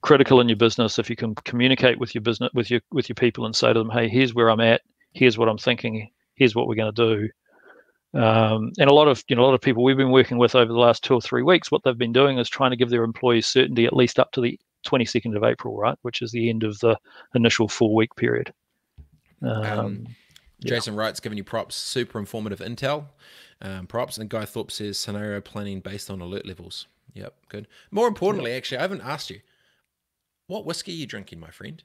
critical 0.00 0.40
in 0.40 0.48
your 0.48 0.56
business 0.56 0.98
if 0.98 1.10
you 1.10 1.16
can 1.16 1.34
communicate 1.34 1.98
with 1.98 2.14
your 2.14 2.22
business 2.22 2.50
with 2.54 2.70
your 2.70 2.80
with 2.92 3.08
your 3.08 3.14
people 3.14 3.46
and 3.46 3.56
say 3.56 3.72
to 3.72 3.78
them 3.78 3.90
hey 3.90 4.08
here's 4.08 4.32
where 4.32 4.48
i'm 4.48 4.60
at 4.60 4.82
here's 5.18 5.36
what 5.36 5.48
I'm 5.48 5.58
thinking, 5.58 6.10
here's 6.34 6.54
what 6.54 6.68
we're 6.68 6.76
going 6.76 6.94
to 6.94 7.16
do. 7.16 7.28
Um, 8.18 8.72
and 8.78 8.88
a 8.88 8.94
lot 8.94 9.08
of 9.08 9.22
you 9.28 9.36
know 9.36 9.42
a 9.42 9.46
lot 9.46 9.54
of 9.54 9.60
people 9.60 9.84
we've 9.84 9.96
been 9.96 10.10
working 10.10 10.38
with 10.38 10.54
over 10.54 10.72
the 10.72 10.78
last 10.78 11.04
two 11.04 11.14
or 11.14 11.20
three 11.20 11.42
weeks, 11.42 11.70
what 11.70 11.82
they've 11.84 11.98
been 11.98 12.12
doing 12.12 12.38
is 12.38 12.48
trying 12.48 12.70
to 12.70 12.76
give 12.76 12.88
their 12.88 13.04
employees 13.04 13.46
certainty 13.46 13.84
at 13.84 13.92
least 13.92 14.18
up 14.18 14.32
to 14.32 14.40
the 14.40 14.58
22nd 14.86 15.36
of 15.36 15.44
April, 15.44 15.76
right, 15.76 15.98
which 16.02 16.22
is 16.22 16.32
the 16.32 16.48
end 16.48 16.64
of 16.64 16.78
the 16.78 16.96
initial 17.34 17.68
four 17.68 17.94
week 17.94 18.14
period. 18.16 18.52
Um, 19.42 19.62
um, 19.64 20.06
Jason 20.64 20.94
yeah. 20.94 21.00
Wright's 21.00 21.20
giving 21.20 21.38
you 21.38 21.44
props, 21.44 21.76
super 21.76 22.18
informative 22.18 22.60
intel. 22.60 23.06
Um, 23.60 23.86
props, 23.86 24.18
and 24.18 24.30
Guy 24.30 24.44
Thorpe 24.44 24.70
says 24.70 24.98
scenario 24.98 25.40
planning 25.40 25.80
based 25.80 26.10
on 26.10 26.20
alert 26.20 26.46
levels. 26.46 26.86
Yep, 27.14 27.34
good. 27.48 27.66
More 27.90 28.06
importantly, 28.06 28.52
actually, 28.52 28.78
I 28.78 28.82
haven't 28.82 29.00
asked 29.00 29.30
you, 29.30 29.40
what 30.46 30.64
whiskey 30.64 30.92
are 30.92 30.96
you 30.96 31.06
drinking, 31.06 31.40
my 31.40 31.50
friend? 31.50 31.82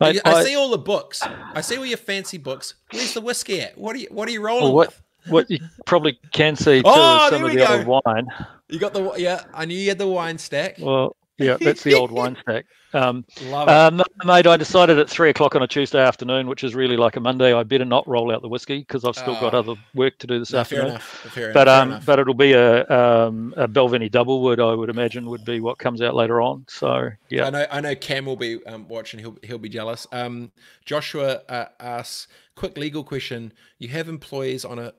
I, 0.00 0.20
I, 0.24 0.44
see 0.44 0.56
all 0.56 0.70
the 0.70 0.78
books. 0.78 1.22
I 1.22 1.60
see 1.60 1.76
all 1.76 1.86
your 1.86 1.98
fancy 1.98 2.38
books. 2.38 2.74
Where's 2.92 3.14
the 3.14 3.20
whiskey 3.20 3.60
at? 3.60 3.76
What 3.78 3.96
are 3.96 3.98
you 3.98 4.08
What 4.10 4.28
are 4.28 4.32
you 4.32 4.42
rolling 4.42 4.64
well, 4.64 4.74
what, 4.74 4.88
with? 4.88 5.02
What 5.28 5.50
you 5.50 5.58
probably 5.86 6.18
can 6.32 6.56
see 6.56 6.82
too 6.82 6.84
oh, 6.86 7.28
some 7.30 7.44
of 7.44 7.50
the 7.50 7.56
go. 7.56 7.84
old 7.86 8.04
wine. 8.04 8.28
You 8.68 8.78
got 8.78 8.92
the 8.92 9.14
yeah. 9.16 9.44
I 9.52 9.64
knew 9.64 9.76
you 9.76 9.88
had 9.88 9.98
the 9.98 10.06
wine 10.06 10.38
stack. 10.38 10.76
Well, 10.78 11.16
yeah, 11.38 11.56
that's 11.60 11.82
the 11.82 11.94
old 11.94 12.10
wine 12.10 12.36
stack. 12.40 12.66
Um, 12.92 13.24
Love 13.44 13.68
it. 13.68 13.72
Um, 13.72 14.02
mate, 14.24 14.46
I 14.46 14.56
decided 14.56 14.98
at 14.98 15.10
three 15.10 15.30
o'clock 15.30 15.54
on 15.54 15.62
a 15.62 15.66
Tuesday 15.66 16.00
afternoon, 16.00 16.46
which 16.46 16.64
is 16.64 16.74
really 16.74 16.96
like 16.96 17.16
a 17.16 17.20
Monday, 17.20 17.52
I 17.52 17.62
better 17.62 17.84
not 17.84 18.06
roll 18.08 18.32
out 18.32 18.42
the 18.42 18.48
whiskey 18.48 18.78
because 18.78 19.04
I've 19.04 19.16
still 19.16 19.34
got 19.34 19.54
ah. 19.54 19.58
other 19.58 19.74
work 19.94 20.18
to 20.18 20.26
do 20.26 20.38
this 20.38 20.52
no, 20.52 20.60
afternoon. 20.60 20.84
Fair 20.84 20.90
enough. 20.90 21.32
Fair 21.32 21.52
but 21.52 21.68
um, 21.68 21.88
enough. 21.90 22.06
but 22.06 22.18
it'll 22.18 22.34
be 22.34 22.52
a 22.52 22.88
um, 22.88 23.52
a 23.56 23.68
Balvenie 23.68 24.10
Doublewood, 24.10 24.60
I 24.60 24.74
would 24.74 24.88
imagine, 24.88 25.28
would 25.28 25.44
be 25.44 25.60
what 25.60 25.78
comes 25.78 26.00
out 26.00 26.14
later 26.14 26.40
on. 26.40 26.64
So 26.68 27.10
yeah, 27.28 27.46
I 27.46 27.50
know 27.50 27.66
I 27.70 27.80
know 27.80 27.94
Cam 27.94 28.24
will 28.26 28.36
be 28.36 28.64
um, 28.66 28.88
watching. 28.88 29.20
He'll 29.20 29.36
he'll 29.42 29.58
be 29.58 29.68
jealous. 29.68 30.06
Um, 30.12 30.52
Joshua 30.84 31.42
uh, 31.48 31.66
asks, 31.78 32.28
quick 32.54 32.78
legal 32.78 33.04
question: 33.04 33.52
You 33.78 33.88
have 33.88 34.08
employees 34.08 34.64
on 34.64 34.78
a 34.78 34.94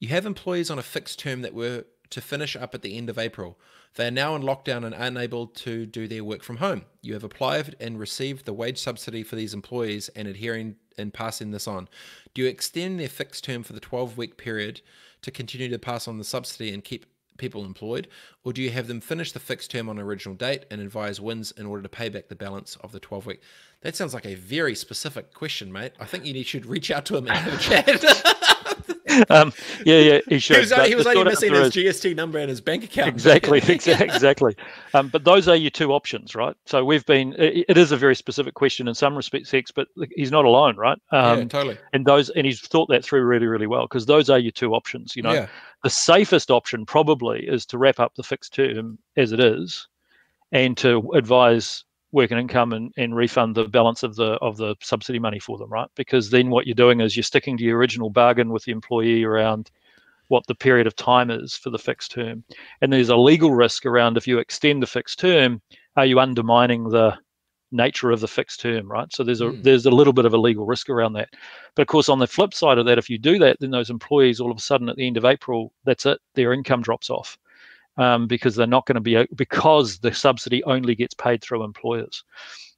you 0.00 0.08
have 0.08 0.24
employees 0.24 0.70
on 0.70 0.78
a 0.78 0.82
fixed 0.82 1.18
term 1.18 1.42
that 1.42 1.54
were 1.54 1.84
to 2.10 2.20
finish 2.20 2.56
up 2.56 2.74
at 2.74 2.82
the 2.82 2.96
end 2.96 3.08
of 3.08 3.18
April. 3.18 3.58
They 3.94 4.06
are 4.06 4.12
now 4.12 4.36
in 4.36 4.42
lockdown 4.42 4.84
and 4.84 4.94
unable 4.94 5.46
to 5.46 5.86
do 5.86 6.06
their 6.06 6.24
work 6.24 6.42
from 6.42 6.58
home. 6.58 6.84
You 7.02 7.14
have 7.14 7.24
applied 7.24 7.74
and 7.80 7.98
received 7.98 8.44
the 8.44 8.52
wage 8.52 8.78
subsidy 8.78 9.22
for 9.22 9.36
these 9.36 9.54
employees 9.54 10.08
and 10.10 10.28
adhering 10.28 10.76
and 10.98 11.14
passing 11.14 11.50
this 11.50 11.66
on. 11.66 11.88
Do 12.34 12.42
you 12.42 12.48
extend 12.48 13.00
their 13.00 13.08
fixed 13.08 13.44
term 13.44 13.62
for 13.62 13.72
the 13.72 13.80
12 13.80 14.16
week 14.16 14.36
period 14.36 14.80
to 15.22 15.30
continue 15.30 15.68
to 15.68 15.78
pass 15.78 16.06
on 16.06 16.18
the 16.18 16.24
subsidy 16.24 16.72
and 16.72 16.84
keep 16.84 17.06
people 17.40 17.64
employed, 17.64 18.06
or 18.44 18.52
do 18.52 18.62
you 18.62 18.70
have 18.70 18.86
them 18.86 19.00
finish 19.00 19.32
the 19.32 19.40
fixed 19.40 19.70
term 19.70 19.88
on 19.88 19.98
original 19.98 20.36
date 20.36 20.66
and 20.70 20.80
advise 20.80 21.18
WINZ 21.18 21.58
in 21.58 21.66
order 21.66 21.82
to 21.82 21.88
pay 21.88 22.08
back 22.08 22.28
the 22.28 22.36
balance 22.36 22.76
of 22.82 22.92
the 22.92 23.00
12 23.00 23.26
week? 23.26 23.40
That 23.80 23.96
sounds 23.96 24.14
like 24.14 24.26
a 24.26 24.34
very 24.34 24.74
specific 24.74 25.32
question, 25.32 25.72
mate. 25.72 25.92
I 25.98 26.04
think 26.04 26.26
you 26.26 26.44
should 26.44 26.66
reach 26.66 26.90
out 26.90 27.06
to 27.06 27.16
him 27.16 27.26
and 27.26 27.36
have 27.36 27.54
a 27.54 27.58
chat. 27.58 27.86
um, 29.30 29.52
yeah, 29.84 29.98
yeah, 29.98 30.20
he 30.28 30.38
should. 30.38 30.56
He 30.56 30.60
was, 30.60 30.86
he 30.88 30.94
was 30.94 31.06
only 31.06 31.24
missing 31.24 31.52
his 31.52 31.70
GST 31.70 32.14
number 32.14 32.38
and 32.38 32.48
his 32.48 32.60
bank 32.60 32.84
account. 32.84 33.08
Exactly, 33.08 33.58
exactly. 33.68 34.54
Um, 34.94 35.08
but 35.08 35.24
those 35.24 35.48
are 35.48 35.56
your 35.56 35.70
two 35.70 35.92
options, 35.92 36.34
right? 36.34 36.54
So 36.66 36.84
we've 36.84 37.04
been. 37.06 37.34
It, 37.38 37.64
it 37.68 37.78
is 37.78 37.92
a 37.92 37.96
very 37.96 38.14
specific 38.14 38.54
question 38.54 38.88
in 38.88 38.94
some 38.94 39.16
respects, 39.16 39.50
Hex, 39.50 39.70
but 39.70 39.88
he's 40.14 40.30
not 40.30 40.44
alone, 40.44 40.76
right? 40.76 40.98
Um, 41.10 41.38
yeah, 41.38 41.44
totally. 41.46 41.78
And 41.92 42.06
those, 42.06 42.30
and 42.30 42.46
he's 42.46 42.60
thought 42.60 42.88
that 42.90 43.04
through 43.04 43.24
really, 43.24 43.46
really 43.46 43.66
well 43.66 43.82
because 43.82 44.06
those 44.06 44.30
are 44.30 44.38
your 44.38 44.52
two 44.52 44.74
options. 44.74 45.16
You 45.16 45.22
know, 45.22 45.32
yeah. 45.32 45.46
the 45.82 45.90
safest 45.90 46.50
option 46.50 46.86
probably 46.86 47.46
is 47.46 47.66
to 47.66 47.78
wrap 47.78 48.00
up 48.00 48.14
the 48.14 48.22
fixed 48.22 48.54
term 48.54 48.98
as 49.16 49.32
it 49.32 49.40
is, 49.40 49.88
and 50.52 50.76
to 50.78 51.10
advise 51.14 51.84
work 52.12 52.30
and 52.30 52.40
income 52.40 52.72
and, 52.72 52.92
and 52.96 53.14
refund 53.14 53.54
the 53.54 53.64
balance 53.64 54.02
of 54.02 54.16
the 54.16 54.32
of 54.42 54.56
the 54.56 54.74
subsidy 54.80 55.18
money 55.18 55.38
for 55.38 55.58
them, 55.58 55.70
right? 55.70 55.88
Because 55.94 56.30
then 56.30 56.50
what 56.50 56.66
you're 56.66 56.74
doing 56.74 57.00
is 57.00 57.16
you're 57.16 57.22
sticking 57.22 57.56
to 57.56 57.64
your 57.64 57.78
original 57.78 58.10
bargain 58.10 58.50
with 58.50 58.64
the 58.64 58.72
employee 58.72 59.24
around 59.24 59.70
what 60.28 60.46
the 60.46 60.54
period 60.54 60.86
of 60.86 60.94
time 60.94 61.30
is 61.30 61.56
for 61.56 61.70
the 61.70 61.78
fixed 61.78 62.12
term. 62.12 62.44
And 62.80 62.92
there's 62.92 63.08
a 63.08 63.16
legal 63.16 63.52
risk 63.52 63.84
around 63.84 64.16
if 64.16 64.28
you 64.28 64.38
extend 64.38 64.82
the 64.82 64.86
fixed 64.86 65.18
term, 65.18 65.60
are 65.96 66.06
you 66.06 66.20
undermining 66.20 66.88
the 66.88 67.18
nature 67.72 68.10
of 68.10 68.20
the 68.20 68.28
fixed 68.28 68.60
term, 68.60 68.90
right? 68.90 69.12
So 69.12 69.22
there's 69.22 69.40
a 69.40 69.46
mm. 69.46 69.62
there's 69.62 69.86
a 69.86 69.90
little 69.90 70.12
bit 70.12 70.24
of 70.24 70.34
a 70.34 70.38
legal 70.38 70.66
risk 70.66 70.88
around 70.88 71.12
that. 71.14 71.30
But 71.74 71.82
of 71.82 71.88
course, 71.88 72.08
on 72.08 72.18
the 72.18 72.26
flip 72.26 72.54
side 72.54 72.78
of 72.78 72.86
that, 72.86 72.98
if 72.98 73.08
you 73.08 73.18
do 73.18 73.38
that, 73.38 73.58
then 73.60 73.70
those 73.70 73.90
employees 73.90 74.40
all 74.40 74.50
of 74.50 74.58
a 74.58 74.60
sudden 74.60 74.88
at 74.88 74.96
the 74.96 75.06
end 75.06 75.16
of 75.16 75.24
April, 75.24 75.72
that's 75.84 76.06
it, 76.06 76.18
their 76.34 76.52
income 76.52 76.82
drops 76.82 77.10
off 77.10 77.38
um, 77.96 78.26
because 78.26 78.56
they're 78.56 78.66
not 78.66 78.86
going 78.86 78.94
to 78.94 79.00
be 79.00 79.26
because 79.34 79.98
the 79.98 80.12
subsidy 80.12 80.62
only 80.64 80.94
gets 80.94 81.14
paid 81.14 81.42
through 81.42 81.64
employers. 81.64 82.24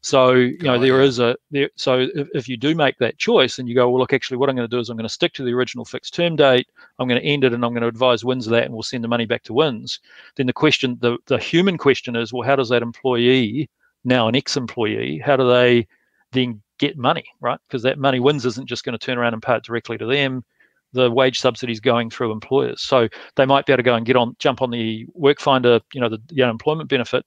So 0.05 0.33
you 0.33 0.59
know 0.63 0.81
there 0.81 1.01
is 1.01 1.21
a 1.21 1.37
there, 1.53 1.71
so 1.77 2.09
if, 2.15 2.29
if 2.35 2.49
you 2.49 2.57
do 2.57 2.75
make 2.75 2.99
that 2.99 3.19
choice 3.19 3.61
and 3.61 3.69
you 3.69 3.75
go 3.77 3.89
well 3.89 4.01
look 4.01 4.13
actually 4.13 4.37
what 4.37 4.49
I'm 4.49 4.57
going 4.57 4.69
to 4.69 4.77
do 4.77 4.81
is 4.81 4.91
I'm 4.91 4.97
going 4.97 5.07
to 5.07 5.13
stick 5.13 5.33
to 5.35 5.45
the 5.45 5.53
original 5.53 5.85
fixed 5.85 6.13
term 6.13 6.35
date 6.35 6.67
I'm 6.99 7.07
going 7.07 7.21
to 7.21 7.27
end 7.27 7.45
it 7.45 7.53
and 7.53 7.65
I'm 7.65 7.71
going 7.71 7.83
to 7.83 7.89
advise 7.89 8.25
WINZ 8.25 8.51
that 8.51 8.65
and 8.65 8.75
we'll 8.75 8.83
send 8.83 9.05
the 9.05 9.09
money 9.09 9.27
back 9.27 9.45
to 9.45 9.53
WINZ. 9.53 10.01
Then 10.35 10.47
the 10.47 10.53
question 10.53 10.99
the 11.01 11.19
the 11.27 11.39
human 11.39 11.79
question 11.79 12.17
is 12.17 12.33
well 12.33 12.43
how 12.43 12.57
does 12.57 12.69
that 12.71 12.83
employee 12.83 13.71
now 14.05 14.27
an 14.27 14.35
ex-employee 14.35 15.23
how 15.25 15.37
do 15.37 15.49
they 15.49 15.87
then 16.33 16.61
get 16.79 16.99
money 16.99 17.25
right 17.41 17.61
because 17.69 17.85
that 17.85 17.97
money 17.97 18.19
WINZ 18.19 18.45
isn't 18.45 18.69
just 18.69 18.83
going 18.83 18.99
to 18.99 19.07
turn 19.07 19.19
around 19.19 19.35
and 19.35 19.43
pay 19.43 19.55
it 19.55 19.63
directly 19.63 19.99
to 19.99 20.07
them 20.07 20.45
the 20.93 21.11
wage 21.11 21.41
subsidies 21.41 21.81
going 21.81 22.11
through 22.11 22.33
employers. 22.33 22.81
So 22.81 23.09
they 23.37 23.47
might 23.47 23.67
be 23.67 23.73
able 23.73 23.79
to 23.79 23.83
go 23.83 23.95
and 23.95 24.07
get 24.07 24.17
on, 24.17 24.37
jump 24.39 24.63
on 24.63 24.71
the 24.71 25.07
work 25.15 25.41
finder, 25.41 25.81
you 25.93 26.01
know, 26.01 26.09
the, 26.09 26.21
the 26.29 26.43
unemployment 26.43 26.91
benefit, 26.91 27.25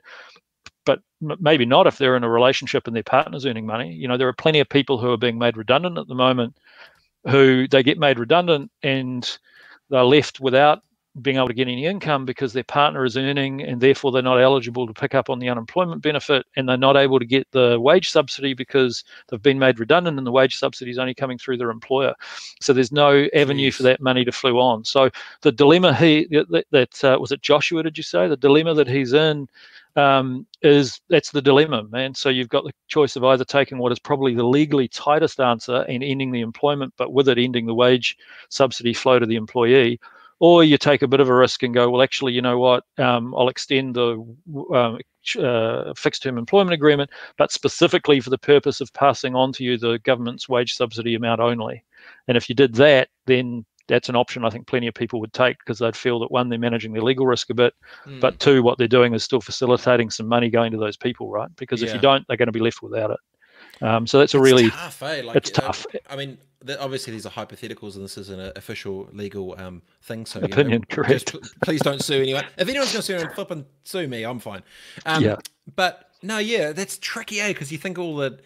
but 0.86 1.00
m- 1.22 1.38
maybe 1.40 1.66
not 1.66 1.88
if 1.88 1.98
they're 1.98 2.18
in 2.18 2.24
a 2.24 2.30
relationship 2.30 2.88
and 2.88 2.96
their 2.96 3.04
partner's 3.04 3.46
earning 3.46 3.66
money. 3.66 3.92
You 3.94 4.08
know, 4.08 4.18
there 4.18 4.28
are 4.28 4.34
plenty 4.34 4.60
of 4.60 4.70
people 4.70 4.98
who 4.98 5.12
are 5.12 5.18
being 5.18 5.40
made 5.40 5.58
redundant 5.58 5.98
at 5.98 6.08
the 6.08 6.16
moment 6.16 6.58
who 7.30 7.68
they 7.68 7.84
get 7.84 7.98
made 7.98 8.20
redundant 8.20 8.72
and 8.84 9.38
they're 9.90 10.04
left 10.04 10.40
without 10.40 10.84
being 11.22 11.38
able 11.38 11.48
to 11.48 11.54
get 11.54 11.68
any 11.68 11.86
income 11.86 12.26
because 12.26 12.52
their 12.52 12.64
partner 12.64 13.06
is 13.06 13.16
earning 13.16 13.62
and 13.62 13.80
therefore 13.80 14.12
they're 14.12 14.22
not 14.22 14.42
eligible 14.42 14.86
to 14.86 14.94
pick 14.94 15.16
up 15.16 15.30
on 15.30 15.40
the 15.40 15.48
unemployment 15.48 16.02
benefit 16.02 16.46
and 16.56 16.68
they're 16.68 16.78
not 16.78 16.98
able 16.98 17.20
to 17.20 17.26
get 17.26 17.50
the 17.52 17.80
wage 17.80 18.10
subsidy 18.10 18.54
because 18.54 19.04
they've 19.28 19.42
been 19.42 19.60
made 19.60 19.80
redundant 19.80 20.18
and 20.18 20.28
the 20.28 20.32
wage 20.32 20.58
subsidy 20.58 20.92
is 20.92 20.98
only 20.98 21.14
coming 21.14 21.38
through 21.38 21.58
their 21.58 21.72
employer. 21.72 22.14
So 22.60 22.74
there's 22.74 22.92
no 22.92 23.28
avenue 23.34 23.72
for 23.72 23.84
that 23.84 24.02
money 24.02 24.26
to 24.26 24.32
flow 24.32 24.60
on. 24.60 24.84
So 24.84 25.10
the 25.42 25.52
dilemma 25.52 25.96
he 25.96 26.28
that, 26.32 26.66
that 26.72 27.04
uh, 27.04 27.18
was 27.20 27.32
it 27.32 27.42
joshua 27.42 27.84
did 27.84 27.98
you 27.98 28.04
say? 28.04 28.28
The 28.28 28.38
dilemma 28.38 28.74
that 28.74 28.88
he's 28.88 29.14
in 29.14 29.48
um, 29.96 30.46
is 30.62 31.00
that's 31.10 31.32
the 31.32 31.42
dilemma, 31.42 31.84
man. 31.84 32.14
So 32.14 32.28
you've 32.30 32.50
got 32.50 32.66
the 32.66 32.74
choice 32.88 33.16
of 33.16 33.24
either 33.24 33.46
taking 33.46 33.78
what 33.78 33.94
is 33.94 34.00
probably 34.00 34.36
the 34.36 34.44
legally 34.44 34.90
tightest 34.90 35.40
answer 35.40 35.86
and 35.88 36.04
ending 36.04 36.32
the 36.32 36.42
employment, 36.42 36.94
but 36.98 37.14
with 37.14 37.30
it 37.30 37.38
ending 37.38 37.66
the 37.66 37.74
wage 37.74 38.18
subsidy 38.50 38.94
flow 38.94 39.20
to 39.20 39.26
the 39.26 39.38
employee, 39.38 40.00
or 40.40 40.64
you 40.64 40.78
take 40.78 41.02
a 41.02 41.08
bit 41.08 41.20
of 41.20 41.30
a 41.30 41.34
risk 41.34 41.64
and 41.64 41.74
go, 41.74 41.90
well, 41.90 42.02
actually, 42.02 42.34
you 42.34 42.42
know 42.42 42.58
what? 42.58 42.84
Um, 42.98 43.34
I'll 43.36 43.50
extend 43.50 43.96
the 43.96 44.14
um, 44.74 45.00
uh, 45.40 45.94
fixed 45.96 46.24
term 46.24 46.38
employment 46.38 46.74
agreement, 46.74 47.10
but 47.38 47.52
specifically 47.52 48.20
for 48.20 48.30
the 48.30 48.38
purpose 48.38 48.82
of 48.82 48.94
passing 48.94 49.36
on 49.36 49.54
to 49.54 49.64
you 49.64 49.78
the 49.78 50.00
government's 50.00 50.50
wage 50.50 50.76
subsidy 50.76 51.16
amount 51.16 51.40
only. 51.40 51.84
And 52.28 52.38
if 52.38 52.50
you 52.50 52.56
did 52.56 52.76
that, 52.76 53.10
then 53.26 53.66
that's 53.88 54.10
an 54.10 54.16
option 54.16 54.44
I 54.44 54.50
think 54.50 54.68
plenty 54.68 54.88
of 54.88 54.94
people 54.94 55.20
would 55.20 55.34
take 55.34 55.58
because 55.60 55.80
they'd 55.80 55.96
feel 55.96 56.20
that 56.20 56.32
one, 56.32 56.50
they're 56.50 56.60
managing 56.60 56.94
their 56.94 57.04
legal 57.04 57.28
risk 57.28 57.50
a 57.50 57.54
bit, 57.54 57.74
mm. 58.06 58.20
but 58.20 58.40
two, 58.40 58.64
what 58.64 58.78
they're 58.78 58.88
doing 58.88 59.14
is 59.14 59.24
still 59.24 59.42
facilitating 59.42 60.10
some 60.10 60.28
money 60.28 60.50
going 60.50 60.72
to 60.72 60.78
those 60.78 60.98
people, 60.98 61.30
right? 61.30 61.50
Because 61.56 61.82
yeah. 61.82 61.90
if 61.90 61.96
you 61.96 62.02
don't, 62.02 62.28
they're 62.28 62.38
going 62.38 62.48
to 62.48 62.52
be 62.52 62.60
left 62.60 62.82
without 62.82 63.12
it. 63.12 63.20
Um, 63.82 64.08
so 64.08 64.20
that's 64.20 64.34
a 64.34 64.40
really 64.40 64.70
tough, 64.70 65.04
eh? 65.04 65.22
like, 65.24 65.36
it's 65.36 65.52
tough. 65.52 65.86
I 66.10 66.16
mean, 66.16 66.38
obviously 66.80 67.14
these 67.14 67.26
are 67.26 67.32
hypotheticals, 67.32 67.96
and 67.96 68.04
this 68.04 68.18
is 68.18 68.30
an 68.30 68.52
official 68.56 69.08
legal 69.12 69.56
um, 69.60 69.82
thing. 70.02 70.26
So 70.26 70.40
opinion, 70.42 70.82
know, 70.82 70.86
correct. 70.96 71.32
Just, 71.32 71.60
please 71.62 71.82
don't 71.82 72.04
sue 72.04 72.22
anyone. 72.22 72.46
If 72.58 72.68
anyone's 72.68 72.92
going 72.92 73.02
to 73.02 73.04
sue 73.04 73.16
and 73.18 73.32
flip 73.32 73.52
and 73.52 73.66
sue 73.84 74.08
me, 74.08 74.24
I'm 74.24 74.40
fine. 74.40 74.64
Um, 75.06 75.24
yeah. 75.24 75.36
But 75.76 76.12
no, 76.22 76.38
yeah, 76.38 76.72
that's 76.72 76.98
tricky, 76.98 77.40
eh? 77.40 77.50
Because 77.50 77.72
you 77.72 77.78
think 77.78 77.98
all 77.98 78.18
that 78.18 78.42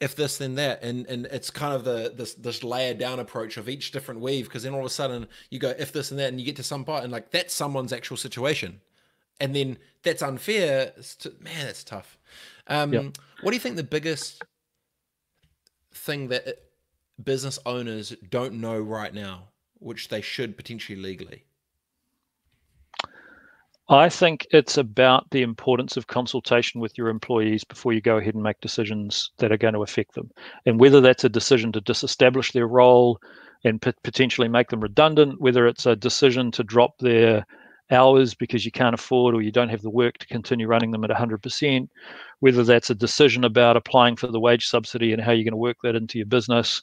if 0.00 0.16
this 0.16 0.38
then 0.38 0.56
that 0.56 0.82
and 0.82 1.06
and 1.06 1.26
it's 1.26 1.50
kind 1.50 1.72
of 1.72 1.84
the 1.84 2.12
this 2.14 2.34
this 2.34 2.64
layered 2.64 2.98
down 2.98 3.20
approach 3.20 3.56
of 3.56 3.68
each 3.68 3.92
different 3.92 4.20
weave 4.20 4.46
because 4.46 4.64
then 4.64 4.74
all 4.74 4.80
of 4.80 4.86
a 4.86 4.90
sudden 4.90 5.26
you 5.50 5.58
go 5.58 5.72
if 5.78 5.92
this 5.92 6.10
and 6.10 6.18
that 6.18 6.28
and 6.28 6.40
you 6.40 6.44
get 6.44 6.56
to 6.56 6.62
some 6.62 6.84
part 6.84 7.04
and 7.04 7.12
like 7.12 7.30
that's 7.30 7.54
someone's 7.54 7.92
actual 7.92 8.16
situation 8.16 8.80
and 9.40 9.54
then 9.54 9.78
that's 10.02 10.22
unfair 10.22 10.92
to, 11.20 11.32
man 11.40 11.66
that's 11.66 11.84
tough 11.84 12.18
um, 12.66 13.12
what 13.42 13.50
do 13.50 13.56
you 13.56 13.60
think 13.60 13.76
the 13.76 13.84
biggest 13.84 14.42
thing 15.92 16.28
that 16.28 16.64
business 17.22 17.58
owners 17.64 18.14
don't 18.30 18.54
know 18.54 18.78
right 18.78 19.14
now, 19.14 19.48
which 19.78 20.08
they 20.08 20.20
should 20.20 20.56
potentially 20.56 21.00
legally? 21.00 21.44
I 23.88 24.08
think 24.08 24.46
it's 24.50 24.78
about 24.78 25.30
the 25.30 25.42
importance 25.42 25.98
of 25.98 26.06
consultation 26.06 26.80
with 26.80 26.96
your 26.96 27.08
employees 27.08 27.64
before 27.64 27.92
you 27.92 28.00
go 28.00 28.16
ahead 28.16 28.34
and 28.34 28.42
make 28.42 28.60
decisions 28.62 29.30
that 29.36 29.52
are 29.52 29.58
going 29.58 29.74
to 29.74 29.82
affect 29.82 30.14
them. 30.14 30.30
And 30.64 30.80
whether 30.80 31.02
that's 31.02 31.24
a 31.24 31.28
decision 31.28 31.70
to 31.72 31.82
disestablish 31.82 32.52
their 32.52 32.66
role 32.66 33.20
and 33.62 33.80
potentially 33.80 34.48
make 34.48 34.70
them 34.70 34.80
redundant, 34.80 35.40
whether 35.40 35.66
it's 35.66 35.84
a 35.84 35.96
decision 35.96 36.50
to 36.52 36.64
drop 36.64 36.98
their 36.98 37.44
hours 37.90 38.34
because 38.34 38.64
you 38.64 38.70
can't 38.70 38.94
afford 38.94 39.34
or 39.34 39.42
you 39.42 39.52
don't 39.52 39.68
have 39.68 39.82
the 39.82 39.90
work 39.90 40.18
to 40.18 40.26
continue 40.26 40.66
running 40.66 40.90
them 40.90 41.04
at 41.04 41.10
100%, 41.10 41.88
whether 42.40 42.64
that's 42.64 42.90
a 42.90 42.94
decision 42.94 43.44
about 43.44 43.76
applying 43.76 44.16
for 44.16 44.26
the 44.28 44.40
wage 44.40 44.66
subsidy 44.66 45.12
and 45.12 45.22
how 45.22 45.32
you're 45.32 45.44
going 45.44 45.52
to 45.52 45.56
work 45.56 45.76
that 45.82 45.94
into 45.94 46.18
your 46.18 46.26
business. 46.26 46.82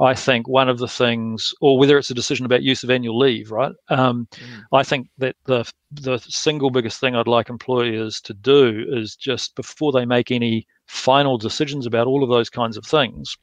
I 0.00 0.14
think 0.14 0.48
one 0.48 0.68
of 0.68 0.78
the 0.78 0.88
things, 0.88 1.52
or 1.60 1.78
whether 1.78 1.98
it's 1.98 2.10
a 2.10 2.14
decision 2.14 2.46
about 2.46 2.62
use 2.62 2.82
of 2.82 2.90
annual 2.90 3.18
leave, 3.18 3.50
right? 3.50 3.72
Um, 3.88 4.26
mm. 4.32 4.62
I 4.72 4.82
think 4.82 5.08
that 5.18 5.36
the 5.44 5.70
the 5.92 6.18
single 6.18 6.70
biggest 6.70 7.00
thing 7.00 7.16
I'd 7.16 7.26
like 7.26 7.50
employers 7.50 8.20
to 8.22 8.32
do 8.32 8.86
is 8.88 9.16
just 9.16 9.56
before 9.56 9.90
they 9.92 10.06
make 10.06 10.30
any 10.30 10.66
final 10.86 11.36
decisions 11.36 11.84
about 11.84 12.06
all 12.06 12.22
of 12.22 12.30
those 12.30 12.48
kinds 12.48 12.76
of 12.76 12.84
things, 12.84 13.36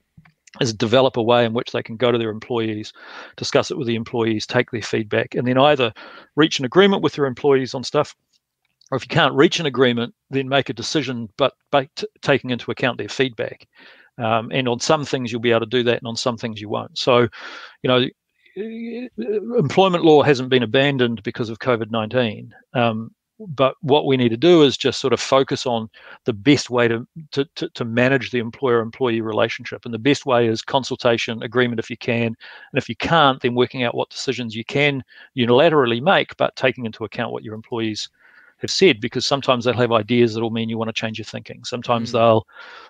is 0.62 0.74
develop 0.74 1.17
a 1.17 1.24
way 1.24 1.46
in 1.46 1.54
which 1.54 1.72
they 1.72 1.84
can 1.84 1.98
go 1.98 2.12
to 2.12 2.17
their 2.17 2.30
employees, 2.30 2.93
discuss 3.36 3.72
it 3.72 3.78
with 3.78 3.88
the 3.88 3.96
employees, 3.96 4.46
take 4.46 4.72
their 4.72 4.82
feedback, 4.82 5.36
and 5.36 5.48
then 5.48 5.58
either 5.58 5.93
reach 6.36 6.60
an 6.60 6.65
agreement 6.65 7.04
with 7.04 7.13
their 7.13 7.26
employees 7.26 7.74
on 7.74 7.84
stuff 7.84 8.15
or 8.91 8.96
if 8.96 9.04
you 9.04 9.10
can't 9.10 9.34
reach 9.34 9.60
an 9.60 9.65
agreement, 9.65 10.13
then 10.30 10.48
make 10.48 10.70
a 10.70 10.74
decision, 10.74 11.30
but, 11.38 11.54
but 11.72 11.88
t- 11.96 12.08
taking 12.22 12.52
into 12.52 12.72
account 12.72 12.98
their 12.98 13.10
feedback. 13.10 13.67
Um, 14.17 14.50
and 14.52 14.67
on 14.67 14.80
some 14.80 15.06
things 15.06 15.32
you'll 15.32 15.41
be 15.41 15.52
able 15.52 15.62
to 15.62 15.65
do 15.65 15.84
that, 15.84 16.00
and 16.00 16.08
on 16.08 16.15
some 16.15 16.38
things 16.38 16.60
you 16.60 16.70
won't. 16.70 16.98
So, 16.98 17.28
you 17.84 17.88
know, 17.88 18.06
employment 19.58 20.04
law 20.04 20.24
hasn't 20.24 20.50
been 20.50 20.63
abandoned 20.63 21.22
because 21.22 21.50
of 21.50 21.60
COVID 21.60 21.91
nineteen. 21.91 22.52
Um, 22.74 23.12
but 23.39 23.76
what 23.82 24.06
we 24.06 24.17
need 24.17 24.30
to 24.30 24.38
do 24.38 24.63
is 24.63 24.78
just 24.78 25.00
sort 25.00 25.13
of 25.13 25.19
focus 25.19 25.65
on 25.65 25.89
the 26.26 26.34
best 26.34 26.69
way 26.69 26.88
to, 26.88 27.08
to, 27.32 27.45
to, 27.56 27.69
to 27.69 27.86
manage 27.86 28.32
the 28.32 28.39
employer 28.39 28.80
employee 28.80 29.21
relationship. 29.21 29.86
And 29.86 29.93
the 29.93 30.00
best 30.00 30.26
way 30.26 30.47
is 30.47 30.62
consultation, 30.62 31.43
agreement 31.43 31.80
if 31.80 31.89
you 31.89 31.97
can. 31.97 32.28
And 32.28 32.36
if 32.73 32.89
you 32.89 32.95
can't, 32.95 33.39
then 33.41 33.56
working 33.56 33.84
out 33.84 33.95
what 33.95 34.10
decisions 34.10 34.56
you 34.56 34.65
can 34.65 35.04
unilaterally 35.38 36.02
make, 36.02 36.36
but 36.38 36.56
taking 36.56 36.86
into 36.86 37.04
account 37.04 37.32
what 37.32 37.43
your 37.43 37.54
employees 37.54 38.10
have 38.58 38.71
said 38.71 39.00
because 39.00 39.26
sometimes 39.26 39.65
they'll 39.65 39.73
have 39.76 39.91
ideas 39.91 40.34
that'll 40.34 40.50
mean 40.50 40.69
you 40.69 40.78
want 40.78 40.89
to 40.89 40.93
change 40.93 41.19
your 41.19 41.26
thinking. 41.26 41.63
Sometimes 41.63 42.10
mm. 42.10 42.13
they'll 42.13 42.47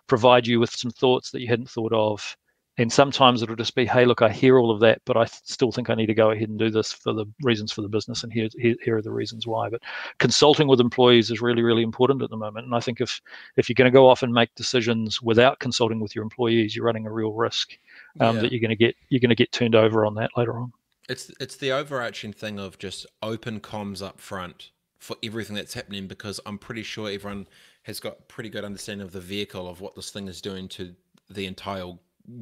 provide 0.08 0.48
you 0.48 0.60
with 0.60 0.72
some 0.72 0.92
thoughts 0.92 1.32
that 1.32 1.42
you 1.42 1.48
hadn't 1.48 1.70
thought 1.70 1.94
of. 1.94 2.38
And 2.78 2.92
sometimes 2.92 3.42
it'll 3.42 3.56
just 3.56 3.76
be, 3.76 3.86
hey, 3.86 4.06
look, 4.06 4.22
I 4.22 4.30
hear 4.30 4.60
all 4.60 4.70
of 4.70 4.80
that, 4.82 5.02
but 5.06 5.18
I 5.18 5.26
still 5.26 5.72
think 5.72 5.90
I 5.90 5.96
need 5.96 6.06
to 6.08 6.14
go 6.14 6.32
ahead 6.32 6.50
and 6.50 6.60
do 6.60 6.70
this 6.70 6.94
for 6.94 7.12
the 7.12 7.26
reasons 7.42 7.72
for 7.72 7.82
the 7.82 7.90
business, 7.90 8.24
and 8.24 8.32
here, 8.32 8.50
here, 8.58 8.76
here 8.84 8.98
are 8.98 9.02
the 9.02 9.12
reasons 9.12 9.48
why. 9.48 9.70
But 9.70 9.82
consulting 10.20 10.68
with 10.68 10.80
employees 10.80 11.32
is 11.32 11.42
really, 11.42 11.64
really 11.64 11.84
important 11.84 12.22
at 12.22 12.30
the 12.30 12.38
moment. 12.38 12.66
And 12.66 12.76
I 12.76 12.80
think 12.80 13.02
if 13.02 13.20
if 13.56 13.68
you're 13.68 13.76
going 13.76 13.92
to 13.92 13.96
go 13.96 14.08
off 14.08 14.24
and 14.24 14.34
make 14.34 14.54
decisions 14.56 15.22
without 15.22 15.60
consulting 15.60 16.00
with 16.00 16.16
your 16.16 16.24
employees, 16.24 16.76
you're 16.76 16.86
running 16.86 17.08
a 17.08 17.12
real 17.12 17.34
risk 17.34 17.78
um, 18.20 18.36
yeah. 18.36 18.42
that 18.44 18.52
you're 18.52 18.62
going 18.62 18.70
to 18.70 18.76
get 18.76 18.96
you're 19.10 19.22
going 19.22 19.30
to 19.30 19.36
get 19.36 19.52
turned 19.52 19.76
over 19.76 20.06
on 20.06 20.16
that 20.16 20.32
later 20.38 20.60
on. 20.60 20.72
It's 21.10 21.32
it's 21.40 21.56
the 21.56 21.72
overarching 21.72 22.34
thing 22.34 22.60
of 22.60 22.78
just 22.78 23.06
open 23.24 23.60
comms 23.60 24.06
up 24.06 24.20
front 24.20 24.72
for 25.00 25.16
everything 25.24 25.56
that's 25.56 25.74
happening 25.74 26.08
because 26.08 26.40
I'm 26.46 26.58
pretty 26.58 26.84
sure 26.84 27.10
everyone 27.10 27.48
has 27.84 28.00
got 28.00 28.28
pretty 28.28 28.50
good 28.50 28.66
understanding 28.66 29.06
of 29.06 29.14
the 29.14 29.22
vehicle 29.22 29.70
of 29.70 29.80
what 29.80 29.96
this 29.96 30.12
thing 30.12 30.28
is 30.28 30.42
doing 30.42 30.68
to 30.70 30.94
the 31.30 31.46
entire 31.46 31.94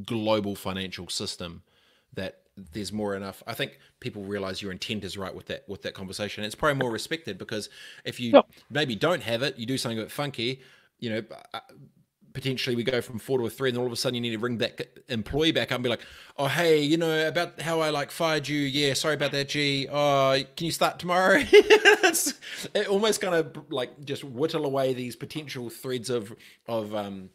global 0.05 0.55
financial 0.55 1.07
system 1.09 1.63
that 2.13 2.41
there's 2.71 2.93
more 2.93 3.15
enough 3.15 3.43
i 3.47 3.53
think 3.53 3.79
people 3.99 4.23
realize 4.23 4.61
your 4.61 4.71
intent 4.71 5.03
is 5.03 5.17
right 5.17 5.35
with 5.35 5.47
that 5.47 5.67
with 5.67 5.81
that 5.81 5.93
conversation 5.93 6.43
it's 6.43 6.55
probably 6.55 6.79
more 6.81 6.91
respected 6.91 7.37
because 7.37 7.69
if 8.05 8.19
you 8.19 8.31
yep. 8.31 8.47
maybe 8.69 8.95
don't 8.95 9.21
have 9.21 9.43
it 9.43 9.57
you 9.59 9.65
do 9.65 9.77
something 9.77 9.99
a 9.99 10.01
bit 10.03 10.11
funky 10.11 10.61
you 10.99 11.09
know 11.09 11.21
uh, 11.53 11.59
potentially 12.35 12.75
we 12.75 12.83
go 12.83 13.01
from 13.01 13.17
four 13.17 13.39
to 13.39 13.45
a 13.45 13.49
three, 13.49 13.69
and 13.69 13.75
then 13.75 13.79
all 13.79 13.87
of 13.87 13.93
a 13.93 13.95
sudden 13.95 14.13
you 14.13 14.21
need 14.21 14.31
to 14.31 14.37
ring 14.37 14.59
that 14.59 14.87
employee 15.07 15.51
back 15.51 15.71
up 15.71 15.77
and 15.77 15.83
be 15.83 15.89
like, 15.89 16.01
"Oh, 16.37 16.47
hey, 16.47 16.81
you 16.81 16.97
know 16.97 17.27
about 17.27 17.59
how 17.61 17.79
I 17.79 17.89
like 17.89 18.11
fired 18.11 18.47
you? 18.47 18.59
Yeah, 18.59 18.93
sorry 18.93 19.15
about 19.15 19.31
that, 19.31 19.49
G. 19.49 19.87
Oh, 19.89 20.37
can 20.55 20.65
you 20.65 20.71
start 20.71 20.99
tomorrow?" 20.99 21.41
it 21.51 22.87
almost 22.87 23.21
kind 23.21 23.33
of 23.33 23.71
like 23.71 24.03
just 24.05 24.23
whittle 24.23 24.65
away 24.65 24.93
these 24.93 25.15
potential 25.15 25.69
threads 25.69 26.11
of 26.11 26.35
of 26.67 26.93
um, 26.93 27.29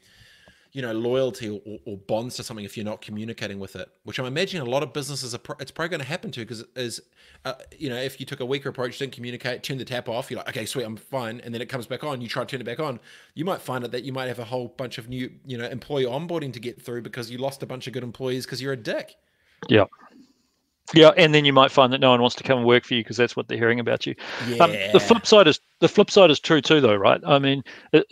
you 0.73 0.83
know 0.83 0.93
loyalty 0.93 1.49
or, 1.49 1.79
or, 1.85 1.97
bonds 1.97 2.37
to 2.37 2.45
something 2.45 2.65
if 2.65 2.77
you're 2.77 2.85
not 2.85 3.01
communicating 3.01 3.59
with 3.59 3.75
it 3.77 3.89
which 4.05 4.19
i'm 4.19 4.27
imagining 4.27 4.67
a 4.67 4.71
lot 4.71 4.83
of 4.83 4.93
businesses 4.93 5.35
are 5.35 5.39
pro- 5.39 5.57
it's 5.59 5.71
probably 5.71 5.89
going 5.89 6.01
to 6.01 6.07
happen 6.07 6.31
to 6.31 6.41
because 6.41 6.65
is 6.77 7.01
uh, 7.45 7.55
you 7.77 7.89
know 7.89 7.97
if 7.97 8.21
you 8.21 8.27
took 8.27 8.41
a 8.41 8.47
weaker 8.47 8.69
approach 8.69 8.99
didn't 8.99 9.13
communicate 9.13 9.63
turn 9.63 9.79
the 9.79 9.85
tap 9.85 10.09
off 10.09 10.31
you're 10.31 10.39
like 10.39 10.49
okay 10.49 10.65
sweet 10.65 10.85
i'm 10.85 10.97
fine 10.97 11.41
and 11.41 11.53
then 11.53 11.61
it 11.61 11.67
comes 11.67 11.87
back 11.87 12.05
on 12.05 12.21
you 12.21 12.29
try 12.29 12.45
to 12.45 12.51
turn 12.51 12.61
it 12.61 12.65
back 12.65 12.81
on 12.81 13.01
you 13.35 13.45
might 13.45 13.61
find 13.61 13.85
it 13.85 13.91
that 13.91 14.05
you 14.05 14.13
might 14.13 14.29
have 14.29 14.39
a 14.39 14.45
whole 14.45 14.69
bunch 14.69 14.99
of 14.99 15.09
new 15.09 15.31
you 15.45 15.59
know 15.59 15.67
employee 15.67 16.05
onboarding 16.05 16.53
to 16.53 16.61
get 16.61 16.81
through 16.81 17.03
because 17.03 17.31
you 17.31 17.39
lost 17.39 17.63
a 17.63 17.67
bunch 17.67 17.87
of 17.87 17.93
good 17.93 18.05
employees 18.05 18.45
because 18.45 18.63
you're 18.63 18.73
a 18.73 18.77
dick. 18.77 19.17
Yeah 19.69 19.85
yeah, 20.95 21.11
and 21.17 21.35
then 21.35 21.45
you 21.45 21.53
might 21.53 21.71
find 21.71 21.93
that 21.93 22.01
no 22.01 22.11
one 22.11 22.21
wants 22.21 22.37
to 22.37 22.43
come 22.43 22.59
and 22.59 22.67
work 22.67 22.85
for 22.85 22.95
you 22.95 23.03
because 23.03 23.17
that's 23.17 23.37
what 23.37 23.49
they're 23.49 23.59
hearing 23.59 23.81
about 23.81 24.07
you. 24.07 24.15
Yeah. 24.49 24.65
Um, 24.65 24.73
the 24.93 25.01
flip 25.01 25.27
side 25.27 25.47
is 25.47 25.61
the 25.81 25.89
flip 25.89 26.11
side 26.11 26.31
is 26.31 26.41
true 26.41 26.61
too, 26.61 26.81
though, 26.81 26.95
right? 26.95 27.21
I 27.27 27.39
mean, 27.39 27.63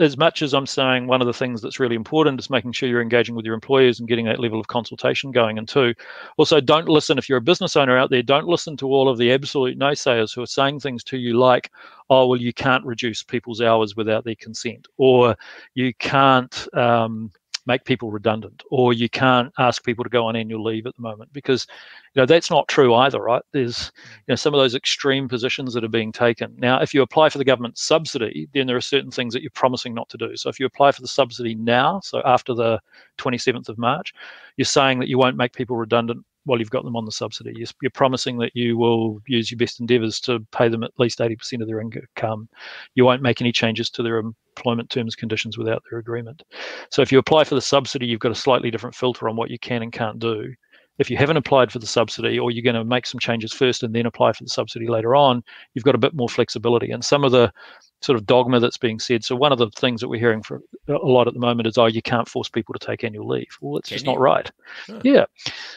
as 0.01 0.17
much 0.17 0.43
as 0.43 0.55
I'm 0.55 0.67
saying 0.67 1.07
one 1.07 1.21
of 1.21 1.27
the 1.27 1.33
things 1.33 1.61
that's 1.61 1.79
really 1.81 1.97
important 1.97 2.41
is 2.41 2.51
making 2.51 2.73
sure 2.73 2.89
you're 2.89 3.03
engaging 3.03 3.35
with 3.35 3.45
your 3.45 3.55
employers 3.55 3.99
and 3.99 4.09
getting 4.09 4.25
that 4.27 4.41
level 4.41 4.61
of 4.61 4.69
consultation 4.69 5.33
going. 5.33 5.59
And 5.59 5.69
two, 5.69 5.95
also 6.37 6.61
don't 6.61 6.89
listen 6.89 7.19
if 7.19 7.29
you're 7.29 7.39
a 7.39 7.43
business 7.43 7.77
owner 7.77 7.97
out 7.97 8.11
there. 8.11 8.23
Don't 8.23 8.47
listen 8.47 8.77
to 8.79 8.89
all 8.89 9.09
of 9.09 9.19
the 9.19 9.33
absolute 9.33 9.79
naysayers 9.79 10.35
who 10.35 10.43
are 10.43 10.47
saying 10.47 10.81
things 10.81 11.05
to 11.05 11.19
you 11.19 11.39
like, 11.39 11.71
"Oh, 12.11 12.27
well, 12.27 12.41
you 12.41 12.53
can't 12.53 12.85
reduce 12.87 13.23
people's 13.23 13.61
hours 13.61 13.97
without 13.97 14.25
their 14.25 14.37
consent," 14.37 14.89
or 14.97 15.37
"You 15.75 15.93
can't." 15.95 16.67
Um, 16.75 17.31
make 17.69 17.85
people 17.85 18.11
redundant 18.11 18.65
or 18.71 18.93
you 18.93 19.09
can't 19.09 19.53
ask 19.59 19.85
people 19.85 20.03
to 20.03 20.11
go 20.11 20.27
on 20.27 20.35
annual 20.35 20.65
leave 20.65 20.87
at 20.87 20.97
the 20.97 21.03
moment 21.03 21.33
because 21.33 21.67
you 22.15 22.21
know 22.21 22.27
that's 22.27 22.51
not 22.51 22.67
true 22.67 22.95
either 22.95 23.21
right? 23.21 23.43
There's 23.53 23.77
mm. 23.77 23.93
you 24.27 24.33
know 24.33 24.35
some 24.35 24.55
of 24.55 24.59
those 24.59 24.75
extreme 24.75 25.29
positions 25.29 25.75
that 25.75 25.85
are 25.85 25.89
being 25.89 26.11
taken. 26.11 26.57
Now 26.59 26.81
if 26.81 26.93
you 26.93 27.03
apply 27.03 27.29
for 27.29 27.39
the 27.39 27.45
government 27.45 27.79
subsidy 27.79 28.49
then 28.55 28.67
there 28.67 28.77
are 28.77 28.81
certain 28.81 29.11
things 29.11 29.35
that 29.35 29.43
you're 29.43 29.51
promising 29.51 29.95
not 29.95 30.09
to 30.09 30.17
do. 30.17 30.37
So 30.37 30.49
if 30.49 30.59
you 30.59 30.67
apply 30.67 30.93
for 30.93 31.03
the 31.03 31.09
subsidy 31.09 31.55
now 31.55 32.01
so 32.03 32.23
after 32.25 32.55
the 32.55 32.81
27th 33.19 33.69
of 33.69 33.79
march 33.79 34.15
you're 34.57 34.65
saying 34.65 34.99
that 34.99 35.09
you 35.09 35.19
won't 35.19 35.37
make 35.37 35.53
people 35.53 35.77
redundant 35.77 36.25
while 36.49 36.59
you've 36.59 36.71
got 36.71 36.85
them 36.85 36.97
on 36.97 37.05
the 37.05 37.13
subsidy. 37.13 37.53
You're, 37.55 37.69
you're, 37.83 37.91
promising 37.91 38.39
that 38.39 38.53
you 38.55 38.79
will 38.79 39.21
use 39.27 39.51
your 39.51 39.59
best 39.59 39.81
endeavours 39.81 40.19
to 40.21 40.41
pay 40.51 40.69
them 40.69 40.83
at 40.83 40.93
least 40.99 41.19
80% 41.19 41.61
of 41.61 41.69
their 41.69 41.81
income. 41.81 42.49
You 42.95 43.05
won't 43.05 43.23
make 43.23 43.41
any 43.41 43.53
changes 43.53 43.91
to 43.91 44.03
their 44.03 44.19
employment 44.19 44.89
terms 44.89 45.15
conditions 45.15 45.59
without 45.59 45.83
their 45.91 45.99
agreement. 45.99 46.43
So 46.91 47.03
if 47.03 47.13
you 47.13 47.19
apply 47.19 47.45
for 47.45 47.55
the 47.55 47.61
subsidy, 47.61 48.07
you've 48.07 48.21
got 48.21 48.33
a 48.33 48.37
slightly 48.37 48.71
different 48.71 48.97
filter 48.97 49.29
on 49.29 49.37
what 49.37 49.51
you 49.51 49.59
can 49.59 49.83
and 49.83 49.93
can't 49.93 50.19
do. 50.19 50.55
If 50.99 51.11
you 51.11 51.17
haven't 51.17 51.37
applied 51.37 51.73
for 51.73 51.79
the 51.79 51.87
subsidy 51.87 52.39
or 52.39 52.51
you're 52.51 52.65
going 52.65 52.75
to 52.75 52.85
make 52.85 53.07
some 53.07 53.21
changes 53.21 53.53
first 53.53 53.83
and 53.83 53.95
then 53.95 54.07
apply 54.07 54.33
for 54.33 54.45
the 54.45 54.51
subsidy 54.51 54.89
later 54.89 55.15
on, 55.15 55.43
you've 55.75 55.85
got 55.85 55.95
a 55.95 55.99
bit 55.99 56.15
more 56.15 56.29
flexibility. 56.29 56.91
And 56.91 57.05
some 57.05 57.25
of 57.25 57.33
the 57.33 57.53
sort 58.01 58.17
of 58.17 58.27
dogma 58.27 58.61
that's 58.61 58.77
being 58.77 59.01
said. 59.01 59.25
So 59.25 59.35
one 59.35 59.51
of 59.51 59.59
the 59.59 59.71
things 59.71 60.01
that 60.01 60.09
we're 60.09 60.21
hearing 60.21 60.43
for 60.43 60.63
a 60.87 60.93
lot 60.95 61.27
at 61.27 61.35
the 61.35 61.41
moment 61.41 61.67
is, 61.67 61.77
oh, 61.79 61.87
you 61.87 62.03
can't 62.03 62.29
force 62.29 62.49
people 62.49 62.73
to 62.75 62.87
take 62.87 63.03
annual 63.03 63.27
leave. 63.27 63.59
Well, 63.61 63.79
it's 63.79 63.89
Can 63.89 63.97
just 63.97 64.07
you? 64.07 64.13
not 64.13 64.21
right. 64.21 64.51
Oh. 64.89 65.01
Yeah. 65.03 65.25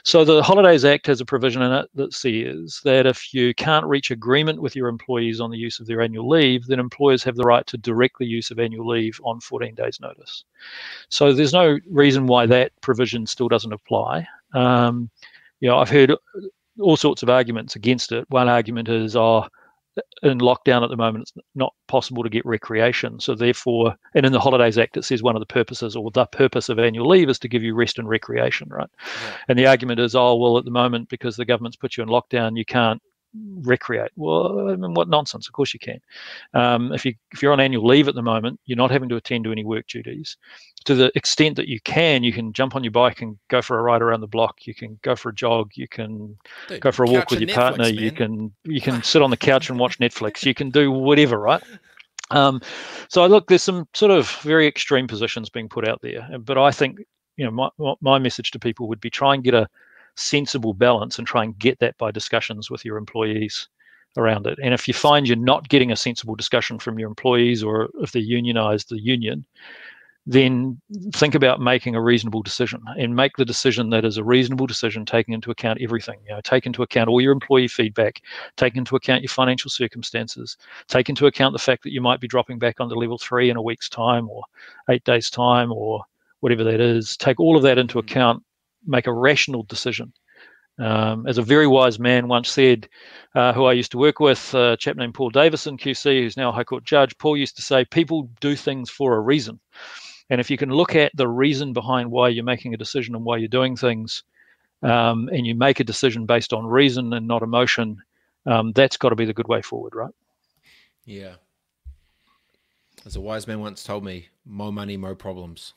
So 0.04 0.24
the 0.24 0.44
Holidays 0.44 0.86
Act 0.86 1.08
has 1.08 1.20
a 1.20 1.26
provision 1.26 1.62
in 1.64 1.72
it 1.72 1.90
that 1.96 2.14
says 2.14 2.80
that 2.84 3.08
if 3.08 3.34
you 3.34 3.56
can't 3.56 3.86
reach 3.86 4.12
agreement 4.12 4.62
with 4.62 4.76
your 4.76 4.88
employees 4.88 5.40
on 5.40 5.50
the 5.50 5.58
use 5.58 5.80
of 5.80 5.88
their 5.88 6.02
annual 6.02 6.30
leave, 6.30 6.68
then 6.68 6.80
employers 6.80 7.24
have 7.24 7.36
the 7.36 7.44
right 7.44 7.66
to 7.68 7.78
directly 7.78 8.28
use 8.28 8.52
of 8.52 8.60
annual 8.60 8.88
leave 8.88 9.20
on 9.24 9.40
14 9.40 9.74
days 9.74 10.00
notice. 10.00 10.46
So 11.10 11.34
there's 11.34 11.54
no 11.54 11.80
reason 11.90 12.28
why 12.28 12.46
that 12.46 12.72
provision 12.82 13.26
still 13.26 13.48
doesn't 13.48 13.74
apply. 13.74 14.28
Um, 14.54 15.10
you 15.60 15.70
know, 15.70 15.78
I've 15.78 15.90
heard 15.90 16.14
all 16.80 16.98
sorts 16.98 17.24
of 17.24 17.30
arguments 17.30 17.76
against 17.76 18.12
it. 18.12 18.26
One 18.30 18.50
argument 18.50 18.90
is, 18.90 19.16
oh, 19.16 19.48
in 20.24 20.40
lockdown 20.40 20.84
at 20.84 20.90
the 20.90 20.98
moment, 20.98 21.24
it's 21.24 21.34
not 21.56 21.74
possible 21.88 22.24
to 22.24 22.30
get 22.30 22.46
recreation. 22.46 23.20
So 23.20 23.36
therefore, 23.36 23.96
and 24.16 24.26
in 24.26 24.32
the 24.32 24.40
Holidays 24.40 24.78
Act, 24.78 24.98
it 24.98 25.04
says 25.04 25.22
one 25.22 25.36
of 25.36 25.42
the 25.42 25.46
purposes 25.46 25.96
or 25.96 26.10
the 26.12 26.26
purpose 26.28 26.70
of 26.70 26.80
annual 26.80 27.10
leave 27.10 27.30
is 27.30 27.40
to 27.40 27.50
give 27.50 27.64
you 27.64 27.76
rest 27.76 28.00
and 28.00 28.08
recreation, 28.08 28.70
right? 28.70 28.90
Yeah. 28.98 29.34
And 29.50 29.60
the 29.60 29.68
argument 29.68 30.00
is, 30.00 30.16
oh 30.16 30.36
well, 30.36 30.58
at 30.58 30.66
the 30.66 30.72
moment 30.72 31.10
because 31.10 31.36
the 31.36 31.46
government's 31.46 31.78
put 31.78 31.98
you 31.98 32.04
in 32.04 32.10
lockdown, 32.10 32.58
you 32.58 32.66
can't 32.66 33.02
recreate. 33.34 34.12
Well, 34.16 34.70
I 34.70 34.76
mean, 34.76 34.94
what 34.94 35.10
nonsense! 35.10 35.48
Of 35.48 35.54
course 35.54 35.74
you 35.74 35.80
can. 35.80 36.00
Um, 36.54 36.92
if 36.94 37.06
you 37.06 37.14
if 37.32 37.42
you're 37.42 37.54
on 37.54 37.60
annual 37.60 37.86
leave 37.86 38.08
at 38.08 38.16
the 38.16 38.22
moment, 38.22 38.60
you're 38.66 38.78
not 38.78 38.92
having 38.92 39.10
to 39.10 39.16
attend 39.16 39.46
to 39.46 39.52
any 39.52 39.64
work 39.64 39.88
duties. 39.88 40.38
To 40.86 40.96
the 40.96 41.12
extent 41.16 41.56
that 41.58 41.68
you 41.68 41.80
can, 41.82 42.24
you 42.24 42.34
can 42.34 42.54
jump 42.54 42.76
on 42.76 42.84
your 42.84 42.92
bike 42.92 43.22
and 43.22 43.38
go 43.50 43.62
for 43.62 43.80
a 43.80 43.84
ride 43.84 44.02
around 44.02 44.22
the 44.22 44.28
block. 44.28 44.66
You 44.66 44.74
can 44.74 45.00
go 45.04 45.16
for 45.16 45.30
a 45.30 45.36
jog. 45.36 45.72
You 45.76 45.88
can 45.88 46.38
Dude, 46.68 46.82
go 46.82 46.92
for 46.92 47.04
a 47.04 47.10
walk 47.10 47.30
with 47.30 47.40
your 47.40 47.50
Netflix, 47.50 47.56
partner. 47.56 47.84
Man. 47.86 47.96
You 47.96 48.12
can 48.12 48.54
you 48.64 48.82
can 48.82 49.04
sit 49.04 49.22
on 49.22 49.30
the 49.30 49.38
couch 49.38 49.70
and 49.70 49.80
watch 49.80 50.00
Netflix. 50.00 50.46
You 50.46 50.54
can 50.54 50.70
do 50.70 50.92
whatever, 50.92 51.40
right? 51.40 51.64
Um, 52.32 52.62
so 53.10 53.26
look, 53.28 53.48
there's 53.48 53.64
some 53.64 53.88
sort 53.94 54.12
of 54.12 54.30
very 54.42 54.68
extreme 54.68 55.08
positions 55.08 55.50
being 55.50 55.70
put 55.70 55.88
out 55.88 56.02
there, 56.02 56.28
but 56.40 56.58
I 56.58 56.72
think 56.72 57.00
you 57.38 57.46
know 57.46 57.52
my 57.52 57.94
my 58.02 58.20
message 58.20 58.52
to 58.52 58.60
people 58.60 58.88
would 58.88 59.02
be 59.02 59.10
try 59.10 59.34
and 59.34 59.44
get 59.44 59.54
a 59.54 59.68
sensible 60.16 60.74
balance 60.74 61.18
and 61.18 61.28
try 61.28 61.44
and 61.44 61.58
get 61.60 61.80
that 61.80 61.98
by 61.98 62.12
discussions 62.12 62.70
with 62.70 62.86
your 62.86 62.98
employees 62.98 63.68
around 64.18 64.46
it. 64.48 64.60
And 64.62 64.74
if 64.74 64.88
you 64.88 64.94
find 64.94 65.28
you're 65.28 65.38
not 65.38 65.70
getting 65.70 65.92
a 65.92 65.96
sensible 65.96 66.36
discussion 66.36 66.80
from 66.80 67.00
your 67.00 67.10
employees 67.10 67.64
or 67.64 67.90
if 68.02 68.12
they're 68.12 68.22
unionized, 68.22 68.90
the 68.90 69.00
union, 69.00 69.46
then 70.28 70.80
think 71.14 71.34
about 71.34 71.60
making 71.60 71.96
a 71.96 72.02
reasonable 72.02 72.44
decision 72.44 72.82
and 72.98 73.16
make 73.16 73.36
the 73.38 73.46
decision 73.46 73.90
that 73.90 74.06
is 74.06 74.18
a 74.18 74.24
reasonable 74.24 74.68
decision 74.68 75.04
taking 75.04 75.34
into 75.34 75.50
account 75.50 75.80
everything 75.82 76.20
you 76.28 76.32
know 76.32 76.42
take 76.44 76.68
into 76.68 76.84
account 76.84 77.10
all 77.10 77.20
your 77.20 77.32
employee 77.32 77.68
feedback 77.68 78.22
take 78.56 78.76
into 78.76 78.96
account 78.96 79.24
your 79.24 79.30
financial 79.30 79.72
circumstances 79.72 80.58
take 80.88 81.10
into 81.10 81.26
account 81.26 81.54
the 81.54 81.60
fact 81.60 81.82
that 81.82 81.92
you 81.92 82.02
might 82.02 82.20
be 82.20 82.28
dropping 82.28 82.60
back 82.60 82.80
onto 82.80 82.94
level 82.94 83.18
three 83.18 83.50
in 83.50 83.58
a 83.58 83.62
week's 83.62 83.90
time 83.90 84.30
or 84.30 84.44
eight 84.92 85.04
days 85.06 85.28
time 85.28 85.72
or 85.72 86.04
whatever 86.42 86.64
that 86.64 86.80
is 86.80 87.18
take 87.18 87.40
all 87.40 87.58
of 87.58 87.64
that 87.64 87.80
into 87.80 87.98
mm. 87.98 88.02
account 88.02 88.44
make 88.86 89.08
a 89.08 89.14
rational 89.14 89.64
decision. 89.64 90.14
Um, 90.80 91.28
as 91.28 91.38
a 91.38 91.44
very 91.44 91.68
wise 91.68 92.00
man 92.00 92.28
once 92.28 92.50
said, 92.50 92.90
uh, 93.36 93.54
who 93.54 93.66
I 93.66 93.74
used 93.74 93.92
to 93.92 93.98
work 93.98 94.20
with, 94.20 94.54
a 94.54 94.78
chap 94.80 94.96
named 94.96 95.14
Paul 95.14 95.30
Davison, 95.30 95.78
QC, 95.78 96.22
who's 96.22 96.38
now 96.38 96.50
a 96.50 96.52
High 96.52 96.64
Court 96.64 96.84
judge, 96.84 97.18
Paul 97.18 97.38
used 97.38 97.56
to 97.58 97.62
say, 97.62 97.86
people 97.86 98.30
do 98.40 98.56
things 98.56 98.90
for 98.90 99.16
a 99.16 99.20
reason. 99.20 99.60
And 100.30 100.40
if 100.42 100.50
you 100.50 100.58
can 100.58 100.70
look 100.70 100.96
at 100.96 101.12
the 101.16 101.28
reason 101.28 101.74
behind 101.74 102.10
why 102.10 102.30
you're 102.30 102.44
making 102.44 102.74
a 102.74 102.78
decision 102.78 103.16
and 103.16 103.26
why 103.26 103.38
you're 103.38 103.48
doing 103.48 103.76
things, 103.76 104.24
um, 104.82 105.30
and 105.30 105.46
you 105.46 105.54
make 105.54 105.80
a 105.80 105.84
decision 105.84 106.26
based 106.26 106.54
on 106.54 106.66
reason 106.66 107.14
and 107.14 107.28
not 107.28 107.44
emotion, 107.44 108.02
um, 108.46 108.72
that's 108.72 108.98
got 108.98 109.10
to 109.10 109.16
be 109.16 109.26
the 109.26 109.34
good 109.34 109.48
way 109.48 109.62
forward, 109.62 109.94
right? 109.94 110.14
Yeah. 111.06 111.36
As 113.06 113.16
a 113.16 113.22
wise 113.22 113.48
man 113.48 113.60
once 113.60 113.84
told 113.84 114.04
me, 114.04 114.30
more 114.46 114.72
money, 114.72 114.98
more 114.98 115.16
problems. 115.16 115.74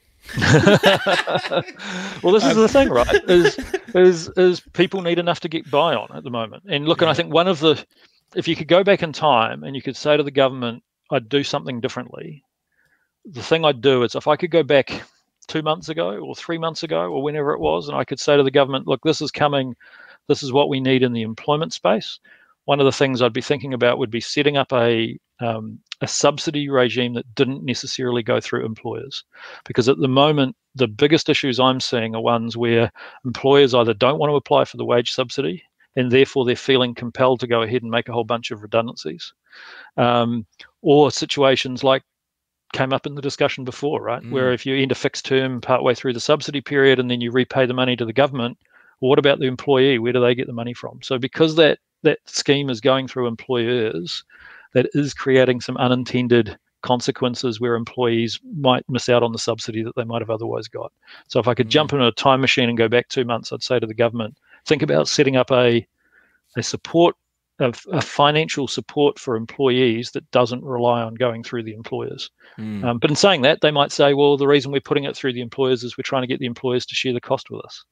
Well, 2.23 2.33
this 2.33 2.45
is 2.45 2.57
the 2.57 2.69
thing, 2.69 2.89
right? 2.89 3.07
Is, 3.29 3.59
is 3.95 4.29
is 4.37 4.61
people 4.73 5.03
need 5.03 5.19
enough 5.19 5.41
to 5.41 5.49
get 5.49 5.71
by 5.71 5.95
on 5.95 6.09
at 6.17 6.25
the 6.25 6.31
moment? 6.31 6.65
And 6.67 6.89
look, 6.89 7.01
yeah. 7.01 7.05
and 7.05 7.11
I 7.11 7.15
think 7.15 7.33
one 7.33 7.47
of 7.47 7.61
the, 7.61 7.85
if 8.35 8.49
you 8.49 8.57
could 8.57 8.67
go 8.67 8.83
back 8.83 9.03
in 9.03 9.13
time 9.13 9.63
and 9.63 9.77
you 9.77 9.83
could 9.83 9.97
say 9.97 10.17
to 10.17 10.23
the 10.23 10.31
government, 10.31 10.83
"I'd 11.11 11.29
do 11.29 11.45
something 11.45 11.81
differently," 11.81 12.43
the 13.25 13.43
thing 13.43 13.65
I'd 13.65 13.81
do 13.81 14.03
is 14.03 14.15
if 14.15 14.27
I 14.27 14.37
could 14.37 14.51
go 14.51 14.63
back 14.63 15.03
two 15.47 15.63
months 15.63 15.91
ago 15.91 16.19
or 16.19 16.35
three 16.35 16.59
months 16.59 16.83
ago 16.83 17.03
or 17.03 17.23
whenever 17.23 17.53
it 17.53 17.61
was, 17.61 17.89
and 17.89 17.97
I 17.97 18.05
could 18.05 18.19
say 18.19 18.37
to 18.37 18.43
the 18.43 18.51
government, 18.51 18.89
"Look, 18.89 19.03
this 19.03 19.21
is 19.21 19.31
coming. 19.31 19.77
This 20.27 20.43
is 20.43 20.53
what 20.53 20.71
we 20.71 20.81
need 20.81 21.03
in 21.03 21.13
the 21.13 21.23
employment 21.23 21.73
space." 21.73 22.19
One 22.65 22.81
of 22.81 22.87
the 22.87 22.93
things 22.93 23.21
I'd 23.21 23.35
be 23.35 23.43
thinking 23.43 23.75
about 23.75 23.99
would 23.99 24.11
be 24.11 24.23
setting 24.23 24.57
up 24.57 24.73
a 24.73 25.19
um, 25.41 25.79
a 26.05 26.09
subsidy 26.09 26.69
regime 26.69 27.15
that 27.15 27.35
didn't 27.35 27.65
necessarily 27.65 28.23
go 28.23 28.41
through 28.41 28.65
employers. 28.65 29.25
Because 29.65 29.89
at 29.89 29.99
the 29.99 30.09
moment, 30.09 30.55
the 30.75 30.87
biggest 30.87 31.29
issues 31.29 31.59
I'm 31.59 31.81
seeing 31.81 32.15
are 32.15 32.21
ones 32.21 32.57
where 32.57 32.93
employers 33.25 33.75
either 33.75 33.95
don't 33.95 34.19
want 34.19 34.31
to 34.31 34.37
apply 34.37 34.67
for 34.67 34.77
the 34.77 34.85
wage 34.85 35.11
subsidy 35.11 35.63
and 35.97 36.11
therefore 36.11 36.45
they're 36.45 36.57
feeling 36.57 36.95
compelled 36.95 37.41
to 37.41 37.47
go 37.47 37.63
ahead 37.63 37.83
and 37.83 37.91
make 37.91 38.09
a 38.09 38.13
whole 38.13 38.25
bunch 38.25 38.51
of 38.51 38.63
redundancies, 38.63 39.33
um, 39.97 40.45
or 40.83 41.11
situations 41.11 41.83
like 41.85 42.03
came 42.73 42.93
up 42.93 43.07
in 43.07 43.15
the 43.15 43.23
discussion 43.23 43.65
before, 43.65 44.03
right? 44.03 44.23
Mm. 44.23 44.31
Where 44.31 44.53
if 44.53 44.67
you 44.67 44.77
end 44.77 44.93
a 44.93 44.97
fixed 44.97 45.25
term 45.25 45.61
partway 45.61 45.95
through 45.95 46.13
the 46.13 46.21
subsidy 46.21 46.61
period 46.61 46.99
and 46.99 47.11
then 47.11 47.21
you 47.21 47.31
repay 47.31 47.65
the 47.65 47.75
money 47.75 47.97
to 47.97 48.05
the 48.05 48.13
government, 48.13 48.59
well, 49.01 49.09
what 49.09 49.19
about 49.19 49.39
the 49.39 49.47
employee? 49.47 49.99
Where 49.99 50.13
do 50.13 50.21
they 50.21 50.35
get 50.35 50.49
the 50.49 50.53
money 50.53 50.75
from? 50.75 51.01
So 51.03 51.19
because 51.19 51.55
that 51.57 51.79
that 52.03 52.19
scheme 52.27 52.69
is 52.69 52.81
going 52.81 53.09
through 53.09 53.29
employers, 53.29 54.25
that 54.75 54.89
is 54.93 55.15
creating 55.15 55.61
some 55.61 55.77
unintended 55.79 56.57
consequences 56.83 57.61
where 57.61 57.75
employees 57.75 58.39
might 58.59 58.85
miss 58.89 59.09
out 59.09 59.23
on 59.23 59.33
the 59.33 59.39
subsidy 59.39 59.83
that 59.83 59.97
they 59.97 60.05
might 60.05 60.21
have 60.21 60.29
otherwise 60.31 60.69
got. 60.69 60.93
So 61.29 61.41
if 61.41 61.49
I 61.49 61.55
could 61.55 61.69
mm. 61.69 61.71
jump 61.71 61.95
in 61.95 62.03
a 62.03 62.13
time 62.13 62.43
machine 62.43 62.69
and 62.69 62.77
go 62.77 62.89
back 62.89 63.09
two 63.09 63.25
months, 63.25 63.53
I'd 63.53 63.63
say 63.63 63.81
to 63.81 63.87
the 63.87 63.95
government, 63.95 64.37
think 64.67 64.83
about 64.83 65.09
setting 65.09 65.37
up 65.37 65.51
a 65.51 65.87
a 66.57 66.63
support 66.63 67.17
of 67.61 67.87
a 67.93 68.01
financial 68.01 68.67
support 68.67 69.19
for 69.19 69.37
employees 69.37 70.11
that 70.11 70.29
doesn't 70.33 70.65
rely 70.65 71.03
on 71.03 71.15
going 71.15 71.43
through 71.45 71.63
the 71.63 71.73
employers. 71.73 72.31
Mm. 72.59 72.85
Um, 72.85 72.99
but 72.99 73.11
in 73.11 73.17
saying 73.17 73.43
that, 73.43 73.61
they 73.61 73.71
might 73.71 73.93
say, 73.93 74.13
well, 74.13 74.37
the 74.37 74.49
reason 74.49 74.73
we're 74.73 74.81
putting 74.81 75.05
it 75.05 75.17
through 75.17 75.35
the 75.35 75.41
employers 75.41 75.85
is 75.85 75.97
we're 75.97 76.03
trying 76.03 76.23
to 76.23 76.29
get 76.29 76.41
the 76.41 76.47
employers 76.47 76.85
to 76.87 76.95
share 76.97 77.13
the 77.13 77.21
cost 77.21 77.51
with 77.51 77.65
us. 77.65 77.85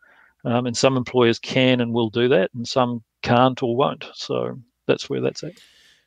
Um, 0.45 0.66
and 0.66 0.76
some 0.76 0.97
employers 0.97 1.39
can 1.39 1.80
and 1.80 1.93
will 1.93 2.11
do 2.11 2.28
that, 2.28 2.51
and 2.55 2.66
some 2.66 3.05
can't 3.22 3.62
or 3.62 3.76
won't. 3.76 4.05
So 4.14 4.59
that's 4.89 5.09
where 5.09 5.20
that's 5.20 5.45
at. 5.45 5.53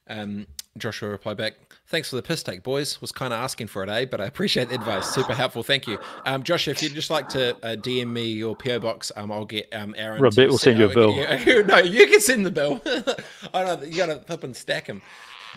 Um, 0.07 0.47
Joshua 0.77 1.09
replied 1.09 1.37
back, 1.37 1.53
thanks 1.87 2.09
for 2.09 2.17
the 2.17 2.21
piss 2.21 2.43
take, 2.43 2.61
boys. 2.61 2.99
Was 3.01 3.11
kind 3.11 3.33
of 3.33 3.39
asking 3.39 3.67
for 3.67 3.83
it, 3.83 3.89
eh? 3.89 4.05
But 4.05 4.19
I 4.19 4.25
appreciate 4.25 4.69
the 4.69 4.75
advice. 4.75 5.07
Super 5.07 5.33
helpful. 5.33 5.63
Thank 5.63 5.87
you. 5.87 5.97
Um, 6.25 6.43
Joshua, 6.43 6.71
if 6.71 6.83
you'd 6.83 6.93
just 6.93 7.09
like 7.09 7.29
to 7.29 7.55
uh, 7.65 7.75
DM 7.75 8.07
me 8.07 8.25
your 8.25 8.55
PO 8.55 8.79
box, 8.79 9.11
um, 9.15 9.31
I'll 9.31 9.45
get 9.45 9.67
um, 9.73 9.95
Aaron. 9.97 10.21
Robert 10.21 10.49
will 10.49 10.57
send 10.57 10.77
you 10.77 10.85
a 10.85 10.93
bill. 10.93 11.15
no, 11.65 11.77
you 11.77 12.07
can 12.07 12.19
send 12.19 12.45
the 12.45 12.51
bill. 12.51 12.81
I 13.53 13.63
know 13.63 13.81
you 13.81 13.97
got 13.97 14.07
to 14.07 14.19
flip 14.19 14.43
and 14.43 14.55
stack 14.55 14.87
them. 14.87 15.01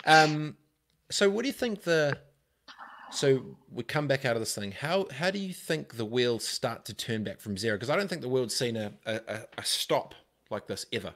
Um, 0.05 0.55
so 1.11 1.29
what 1.29 1.41
do 1.41 1.47
you 1.47 1.53
think 1.53 1.83
the? 1.83 2.17
So 3.11 3.57
we 3.71 3.83
come 3.83 4.07
back 4.07 4.23
out 4.23 4.35
of 4.35 4.41
this 4.41 4.53
thing. 4.55 4.71
How 4.71 5.07
how 5.11 5.31
do 5.31 5.39
you 5.39 5.53
think 5.53 5.97
the 5.97 6.05
wheels 6.05 6.47
start 6.47 6.85
to 6.85 6.93
turn 6.93 7.23
back 7.23 7.41
from 7.41 7.57
zero? 7.57 7.75
Because 7.75 7.89
I 7.89 7.95
don't 7.95 8.07
think 8.07 8.21
the 8.21 8.29
world's 8.29 8.55
seen 8.55 8.77
a, 8.77 8.93
a, 9.05 9.41
a 9.57 9.63
stop 9.63 10.13
like 10.49 10.67
this 10.67 10.85
ever. 10.93 11.13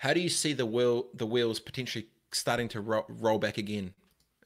How 0.00 0.14
do 0.14 0.20
you 0.20 0.30
see 0.30 0.54
the 0.54 0.64
wheel 0.64 1.08
the 1.12 1.26
wheels 1.26 1.60
potentially 1.60 2.06
starting 2.32 2.68
to 2.68 2.80
ro- 2.80 3.04
roll 3.06 3.38
back 3.38 3.58
again 3.58 3.92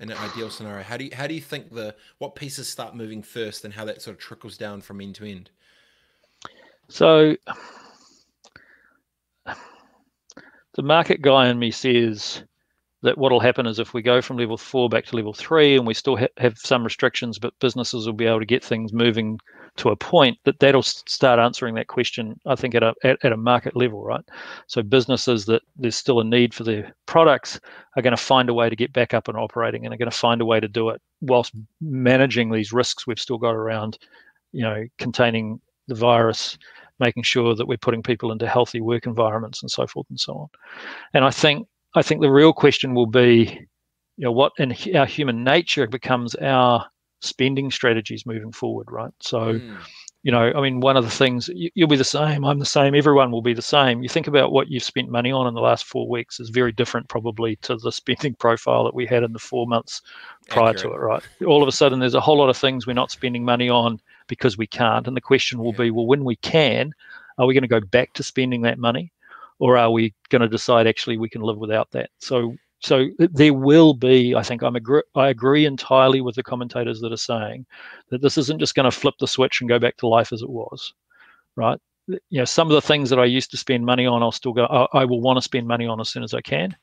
in 0.00 0.10
an 0.10 0.18
ideal 0.18 0.50
scenario? 0.50 0.82
How 0.82 0.96
do 0.96 1.04
you 1.04 1.10
how 1.14 1.28
do 1.28 1.34
you 1.34 1.40
think 1.40 1.72
the 1.72 1.94
what 2.18 2.34
pieces 2.34 2.68
start 2.68 2.96
moving 2.96 3.22
first, 3.22 3.64
and 3.64 3.72
how 3.72 3.84
that 3.84 4.02
sort 4.02 4.16
of 4.16 4.20
trickles 4.20 4.58
down 4.58 4.80
from 4.80 5.00
end 5.00 5.14
to 5.14 5.30
end? 5.30 5.50
So, 6.88 7.36
the 9.46 10.82
market 10.82 11.22
guy 11.22 11.48
in 11.48 11.60
me 11.60 11.70
says 11.70 12.42
that 13.02 13.16
what 13.16 13.30
will 13.30 13.38
happen 13.38 13.64
is 13.66 13.78
if 13.78 13.94
we 13.94 14.02
go 14.02 14.20
from 14.20 14.38
level 14.38 14.56
four 14.56 14.88
back 14.88 15.04
to 15.06 15.14
level 15.14 15.32
three 15.32 15.76
and 15.76 15.86
we 15.86 15.94
still 15.94 16.16
ha- 16.16 16.26
have 16.38 16.58
some 16.58 16.82
restrictions, 16.82 17.38
but 17.38 17.56
businesses 17.60 18.06
will 18.06 18.12
be 18.12 18.26
able 18.26 18.40
to 18.40 18.44
get 18.44 18.64
things 18.64 18.92
moving 18.92 19.38
to 19.76 19.90
a 19.90 19.96
point 19.96 20.38
that 20.44 20.58
that'll 20.60 20.82
start 20.82 21.40
answering 21.40 21.74
that 21.74 21.88
question, 21.88 22.38
I 22.46 22.54
think, 22.54 22.74
at 22.74 22.82
a, 22.82 22.94
at, 23.02 23.18
at 23.24 23.32
a 23.32 23.36
market 23.36 23.74
level, 23.74 24.04
right? 24.04 24.24
So 24.68 24.82
businesses 24.82 25.46
that 25.46 25.62
there's 25.76 25.96
still 25.96 26.20
a 26.20 26.24
need 26.24 26.54
for 26.54 26.62
their 26.62 26.94
products 27.06 27.58
are 27.96 28.02
going 28.02 28.16
to 28.16 28.22
find 28.22 28.48
a 28.48 28.54
way 28.54 28.68
to 28.68 28.76
get 28.76 28.92
back 28.92 29.14
up 29.14 29.28
and 29.28 29.36
operating 29.36 29.84
and 29.84 29.92
are 29.92 29.98
going 29.98 30.10
to 30.10 30.16
find 30.16 30.40
a 30.40 30.46
way 30.46 30.60
to 30.60 30.68
do 30.68 30.90
it 30.90 31.02
whilst 31.22 31.54
managing 31.80 32.50
these 32.50 32.72
risks 32.72 33.06
we've 33.06 33.18
still 33.18 33.38
got 33.38 33.54
around, 33.54 33.98
you 34.52 34.62
know, 34.62 34.84
containing 34.98 35.60
the 35.88 35.94
virus, 35.94 36.56
making 37.00 37.24
sure 37.24 37.54
that 37.56 37.66
we're 37.66 37.76
putting 37.76 38.02
people 38.02 38.30
into 38.30 38.48
healthy 38.48 38.80
work 38.80 39.06
environments 39.06 39.62
and 39.62 39.70
so 39.70 39.86
forth 39.86 40.06
and 40.08 40.20
so 40.20 40.34
on. 40.34 40.48
And 41.14 41.24
I 41.24 41.30
think 41.30 41.66
I 41.96 42.02
think 42.02 42.20
the 42.20 42.30
real 42.30 42.52
question 42.52 42.94
will 42.94 43.06
be, 43.06 43.66
you 44.16 44.24
know, 44.24 44.32
what 44.32 44.52
in 44.58 44.74
our 44.96 45.06
human 45.06 45.44
nature 45.44 45.86
becomes 45.86 46.34
our 46.36 46.86
spending 47.24 47.70
strategies 47.70 48.26
moving 48.26 48.52
forward, 48.52 48.90
right? 48.90 49.12
So, 49.20 49.54
mm. 49.54 49.76
you 50.22 50.32
know, 50.32 50.52
I 50.54 50.60
mean, 50.60 50.80
one 50.80 50.96
of 50.96 51.04
the 51.04 51.10
things 51.10 51.48
you, 51.54 51.70
will 51.76 51.88
be 51.88 51.96
the 51.96 52.04
same, 52.04 52.44
I'm 52.44 52.58
the 52.58 52.64
same, 52.64 52.94
everyone 52.94 53.30
will 53.30 53.42
be 53.42 53.54
the 53.54 53.62
same. 53.62 54.02
You 54.02 54.08
think 54.08 54.26
about 54.26 54.52
what 54.52 54.68
you've 54.68 54.82
spent 54.82 55.08
money 55.10 55.32
on 55.32 55.46
in 55.46 55.54
the 55.54 55.60
last 55.60 55.84
four 55.84 56.08
weeks 56.08 56.40
is 56.40 56.50
very 56.50 56.72
different, 56.72 57.08
probably, 57.08 57.56
to 57.56 57.76
the 57.76 57.92
spending 57.92 58.34
profile 58.38 58.84
that 58.84 58.94
we 58.94 59.06
had 59.06 59.22
in 59.22 59.32
the 59.32 59.38
four 59.38 59.66
months 59.66 60.02
prior 60.48 60.70
Accurate. 60.70 60.92
to 60.92 60.96
it, 60.96 61.00
right? 61.00 61.22
All 61.46 61.62
of 61.62 61.68
a 61.68 61.72
sudden, 61.72 61.98
there's 61.98 62.14
a 62.14 62.20
whole 62.20 62.38
lot 62.38 62.50
of 62.50 62.56
things 62.56 62.86
we're 62.86 62.92
not 62.92 63.10
spending 63.10 63.44
money 63.44 63.68
on 63.68 64.00
because 64.26 64.56
we 64.56 64.66
can't, 64.66 65.06
and 65.06 65.16
the 65.16 65.20
question 65.20 65.58
will 65.58 65.72
yeah. 65.72 65.84
be, 65.84 65.90
well, 65.90 66.06
when 66.06 66.24
we 66.24 66.36
can, 66.36 66.92
are 67.38 67.46
we 67.46 67.54
going 67.54 67.62
to 67.62 67.68
go 67.68 67.80
back 67.80 68.12
to 68.14 68.22
spending 68.22 68.62
that 68.62 68.78
money? 68.78 69.10
or 69.58 69.76
are 69.76 69.90
we 69.90 70.12
going 70.30 70.42
to 70.42 70.48
decide 70.48 70.86
actually 70.86 71.16
we 71.16 71.28
can 71.28 71.40
live 71.40 71.58
without 71.58 71.90
that? 71.92 72.10
So 72.18 72.56
so 72.84 73.08
there 73.18 73.54
will 73.54 73.94
be, 73.94 74.34
I 74.34 74.42
think, 74.42 74.62
I'm 74.62 74.76
agree, 74.76 75.00
I 75.14 75.28
agree 75.28 75.64
entirely 75.64 76.20
with 76.20 76.34
the 76.34 76.42
commentators 76.42 77.00
that 77.00 77.12
are 77.12 77.16
saying 77.16 77.64
that 78.10 78.20
this 78.20 78.36
isn't 78.36 78.58
just 78.58 78.74
going 78.74 78.84
to 78.84 78.90
flip 78.90 79.14
the 79.18 79.26
switch 79.26 79.62
and 79.62 79.70
go 79.70 79.78
back 79.78 79.96
to 79.96 80.06
life 80.06 80.34
as 80.34 80.42
it 80.42 80.50
was, 80.50 80.92
right? 81.56 81.80
You 82.06 82.20
know, 82.40 82.44
some 82.44 82.68
of 82.68 82.74
the 82.74 82.82
things 82.82 83.08
that 83.08 83.18
I 83.18 83.24
used 83.24 83.50
to 83.52 83.56
spend 83.56 83.86
money 83.86 84.04
on, 84.04 84.22
I'll 84.22 84.32
still 84.32 84.52
go. 84.52 84.66
I, 84.66 85.00
I 85.00 85.04
will 85.06 85.22
want 85.22 85.38
to 85.38 85.40
spend 85.40 85.66
money 85.66 85.86
on 85.86 85.98
as 85.98 86.10
soon 86.10 86.22
as 86.22 86.34
I 86.34 86.42
can. 86.42 86.76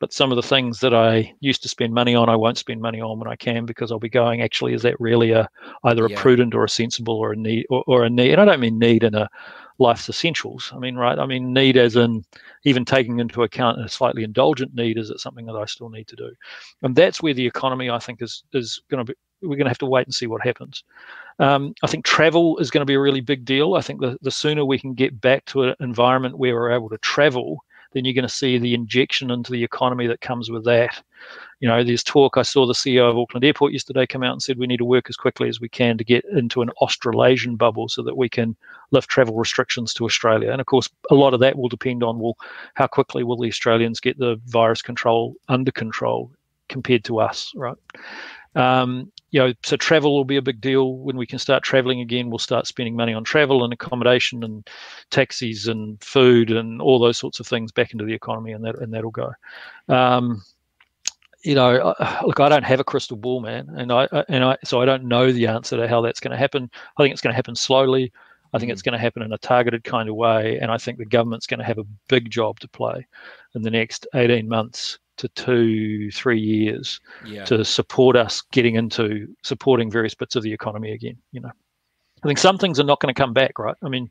But 0.00 0.12
some 0.12 0.30
of 0.30 0.36
the 0.36 0.42
things 0.42 0.80
that 0.80 0.92
I 0.92 1.32
used 1.40 1.62
to 1.62 1.68
spend 1.70 1.94
money 1.94 2.14
on, 2.14 2.28
I 2.28 2.36
won't 2.36 2.58
spend 2.58 2.82
money 2.82 3.00
on 3.00 3.18
when 3.18 3.26
I 3.28 3.34
can 3.34 3.64
because 3.64 3.90
I'll 3.90 3.98
be 3.98 4.10
going. 4.10 4.42
Actually, 4.42 4.74
is 4.74 4.82
that 4.82 5.00
really 5.00 5.30
a 5.30 5.48
either 5.84 6.04
a 6.04 6.10
yeah. 6.10 6.20
prudent 6.20 6.54
or 6.54 6.64
a 6.64 6.68
sensible 6.68 7.16
or 7.16 7.32
a 7.32 7.36
need 7.36 7.64
or, 7.70 7.82
or 7.86 8.04
a 8.04 8.10
need? 8.10 8.32
And 8.32 8.40
I 8.42 8.44
don't 8.44 8.60
mean 8.60 8.78
need 8.78 9.02
in 9.02 9.14
a 9.14 9.30
life's 9.78 10.08
essentials. 10.08 10.70
I 10.74 10.78
mean, 10.78 10.96
right? 10.96 11.18
I 11.18 11.26
mean, 11.26 11.52
need 11.52 11.76
as 11.76 11.96
in 11.96 12.24
even 12.64 12.84
taking 12.84 13.20
into 13.20 13.42
account 13.42 13.80
a 13.80 13.88
slightly 13.88 14.24
indulgent 14.24 14.74
need. 14.74 14.98
Is 14.98 15.10
it 15.10 15.20
something 15.20 15.46
that 15.46 15.56
I 15.56 15.64
still 15.66 15.88
need 15.88 16.08
to 16.08 16.16
do? 16.16 16.32
And 16.82 16.94
that's 16.96 17.22
where 17.22 17.34
the 17.34 17.46
economy, 17.46 17.90
I 17.90 17.98
think, 17.98 18.22
is 18.22 18.42
is 18.52 18.82
going 18.90 19.04
to 19.04 19.12
be. 19.12 19.18
We're 19.40 19.50
going 19.50 19.66
to 19.66 19.70
have 19.70 19.78
to 19.78 19.86
wait 19.86 20.04
and 20.04 20.14
see 20.14 20.26
what 20.26 20.42
happens. 20.42 20.82
Um, 21.38 21.72
I 21.84 21.86
think 21.86 22.04
travel 22.04 22.58
is 22.58 22.72
going 22.72 22.80
to 22.80 22.90
be 22.90 22.94
a 22.94 23.00
really 23.00 23.20
big 23.20 23.44
deal. 23.44 23.74
I 23.74 23.80
think 23.82 24.00
the, 24.00 24.18
the 24.20 24.32
sooner 24.32 24.64
we 24.64 24.80
can 24.80 24.94
get 24.94 25.20
back 25.20 25.44
to 25.46 25.62
an 25.62 25.76
environment 25.78 26.38
where 26.38 26.56
we're 26.56 26.72
able 26.72 26.88
to 26.88 26.98
travel, 26.98 27.58
then 27.92 28.04
you're 28.04 28.14
going 28.14 28.22
to 28.22 28.28
see 28.28 28.58
the 28.58 28.74
injection 28.74 29.30
into 29.30 29.52
the 29.52 29.64
economy 29.64 30.06
that 30.06 30.20
comes 30.20 30.50
with 30.50 30.64
that 30.64 31.02
you 31.60 31.68
know, 31.68 31.82
there's 31.82 32.04
talk. 32.04 32.36
I 32.36 32.42
saw 32.42 32.66
the 32.66 32.72
CEO 32.72 33.10
of 33.10 33.18
Auckland 33.18 33.44
Airport 33.44 33.72
yesterday 33.72 34.06
come 34.06 34.22
out 34.22 34.32
and 34.32 34.42
said 34.42 34.58
we 34.58 34.68
need 34.68 34.76
to 34.76 34.84
work 34.84 35.06
as 35.08 35.16
quickly 35.16 35.48
as 35.48 35.60
we 35.60 35.68
can 35.68 35.98
to 35.98 36.04
get 36.04 36.24
into 36.26 36.62
an 36.62 36.70
Australasian 36.80 37.56
bubble 37.56 37.88
so 37.88 38.02
that 38.02 38.16
we 38.16 38.28
can 38.28 38.56
lift 38.92 39.10
travel 39.10 39.34
restrictions 39.34 39.92
to 39.94 40.04
Australia. 40.04 40.52
And 40.52 40.60
of 40.60 40.66
course, 40.66 40.88
a 41.10 41.14
lot 41.14 41.34
of 41.34 41.40
that 41.40 41.58
will 41.58 41.68
depend 41.68 42.04
on 42.04 42.20
well, 42.20 42.36
how 42.74 42.86
quickly 42.86 43.24
will 43.24 43.36
the 43.36 43.48
Australians 43.48 43.98
get 43.98 44.18
the 44.18 44.40
virus 44.46 44.82
control 44.82 45.34
under 45.48 45.72
control 45.72 46.30
compared 46.68 47.04
to 47.04 47.18
us, 47.18 47.52
right? 47.56 47.76
Um, 48.58 49.12
you 49.30 49.38
know, 49.38 49.52
so 49.62 49.76
travel 49.76 50.16
will 50.16 50.24
be 50.24 50.36
a 50.36 50.42
big 50.42 50.60
deal. 50.60 50.96
When 50.96 51.16
we 51.16 51.26
can 51.26 51.38
start 51.38 51.62
traveling 51.62 52.00
again, 52.00 52.28
we'll 52.28 52.38
start 52.38 52.66
spending 52.66 52.96
money 52.96 53.14
on 53.14 53.22
travel 53.22 53.62
and 53.62 53.72
accommodation 53.72 54.42
and 54.42 54.68
taxis 55.10 55.68
and 55.68 56.02
food 56.02 56.50
and 56.50 56.82
all 56.82 56.98
those 56.98 57.18
sorts 57.18 57.38
of 57.38 57.46
things 57.46 57.70
back 57.70 57.92
into 57.92 58.04
the 58.04 58.14
economy, 58.14 58.52
and 58.52 58.64
that 58.64 58.78
and 58.80 58.92
that'll 58.92 59.10
go. 59.10 59.32
Um, 59.88 60.42
you 61.44 61.54
know, 61.54 61.94
look, 62.24 62.40
I 62.40 62.48
don't 62.48 62.64
have 62.64 62.80
a 62.80 62.84
crystal 62.84 63.16
ball, 63.16 63.40
man, 63.40 63.68
and 63.76 63.92
I 63.92 64.08
and 64.28 64.42
I 64.42 64.56
so 64.64 64.80
I 64.80 64.86
don't 64.86 65.04
know 65.04 65.30
the 65.30 65.46
answer 65.46 65.76
to 65.76 65.86
how 65.86 66.00
that's 66.00 66.20
going 66.20 66.32
to 66.32 66.38
happen. 66.38 66.68
I 66.96 67.02
think 67.02 67.12
it's 67.12 67.22
going 67.22 67.32
to 67.32 67.36
happen 67.36 67.54
slowly. 67.54 68.12
I 68.54 68.58
think 68.58 68.72
it's 68.72 68.80
mm. 68.82 68.86
going 68.86 68.94
to 68.94 68.98
happen 68.98 69.22
in 69.22 69.32
a 69.32 69.38
targeted 69.38 69.84
kind 69.84 70.08
of 70.08 70.16
way, 70.16 70.58
and 70.58 70.70
I 70.70 70.78
think 70.78 70.98
the 70.98 71.04
government's 71.04 71.46
going 71.46 71.60
to 71.60 71.66
have 71.66 71.78
a 71.78 71.86
big 72.08 72.30
job 72.30 72.58
to 72.60 72.68
play 72.68 73.06
in 73.54 73.62
the 73.62 73.70
next 73.70 74.06
eighteen 74.14 74.48
months 74.48 74.98
to 75.18 75.28
two, 75.28 76.10
three 76.10 76.40
years 76.40 77.00
yeah. 77.26 77.44
to 77.44 77.64
support 77.64 78.16
us 78.16 78.42
getting 78.52 78.76
into 78.76 79.28
supporting 79.42 79.90
various 79.90 80.14
bits 80.14 80.36
of 80.36 80.42
the 80.42 80.52
economy 80.52 80.92
again. 80.92 81.16
You 81.32 81.40
know, 81.40 81.50
I 82.22 82.26
think 82.26 82.38
some 82.38 82.58
things 82.58 82.80
are 82.80 82.84
not 82.84 83.00
going 83.00 83.14
to 83.14 83.18
come 83.18 83.32
back, 83.32 83.58
right? 83.58 83.76
I 83.82 83.88
mean, 83.88 84.10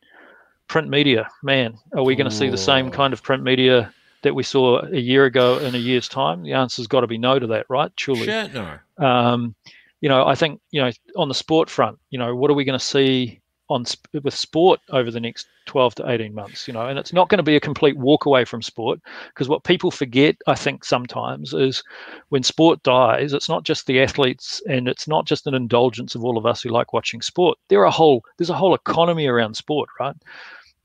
print 0.67 0.89
media, 0.89 1.29
man, 1.43 1.77
are 1.95 2.03
we 2.03 2.15
going 2.15 2.29
to 2.29 2.35
see 2.35 2.49
the 2.49 2.57
same 2.57 2.91
kind 2.91 3.13
of 3.13 3.23
print 3.23 3.43
media 3.43 3.93
that 4.21 4.35
we 4.35 4.43
saw 4.43 4.81
a 4.85 4.99
year 4.99 5.25
ago 5.25 5.57
in 5.59 5.75
a 5.75 5.79
year's 5.79 6.07
time? 6.07 6.43
The 6.43 6.53
answer's 6.53 6.87
got 6.87 7.01
to 7.01 7.07
be 7.07 7.17
no 7.17 7.39
to 7.39 7.47
that, 7.47 7.65
right? 7.69 7.91
Surely. 7.97 8.25
Sure, 8.25 8.47
no. 8.49 8.77
Um, 9.05 9.55
you 10.01 10.09
know, 10.09 10.25
I 10.25 10.35
think 10.35 10.61
you 10.71 10.81
know 10.81 10.91
on 11.15 11.27
the 11.27 11.33
sport 11.33 11.69
front, 11.69 11.97
you 12.09 12.19
know, 12.19 12.35
what 12.35 12.51
are 12.51 12.53
we 12.53 12.65
going 12.65 12.77
to 12.77 12.85
see 12.85 13.41
on 13.69 13.85
with 14.13 14.33
sport 14.33 14.79
over 14.89 15.11
the 15.11 15.19
next 15.19 15.47
12 15.65 15.95
to 15.95 16.09
18 16.09 16.33
months? 16.33 16.67
You 16.67 16.73
know, 16.73 16.87
and 16.87 16.97
it's 16.97 17.13
not 17.13 17.29
going 17.29 17.37
to 17.37 17.43
be 17.43 17.55
a 17.55 17.61
complete 17.61 17.97
walk 17.97 18.25
away 18.25 18.45
from 18.45 18.61
sport 18.61 18.99
because 19.29 19.49
what 19.49 19.63
people 19.63 19.91
forget, 19.91 20.35
I 20.47 20.55
think, 20.55 20.85
sometimes 20.85 21.53
is 21.53 21.83
when 22.29 22.43
sport 22.43 22.81
dies, 22.83 23.33
it's 23.33 23.49
not 23.49 23.63
just 23.63 23.85
the 23.87 24.01
athletes 24.01 24.61
and 24.69 24.87
it's 24.87 25.07
not 25.07 25.25
just 25.25 25.47
an 25.47 25.53
indulgence 25.53 26.15
of 26.15 26.23
all 26.23 26.37
of 26.37 26.45
us 26.45 26.61
who 26.61 26.69
like 26.69 26.93
watching 26.93 27.21
sport. 27.21 27.57
There 27.67 27.81
are 27.81 27.85
a 27.85 27.91
whole 27.91 28.23
there's 28.37 28.49
a 28.49 28.55
whole 28.55 28.75
economy 28.75 29.27
around 29.27 29.55
sport, 29.55 29.89
right? 29.99 30.15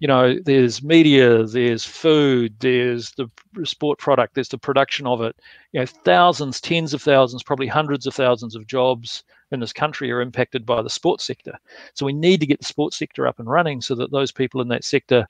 You 0.02 0.08
know, 0.08 0.36
there's 0.44 0.82
media, 0.82 1.44
there's 1.44 1.84
food, 1.84 2.56
there's 2.58 3.12
the 3.12 3.30
sport 3.62 4.00
product, 4.00 4.34
there's 4.34 4.48
the 4.48 4.58
production 4.58 5.06
of 5.06 5.20
it. 5.20 5.36
You 5.70 5.78
know, 5.78 5.86
thousands, 5.86 6.60
tens 6.60 6.92
of 6.92 7.00
thousands, 7.00 7.44
probably 7.44 7.68
hundreds 7.68 8.04
of 8.04 8.12
thousands 8.12 8.56
of 8.56 8.66
jobs 8.66 9.22
in 9.52 9.60
this 9.60 9.72
country 9.72 10.10
are 10.10 10.20
impacted 10.20 10.66
by 10.66 10.82
the 10.82 10.90
sports 10.90 11.22
sector. 11.22 11.56
So 11.94 12.04
we 12.04 12.12
need 12.12 12.40
to 12.40 12.46
get 12.46 12.58
the 12.58 12.64
sports 12.64 12.98
sector 12.98 13.28
up 13.28 13.38
and 13.38 13.48
running 13.48 13.80
so 13.80 13.94
that 13.94 14.10
those 14.10 14.32
people 14.32 14.60
in 14.60 14.66
that 14.70 14.82
sector 14.82 15.28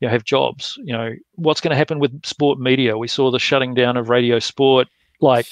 you 0.00 0.08
know, 0.08 0.12
have 0.12 0.24
jobs. 0.24 0.78
You 0.82 0.94
know, 0.94 1.14
what's 1.34 1.60
going 1.60 1.72
to 1.72 1.76
happen 1.76 1.98
with 1.98 2.24
sport 2.24 2.58
media? 2.58 2.96
We 2.96 3.08
saw 3.08 3.30
the 3.30 3.38
shutting 3.38 3.74
down 3.74 3.98
of 3.98 4.08
radio 4.08 4.38
sport, 4.38 4.88
like 5.20 5.44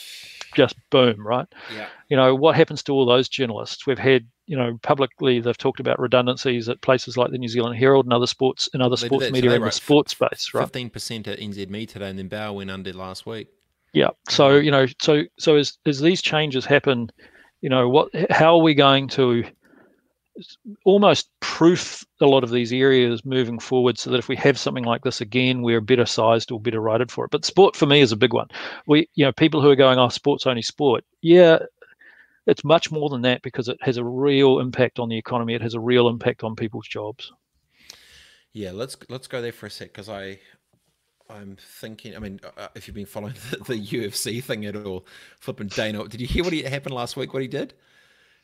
just 0.54 0.76
boom, 0.88 1.26
right? 1.26 1.46
Yeah. 1.76 1.88
You 2.08 2.16
know, 2.16 2.34
what 2.34 2.56
happens 2.56 2.82
to 2.84 2.94
all 2.94 3.04
those 3.04 3.28
journalists? 3.28 3.86
We've 3.86 3.98
had 3.98 4.26
you 4.46 4.56
know, 4.56 4.78
publicly 4.82 5.40
they've 5.40 5.56
talked 5.56 5.80
about 5.80 5.98
redundancies 5.98 6.68
at 6.68 6.80
places 6.82 7.16
like 7.16 7.30
the 7.30 7.38
New 7.38 7.48
Zealand 7.48 7.76
Herald 7.76 8.06
and 8.06 8.12
other 8.12 8.26
sports 8.26 8.68
and 8.72 8.82
other 8.82 8.96
sports 8.96 9.30
media 9.30 9.52
in 9.52 9.62
the 9.62 9.70
sports 9.70 10.12
space, 10.12 10.50
right? 10.54 10.64
Fifteen 10.64 10.90
percent 10.90 11.28
at 11.28 11.38
NZME 11.38 11.88
today, 11.88 12.10
and 12.10 12.18
then 12.18 12.28
Bauer 12.28 12.52
went 12.52 12.70
under 12.70 12.92
last 12.92 13.26
week. 13.26 13.48
Yeah. 13.92 14.10
So 14.28 14.56
you 14.56 14.70
know, 14.70 14.86
so 15.00 15.22
so 15.38 15.56
as 15.56 15.78
as 15.86 16.00
these 16.00 16.22
changes 16.22 16.64
happen, 16.64 17.10
you 17.60 17.68
know, 17.68 17.88
what 17.88 18.10
how 18.30 18.56
are 18.56 18.62
we 18.62 18.74
going 18.74 19.08
to 19.08 19.44
almost 20.84 21.28
proof 21.40 22.04
a 22.20 22.26
lot 22.26 22.42
of 22.42 22.50
these 22.50 22.72
areas 22.72 23.24
moving 23.24 23.58
forward 23.58 23.98
so 23.98 24.10
that 24.10 24.18
if 24.18 24.28
we 24.28 24.36
have 24.36 24.58
something 24.58 24.84
like 24.84 25.02
this 25.02 25.20
again 25.20 25.60
we're 25.60 25.80
better 25.80 26.06
sized 26.06 26.50
or 26.50 26.58
better 26.58 26.80
rated 26.80 27.10
for 27.10 27.26
it 27.26 27.30
but 27.30 27.44
sport 27.44 27.76
for 27.76 27.84
me 27.84 28.00
is 28.00 28.12
a 28.12 28.16
big 28.16 28.32
one 28.32 28.46
we 28.86 29.06
you 29.14 29.24
know 29.24 29.32
people 29.32 29.60
who 29.60 29.68
are 29.68 29.76
going 29.76 29.98
oh 29.98 30.08
sports 30.08 30.46
only 30.46 30.62
sport 30.62 31.04
yeah 31.20 31.58
it's 32.46 32.64
much 32.64 32.90
more 32.90 33.08
than 33.08 33.22
that 33.22 33.42
because 33.42 33.68
it 33.68 33.78
has 33.82 33.96
a 33.96 34.04
real 34.04 34.58
impact 34.58 34.98
on 34.98 35.08
the 35.08 35.16
economy. 35.16 35.54
It 35.54 35.62
has 35.62 35.74
a 35.74 35.80
real 35.80 36.08
impact 36.08 36.42
on 36.42 36.56
people's 36.56 36.88
jobs. 36.88 37.32
Yeah, 38.52 38.72
let's 38.72 38.96
let's 39.08 39.26
go 39.26 39.40
there 39.40 39.52
for 39.52 39.66
a 39.66 39.70
sec 39.70 39.88
because 39.88 40.08
I 40.08 40.38
I'm 41.30 41.56
thinking. 41.56 42.16
I 42.16 42.18
mean, 42.18 42.40
uh, 42.44 42.62
uh 42.62 42.68
if 42.74 42.86
you've 42.86 42.94
been 42.94 43.06
following 43.06 43.34
the, 43.50 43.56
the, 43.58 43.86
UFC 43.86 44.42
thing 44.42 44.66
at 44.66 44.76
all, 44.76 45.06
flipping 45.40 45.68
Dana, 45.68 46.06
did 46.08 46.20
you 46.20 46.26
hear 46.26 46.44
what 46.44 46.52
he, 46.52 46.62
happened 46.62 46.94
last 46.94 47.16
week? 47.16 47.32
What 47.32 47.42
he 47.42 47.48
did? 47.48 47.74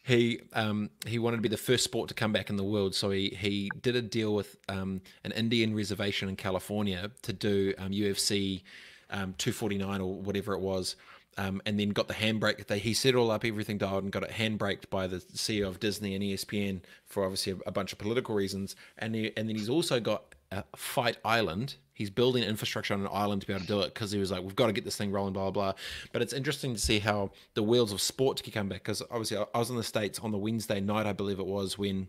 He 0.05 0.41
um 0.55 0.91
he 1.07 1.19
wanted 1.19 1.39
to 1.39 1.43
be 1.43 1.49
the 1.49 1.57
first 1.57 1.85
sport 1.85 2.09
to 2.09 2.15
come 2.15 2.33
back 2.33 2.51
in 2.51 2.57
the 2.57 2.65
world, 2.65 2.95
so 2.95 3.11
he 3.11 3.37
he 3.39 3.69
did 3.83 3.97
a 3.97 4.03
deal 4.03 4.35
with 4.35 4.57
um 4.69 5.03
an 5.25 5.33
Indian 5.33 5.75
reservation 5.75 6.29
in 6.29 6.37
California 6.37 7.11
to 7.23 7.33
do 7.33 7.75
um, 7.79 7.91
UFC 7.91 8.63
um 9.11 9.35
249 9.39 10.01
or 10.01 10.21
whatever 10.21 10.55
it 10.55 10.61
was 10.61 10.97
um, 11.39 11.63
and 11.65 11.79
then 11.79 11.91
got 11.91 12.09
the 12.09 12.15
handbrake. 12.15 12.67
They, 12.67 12.81
he 12.81 12.93
set 12.93 13.15
all 13.15 13.31
up, 13.31 13.45
everything 13.45 13.79
dialed, 13.79 14.03
and 14.03 14.13
got 14.13 14.25
it 14.25 14.31
handbraked 14.31 14.91
by 14.91 15.07
the 15.07 15.19
CEO 15.19 15.69
of 15.69 15.79
Disney 15.79 16.15
and 16.15 16.23
ESPN 16.23 16.81
for 17.07 17.23
obviously 17.25 17.53
a, 17.53 17.57
a 17.69 17.73
bunch 17.73 17.93
of 17.93 17.99
political 17.99 18.35
reasons. 18.35 18.75
And 18.99 19.15
he, 19.15 19.33
and 19.37 19.49
then 19.49 19.57
he's 19.57 19.69
also 19.69 20.01
got 20.01 20.35
a 20.51 20.65
Fight 20.77 21.17
Island. 21.25 21.77
He's 21.95 22.11
building 22.11 22.43
infrastructure 22.43 22.93
on 22.93 23.01
an 23.01 23.09
island 23.11 23.43
to 23.43 23.47
be 23.47 23.53
able 23.53 23.63
to 23.63 23.67
do 23.69 23.81
it 23.81 23.95
because 23.95 24.11
he 24.11 24.19
was 24.19 24.33
like, 24.33 24.43
we've 24.43 24.57
got 24.57 24.67
to 24.67 24.73
get 24.73 24.85
this 24.85 24.97
thing 24.97 25.13
rolling, 25.13 25.33
blah, 25.33 25.51
blah, 25.51 25.73
blah. 25.73 25.81
But 26.13 26.23
it's 26.23 26.33
interesting 26.33 26.75
to 26.75 26.81
see 26.81 26.99
how 26.99 27.31
the 27.55 27.63
wheels 27.63 27.93
of 27.93 28.01
sport 28.01 28.43
can 28.43 28.53
come 28.53 28.69
back 28.69 28.83
because 28.83 29.01
obviously 29.03 29.39
I 29.55 29.59
was 29.59 29.71
in 29.71 29.77
the 29.77 29.85
States 29.85 30.19
on 30.19 30.33
the 30.33 30.39
Wednesday 30.39 30.81
night, 30.81 31.07
I 31.07 31.13
believe 31.13 31.39
it 31.39 31.47
was, 31.47 31.79
when 31.79 32.09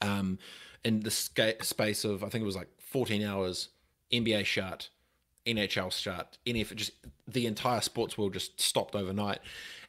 um, 0.00 0.38
in 0.84 1.00
the 1.00 1.10
space 1.10 2.04
of, 2.04 2.22
I 2.22 2.28
think 2.28 2.42
it 2.42 2.46
was 2.46 2.56
like 2.56 2.68
14 2.78 3.24
hours, 3.24 3.70
NBA 4.12 4.44
shut, 4.44 4.88
NHL 5.46 5.92
shut, 5.92 6.38
NF 6.46 6.74
just 6.74 6.92
the 7.28 7.46
entire 7.46 7.80
sports 7.80 8.16
world 8.18 8.32
just 8.32 8.60
stopped 8.60 8.94
overnight. 8.94 9.38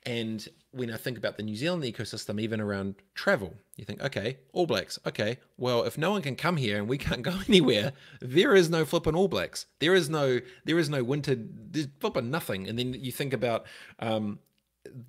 And 0.05 0.47
when 0.71 0.91
I 0.91 0.97
think 0.97 1.17
about 1.17 1.37
the 1.37 1.43
New 1.43 1.55
Zealand 1.55 1.83
ecosystem, 1.83 2.39
even 2.39 2.61
around 2.61 2.95
travel, 3.13 3.55
you 3.75 3.83
think, 3.83 4.01
okay, 4.01 4.37
All 4.53 4.65
Blacks, 4.65 4.97
okay, 5.05 5.39
well, 5.57 5.83
if 5.83 5.97
no 5.97 6.11
one 6.11 6.21
can 6.21 6.35
come 6.35 6.57
here 6.57 6.77
and 6.77 6.87
we 6.87 6.97
can't 6.97 7.21
go 7.23 7.39
anywhere, 7.47 7.93
there 8.21 8.55
is 8.55 8.69
no 8.69 8.85
flipping 8.85 9.15
All 9.15 9.27
Blacks. 9.27 9.65
There 9.79 9.93
is 9.93 10.09
no, 10.09 10.39
there 10.65 10.79
is 10.79 10.89
no 10.89 11.03
winter, 11.03 11.35
there's 11.37 11.87
flipping 11.99 12.31
nothing. 12.31 12.67
And 12.67 12.77
then 12.77 12.93
you 12.93 13.11
think 13.11 13.33
about 13.33 13.65
um, 13.99 14.39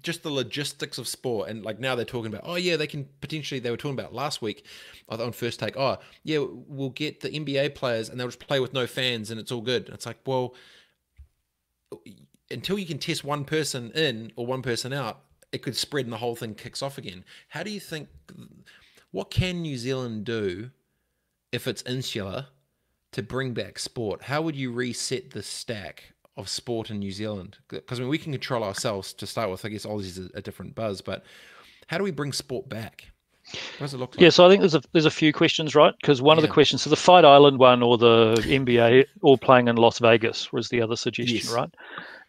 just 0.03 0.22
the 0.22 0.31
logistics 0.31 0.99
of 0.99 1.09
sport 1.09 1.49
and 1.49 1.64
like 1.64 1.79
now 1.79 1.95
they're 1.95 2.05
talking 2.05 2.33
about 2.33 2.43
oh 2.45 2.57
yeah 2.57 2.76
they 2.76 2.87
can 2.87 3.09
potentially 3.20 3.61
they 3.61 3.70
were 3.70 3.76
talking 3.76 3.99
about 3.99 4.14
last 4.14 4.43
week 4.43 4.64
oh, 5.09 5.24
on 5.24 5.33
first 5.33 5.61
take 5.61 5.76
oh 5.76 5.99
yeah 6.22 6.39
we'll 6.41 6.91
get 6.91 7.20
the 7.20 7.31
nba 7.31 7.74
players 7.74 8.09
and 8.09 8.18
they'll 8.18 8.29
just 8.29 8.41
play 8.41 8.61
with 8.61 8.72
no 8.72 8.87
fans 8.87 9.31
and 9.31 9.41
it's 9.41 9.53
all 9.53 9.61
good. 9.61 9.89
It's 9.89 10.07
like 10.07 10.18
well 10.26 10.55
until 12.51 12.79
you 12.79 12.87
can 12.87 12.99
test 12.99 13.24
one 13.24 13.45
person 13.45 13.91
in 13.93 14.33
or 14.37 14.47
one 14.47 14.62
person 14.62 14.93
out 14.93 15.20
it 15.53 15.62
could 15.62 15.76
spread 15.76 16.05
and 16.05 16.12
the 16.12 16.18
whole 16.18 16.37
thing 16.37 16.55
kicks 16.55 16.83
off 16.83 16.99
again. 16.99 17.24
How 17.49 17.62
do 17.62 17.70
you 17.70 17.81
think 17.81 18.09
what 19.11 19.31
can 19.31 19.62
new 19.62 19.76
zealand 19.76 20.24
do 20.24 20.70
if 21.53 21.66
it's 21.66 21.83
insular 21.83 22.49
to 23.12 23.22
bring 23.22 23.55
back 23.55 23.79
sport? 23.79 24.22
How 24.22 24.43
would 24.43 24.57
you 24.57 24.70
reset 24.70 25.31
the 25.31 25.43
stack 25.43 26.12
of 26.39 26.49
sport 26.49 26.91
in 26.91 26.99
New 26.99 27.12
Zealand? 27.12 27.59
Because 27.68 27.99
I 27.99 28.03
mean, 28.03 28.11
we 28.11 28.18
can 28.18 28.32
control 28.32 28.64
ourselves 28.64 29.12
to 29.14 29.26
start 29.26 29.51
with. 29.51 29.64
I 29.64 29.68
guess 29.68 29.84
Aussie's 29.84 30.18
a, 30.18 30.30
a 30.34 30.43
different 30.43 30.74
buzz, 30.74 31.01
but 31.01 31.24
how 31.89 31.99
do 31.99 32.05
we 32.05 32.11
bring 32.11 32.32
sport 32.32 32.68
back? 32.68 33.05
What 33.53 33.86
does 33.86 33.95
it 33.95 33.99
look 33.99 34.14
like? 34.14 34.20
Yeah, 34.20 34.30
so 34.30 34.47
I 34.47 34.49
think 34.49 34.61
there's 34.61 34.74
a 34.74 34.82
there's 34.93 35.07
a 35.07 35.11
few 35.11 35.32
questions, 35.32 35.74
right? 35.74 35.95
Because 36.01 36.22
one 36.22 36.36
yeah. 36.36 36.43
of 36.43 36.49
the 36.49 36.53
questions, 36.53 36.82
so 36.82 36.91
the 36.91 36.97
Fight 36.97 37.24
Island 37.24 37.59
one 37.59 37.82
or 37.82 37.99
the 37.99 38.36
NBA 38.45 39.07
all 39.22 39.39
playing 39.39 39.68
in 39.68 39.76
Las 39.76 39.99
Vegas 39.99 40.53
was 40.53 40.68
the 40.68 40.80
other 40.80 40.97
suggestion, 40.97 41.36
yes. 41.36 41.51
right? 41.51 41.70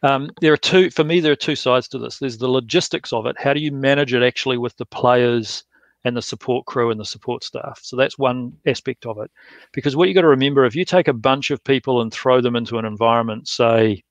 Um, 0.01 0.30
there 0.39 0.53
are 0.53 0.57
two 0.57 0.89
for 0.89 1.03
me. 1.03 1.20
There 1.20 1.34
are 1.34 1.38
two 1.38 1.55
sides 1.55 1.88
to 1.89 1.99
this. 1.99 2.20
There's 2.20 2.38
the 2.38 2.47
logistics 2.47 3.12
of 3.12 3.26
it. 3.26 3.36
How 3.39 3.53
do 3.53 3.60
you 3.60 3.72
manage 3.72 4.14
it 4.14 4.24
actually 4.24 4.57
with 4.57 4.78
the 4.78 4.86
players 4.86 5.64
and 6.06 6.16
the 6.16 6.22
support 6.22 6.66
crew 6.66 6.91
and 6.91 7.00
the 7.00 7.06
support 7.06 7.43
staff? 7.43 7.80
So 7.82 7.95
that's 7.95 8.18
one 8.18 8.54
aspect 8.66 9.06
of 9.06 9.20
it. 9.20 9.32
Because 9.74 9.95
what 9.95 10.08
you've 10.08 10.16
got 10.16 10.22
to 10.22 10.28
remember, 10.28 10.66
if 10.66 10.76
you 10.76 10.86
take 10.86 11.08
a 11.08 11.14
bunch 11.14 11.52
of 11.52 11.64
people 11.64 12.02
and 12.02 12.12
throw 12.12 12.41
them 12.41 12.56
into 12.56 12.78
an 12.78 12.86
environment, 12.86 13.47
say 13.47 14.04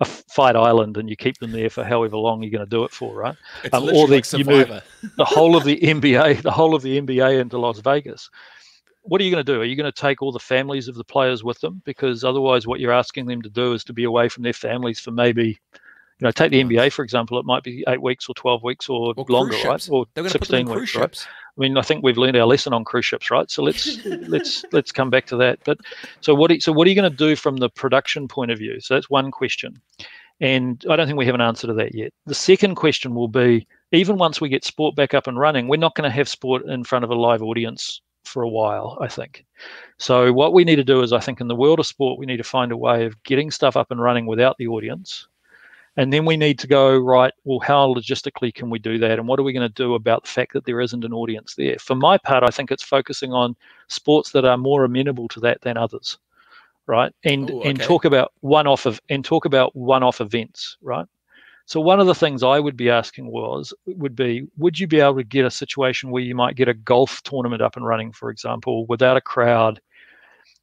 a 0.00 0.04
fight 0.04 0.56
island 0.56 0.96
and 0.96 1.08
you 1.08 1.16
keep 1.16 1.38
them 1.38 1.52
there 1.52 1.70
for 1.70 1.82
however 1.82 2.16
long 2.16 2.42
you're 2.42 2.50
going 2.50 2.64
to 2.64 2.66
do 2.66 2.84
it 2.84 2.90
for, 2.90 3.14
right? 3.14 3.36
Um, 3.72 3.84
or 3.84 4.06
the, 4.06 4.16
like 4.16 4.32
you 4.32 4.44
move 4.44 4.68
the 5.16 5.24
whole 5.24 5.56
of 5.56 5.64
the 5.64 5.78
NBA, 5.78 6.42
the 6.42 6.50
whole 6.50 6.74
of 6.74 6.82
the 6.82 7.00
NBA 7.00 7.40
into 7.40 7.58
Las 7.58 7.78
Vegas. 7.78 8.28
What 9.02 9.20
are 9.20 9.24
you 9.24 9.30
going 9.30 9.44
to 9.44 9.52
do? 9.52 9.60
Are 9.60 9.64
you 9.64 9.76
going 9.76 9.90
to 9.90 10.00
take 10.00 10.20
all 10.20 10.32
the 10.32 10.38
families 10.38 10.88
of 10.88 10.96
the 10.96 11.04
players 11.04 11.44
with 11.44 11.60
them? 11.60 11.80
Because 11.84 12.24
otherwise, 12.24 12.66
what 12.66 12.80
you're 12.80 12.92
asking 12.92 13.26
them 13.26 13.40
to 13.42 13.48
do 13.48 13.72
is 13.72 13.84
to 13.84 13.92
be 13.92 14.04
away 14.04 14.28
from 14.28 14.42
their 14.42 14.52
families 14.52 14.98
for 14.98 15.12
maybe, 15.12 15.58
you 16.18 16.24
know, 16.24 16.30
take 16.30 16.50
the 16.50 16.62
NBA 16.62 16.92
for 16.92 17.02
example. 17.02 17.38
It 17.38 17.44
might 17.44 17.62
be 17.62 17.84
eight 17.88 18.00
weeks 18.00 18.28
or 18.28 18.34
twelve 18.34 18.62
weeks 18.62 18.88
or, 18.88 19.12
or 19.16 19.26
longer, 19.28 19.56
right? 19.64 19.88
Or 19.90 20.06
sixteen 20.28 20.66
weeks, 20.66 20.96
right? 20.96 21.26
I 21.56 21.60
mean, 21.60 21.76
I 21.76 21.82
think 21.82 22.02
we've 22.02 22.16
learned 22.16 22.36
our 22.36 22.46
lesson 22.46 22.72
on 22.72 22.84
cruise 22.84 23.04
ships, 23.04 23.30
right? 23.30 23.50
So 23.50 23.62
let's 23.62 24.02
let's 24.04 24.64
let's 24.72 24.92
come 24.92 25.10
back 25.10 25.26
to 25.26 25.36
that. 25.36 25.58
But 25.64 25.78
so 26.22 26.34
what? 26.34 26.62
So 26.62 26.72
what 26.72 26.86
are 26.86 26.90
you 26.90 26.96
going 26.96 27.10
to 27.10 27.16
do 27.16 27.36
from 27.36 27.58
the 27.58 27.68
production 27.68 28.28
point 28.28 28.50
of 28.50 28.58
view? 28.58 28.80
So 28.80 28.94
that's 28.94 29.10
one 29.10 29.30
question, 29.30 29.80
and 30.40 30.82
I 30.88 30.96
don't 30.96 31.06
think 31.06 31.18
we 31.18 31.26
have 31.26 31.34
an 31.34 31.42
answer 31.42 31.66
to 31.66 31.74
that 31.74 31.94
yet. 31.94 32.12
The 32.24 32.34
second 32.34 32.76
question 32.76 33.14
will 33.14 33.28
be: 33.28 33.66
even 33.92 34.16
once 34.16 34.40
we 34.40 34.48
get 34.48 34.64
sport 34.64 34.96
back 34.96 35.12
up 35.12 35.26
and 35.26 35.38
running, 35.38 35.68
we're 35.68 35.76
not 35.76 35.94
going 35.94 36.08
to 36.08 36.14
have 36.14 36.30
sport 36.30 36.64
in 36.64 36.82
front 36.82 37.04
of 37.04 37.10
a 37.10 37.14
live 37.14 37.42
audience 37.42 38.00
for 38.24 38.42
a 38.42 38.48
while. 38.48 38.96
I 39.02 39.08
think. 39.08 39.44
So 39.98 40.32
what 40.32 40.54
we 40.54 40.64
need 40.64 40.76
to 40.76 40.84
do 40.84 41.02
is, 41.02 41.12
I 41.12 41.20
think, 41.20 41.42
in 41.42 41.48
the 41.48 41.54
world 41.54 41.78
of 41.78 41.86
sport, 41.86 42.18
we 42.18 42.24
need 42.24 42.38
to 42.38 42.44
find 42.44 42.72
a 42.72 42.76
way 42.76 43.04
of 43.04 43.22
getting 43.22 43.50
stuff 43.50 43.76
up 43.76 43.90
and 43.90 44.00
running 44.00 44.24
without 44.24 44.56
the 44.56 44.68
audience 44.68 45.26
and 45.96 46.12
then 46.12 46.26
we 46.26 46.36
need 46.36 46.58
to 46.58 46.66
go, 46.66 46.96
right, 46.96 47.32
well, 47.44 47.60
how 47.60 47.94
logistically 47.94 48.52
can 48.52 48.68
we 48.68 48.78
do 48.78 48.98
that? 48.98 49.18
And 49.18 49.26
what 49.26 49.40
are 49.40 49.42
we 49.42 49.54
going 49.54 49.68
to 49.68 49.74
do 49.74 49.94
about 49.94 50.24
the 50.24 50.30
fact 50.30 50.52
that 50.52 50.66
there 50.66 50.80
isn't 50.80 51.04
an 51.04 51.12
audience 51.12 51.54
there? 51.54 51.76
For 51.78 51.94
my 51.94 52.18
part, 52.18 52.44
I 52.44 52.48
think 52.48 52.70
it's 52.70 52.82
focusing 52.82 53.32
on 53.32 53.56
sports 53.88 54.32
that 54.32 54.44
are 54.44 54.58
more 54.58 54.84
amenable 54.84 55.28
to 55.28 55.40
that 55.40 55.62
than 55.62 55.78
others, 55.78 56.18
right? 56.86 57.12
And 57.24 57.50
Ooh, 57.50 57.60
okay. 57.60 57.70
and 57.70 57.80
talk 57.80 58.04
about 58.04 58.32
one 58.40 58.66
off 58.66 58.84
of 58.84 59.00
and 59.08 59.24
talk 59.24 59.46
about 59.46 59.74
one 59.74 60.02
off 60.02 60.20
events, 60.20 60.76
right? 60.82 61.06
So 61.64 61.80
one 61.80 61.98
of 61.98 62.06
the 62.06 62.14
things 62.14 62.44
I 62.44 62.60
would 62.60 62.76
be 62.76 62.90
asking 62.90 63.26
was 63.26 63.72
would 63.86 64.14
be 64.14 64.46
would 64.58 64.78
you 64.78 64.86
be 64.86 65.00
able 65.00 65.16
to 65.16 65.24
get 65.24 65.46
a 65.46 65.50
situation 65.50 66.10
where 66.10 66.22
you 66.22 66.34
might 66.34 66.56
get 66.56 66.68
a 66.68 66.74
golf 66.74 67.22
tournament 67.22 67.62
up 67.62 67.74
and 67.74 67.86
running, 67.86 68.12
for 68.12 68.30
example, 68.30 68.86
without 68.86 69.16
a 69.16 69.20
crowd 69.22 69.80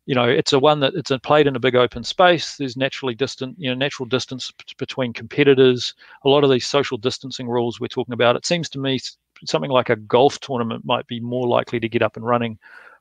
you 0.05 0.15
know, 0.15 0.27
it's 0.27 0.53
a 0.53 0.59
one 0.59 0.79
that 0.81 0.93
it's 0.95 1.11
played 1.23 1.47
in 1.47 1.55
a 1.55 1.59
big 1.59 1.75
open 1.75 2.03
space. 2.03 2.57
There's 2.57 2.75
naturally 2.75 3.15
distant, 3.15 3.55
you 3.57 3.69
know, 3.69 3.75
natural 3.75 4.05
distance 4.05 4.51
between 4.77 5.13
competitors. 5.13 5.93
A 6.25 6.29
lot 6.29 6.43
of 6.43 6.49
these 6.49 6.67
social 6.67 6.97
distancing 6.97 7.47
rules 7.47 7.79
we're 7.79 7.87
talking 7.87 8.13
about. 8.13 8.35
It 8.35 8.45
seems 8.45 8.69
to 8.69 8.79
me 8.79 8.99
something 9.45 9.71
like 9.71 9.89
a 9.89 9.95
golf 9.95 10.39
tournament 10.39 10.85
might 10.85 11.07
be 11.07 11.19
more 11.19 11.47
likely 11.47 11.79
to 11.79 11.89
get 11.89 12.01
up 12.01 12.17
and 12.17 12.25
running 12.25 12.57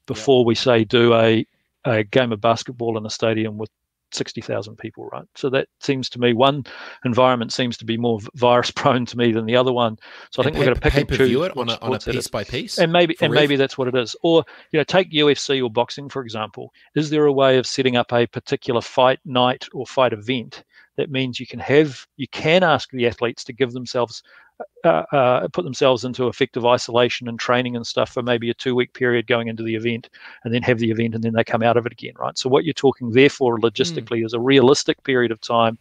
before 0.07 0.43
yeah. 0.43 0.47
we 0.47 0.55
say 0.55 0.85
do 0.85 1.15
a 1.15 1.47
a 1.85 2.05
game 2.05 2.31
of 2.31 2.41
basketball 2.41 2.97
in 2.97 3.05
a 3.05 3.11
stadium 3.11 3.59
with 3.59 3.71
60,000 4.15 4.77
people, 4.77 5.07
right? 5.13 5.25
So 5.35 5.51
that 5.51 5.69
seems 5.81 6.09
to 6.11 6.21
me 6.21 6.33
one 6.33 6.65
environment 7.05 7.53
seems 7.53 7.77
to 7.79 7.85
be 7.85 7.97
more 7.97 8.21
virus 8.35 8.71
prone 8.75 9.07
to 9.07 9.17
me 9.17 9.33
than 9.33 9.47
the 9.47 9.57
other 9.57 9.73
one. 9.73 9.99
So 10.31 10.43
I 10.43 10.45
think 10.45 10.57
we're 10.57 10.65
going 10.65 10.75
to 10.77 10.81
pick 10.81 10.95
and 10.95 11.09
choose 11.09 11.47
it 11.47 11.57
on 11.57 11.69
a, 11.69 11.79
on 11.81 11.95
a 11.95 11.99
piece 11.99 12.29
by 12.29 12.45
piece, 12.45 12.79
and 12.79 12.93
maybe 12.93 13.17
and 13.21 13.33
maybe 13.33 13.57
that's 13.57 13.77
what 13.77 13.89
it 13.89 13.95
is. 13.95 14.15
Or 14.23 14.45
you 14.73 14.79
know, 14.79 14.85
take 14.85 15.11
UFC 15.13 15.63
or 15.63 15.71
boxing 15.71 16.09
for 16.09 16.23
example. 16.23 16.73
Is 16.95 17.11
there 17.11 17.27
a 17.27 17.33
way 17.33 17.59
of 17.59 17.67
setting 17.67 17.97
up 17.97 18.13
a 18.13 18.27
particular 18.27 18.81
fight 18.81 19.21
night 19.25 19.69
or 19.73 19.87
fight 19.87 20.13
event 20.13 20.65
that 20.97 21.11
means 21.11 21.41
you 21.41 21.47
can 21.47 21.61
have 21.61 22.07
you 22.17 22.29
can 22.29 22.63
ask 22.63 22.91
the 22.91 23.07
athletes 23.07 23.45
to 23.45 23.53
give 23.53 23.73
themselves 23.73 24.23
uh, 24.85 25.05
uh, 25.13 25.49
put 25.49 25.65
themselves 25.65 26.05
into 26.05 26.29
effective 26.29 26.67
isolation 26.67 27.29
and 27.29 27.39
training 27.39 27.77
and 27.77 27.87
stuff 27.87 28.11
for 28.13 28.23
maybe 28.23 28.51
a 28.51 28.55
two 28.55 28.75
week 28.75 28.93
period 28.95 29.27
going 29.27 29.49
into 29.49 29.63
the 29.63 29.75
event 29.75 30.09
and 30.45 30.53
then 30.53 30.63
have 30.63 30.79
the 30.79 30.91
event 30.91 31.15
and 31.15 31.23
then 31.23 31.33
they 31.33 31.45
come 31.45 31.63
out 31.63 31.77
of 31.77 31.87
it 31.87 31.93
again 31.93 32.15
right 32.19 32.37
so 32.39 32.49
what 32.49 32.65
you're 32.65 32.73
talking 32.73 33.11
therefore 33.11 33.59
logistically 33.59 34.21
mm. 34.21 34.27
is 34.27 34.33
a 34.33 34.41
realistic 34.41 35.03
period 35.05 35.31
of 35.31 35.41
time 35.41 35.79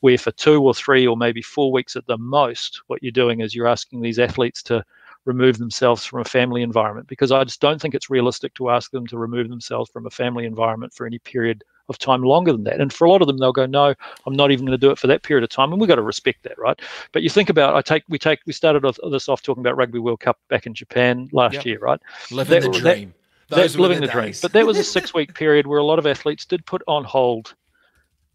where 0.00 0.18
for 0.18 0.30
two 0.32 0.62
or 0.62 0.74
three 0.74 1.06
or 1.06 1.16
maybe 1.16 1.42
four 1.42 1.70
weeks 1.70 1.96
at 1.96 2.06
the 2.06 2.18
most 2.18 2.80
what 2.86 3.02
you're 3.02 3.12
doing 3.12 3.40
is 3.40 3.54
you're 3.54 3.68
asking 3.68 4.00
these 4.00 4.18
athletes 4.18 4.62
to 4.62 4.84
remove 5.26 5.58
themselves 5.58 6.04
from 6.04 6.20
a 6.20 6.24
family 6.24 6.62
environment 6.62 7.06
because 7.06 7.30
i 7.30 7.44
just 7.44 7.60
don't 7.60 7.80
think 7.80 7.94
it's 7.94 8.10
realistic 8.10 8.54
to 8.54 8.70
ask 8.70 8.90
them 8.90 9.06
to 9.06 9.18
remove 9.18 9.48
themselves 9.48 9.90
from 9.90 10.06
a 10.06 10.10
family 10.10 10.46
environment 10.46 10.92
for 10.92 11.06
any 11.06 11.18
period 11.18 11.62
of 11.90 11.98
time 11.98 12.22
longer 12.22 12.52
than 12.52 12.64
that. 12.64 12.80
And 12.80 12.90
for 12.92 13.04
a 13.04 13.10
lot 13.10 13.20
of 13.20 13.26
them, 13.26 13.36
they'll 13.36 13.52
go, 13.52 13.66
no, 13.66 13.94
I'm 14.26 14.34
not 14.34 14.50
even 14.50 14.64
going 14.64 14.78
to 14.78 14.86
do 14.86 14.90
it 14.90 14.98
for 14.98 15.08
that 15.08 15.22
period 15.22 15.44
of 15.44 15.50
time. 15.50 15.72
And 15.72 15.80
we've 15.80 15.88
got 15.88 15.96
to 15.96 16.02
respect 16.02 16.44
that, 16.44 16.58
right? 16.58 16.80
But 17.12 17.22
you 17.22 17.28
think 17.28 17.50
about, 17.50 17.74
I 17.74 17.82
take, 17.82 18.04
we 18.08 18.18
take, 18.18 18.38
we 18.46 18.54
started 18.54 18.84
off 18.84 18.98
this 19.10 19.28
off 19.28 19.42
talking 19.42 19.60
about 19.60 19.76
Rugby 19.76 19.98
World 19.98 20.20
Cup 20.20 20.38
back 20.48 20.66
in 20.66 20.72
Japan 20.72 21.28
last 21.32 21.54
yep. 21.54 21.66
year, 21.66 21.78
right? 21.80 22.00
Living 22.30 22.62
that, 22.62 22.72
the 22.72 22.78
dream. 22.78 23.14
That, 23.50 23.56
that's 23.56 23.76
living 23.76 24.00
the, 24.00 24.06
the 24.06 24.12
dream. 24.12 24.32
But 24.40 24.52
that 24.52 24.64
was 24.64 24.78
a 24.78 24.84
six 24.96 25.12
week 25.12 25.34
period 25.34 25.66
where 25.66 25.80
a 25.80 25.84
lot 25.84 25.98
of 25.98 26.06
athletes 26.06 26.46
did 26.46 26.64
put 26.64 26.82
on 26.88 27.04
hold. 27.04 27.54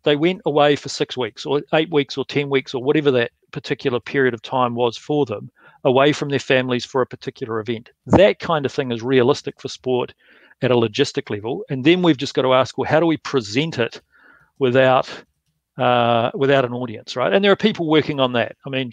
They 0.04 0.16
went 0.16 0.42
away 0.46 0.76
for 0.76 0.90
six 0.90 1.18
weeks 1.18 1.48
or 1.48 1.64
eight 1.74 1.92
weeks 1.92 2.18
or 2.18 2.26
10 2.26 2.50
weeks 2.50 2.76
or 2.76 2.84
whatever 2.84 3.10
that 3.12 3.32
particular 3.52 4.00
period 4.00 4.34
of 4.36 4.42
time 4.44 4.76
was 4.76 4.98
for 4.98 5.26
them 5.26 5.50
away 5.84 6.12
from 6.12 6.30
their 6.30 6.40
families 6.40 6.84
for 6.84 7.02
a 7.02 7.08
particular 7.08 7.60
event. 7.60 7.92
That 8.08 8.40
kind 8.40 8.66
of 8.66 8.72
thing 8.72 8.92
is 8.92 9.02
realistic 9.02 9.62
for 9.62 9.70
sport 9.70 10.14
at 10.62 10.72
a 10.72 10.76
logistic 10.76 11.30
level, 11.30 11.64
and 11.70 11.84
then 11.84 12.02
we've 12.02 12.18
just 12.18 12.34
got 12.34 12.44
to 12.44 12.54
ask, 12.54 12.78
well, 12.78 12.90
how 12.90 13.00
do 13.00 13.06
we 13.06 13.18
present 13.18 13.78
it 13.78 14.02
without 14.60 15.10
uh, 15.78 16.32
without 16.34 16.66
an 16.66 16.74
audience, 16.74 17.16
right? 17.16 17.34
And 17.34 17.44
there 17.44 17.52
are 17.52 17.58
people 17.58 17.88
working 17.88 18.20
on 18.20 18.34
that. 18.34 18.56
I 18.66 18.70
mean, 18.70 18.92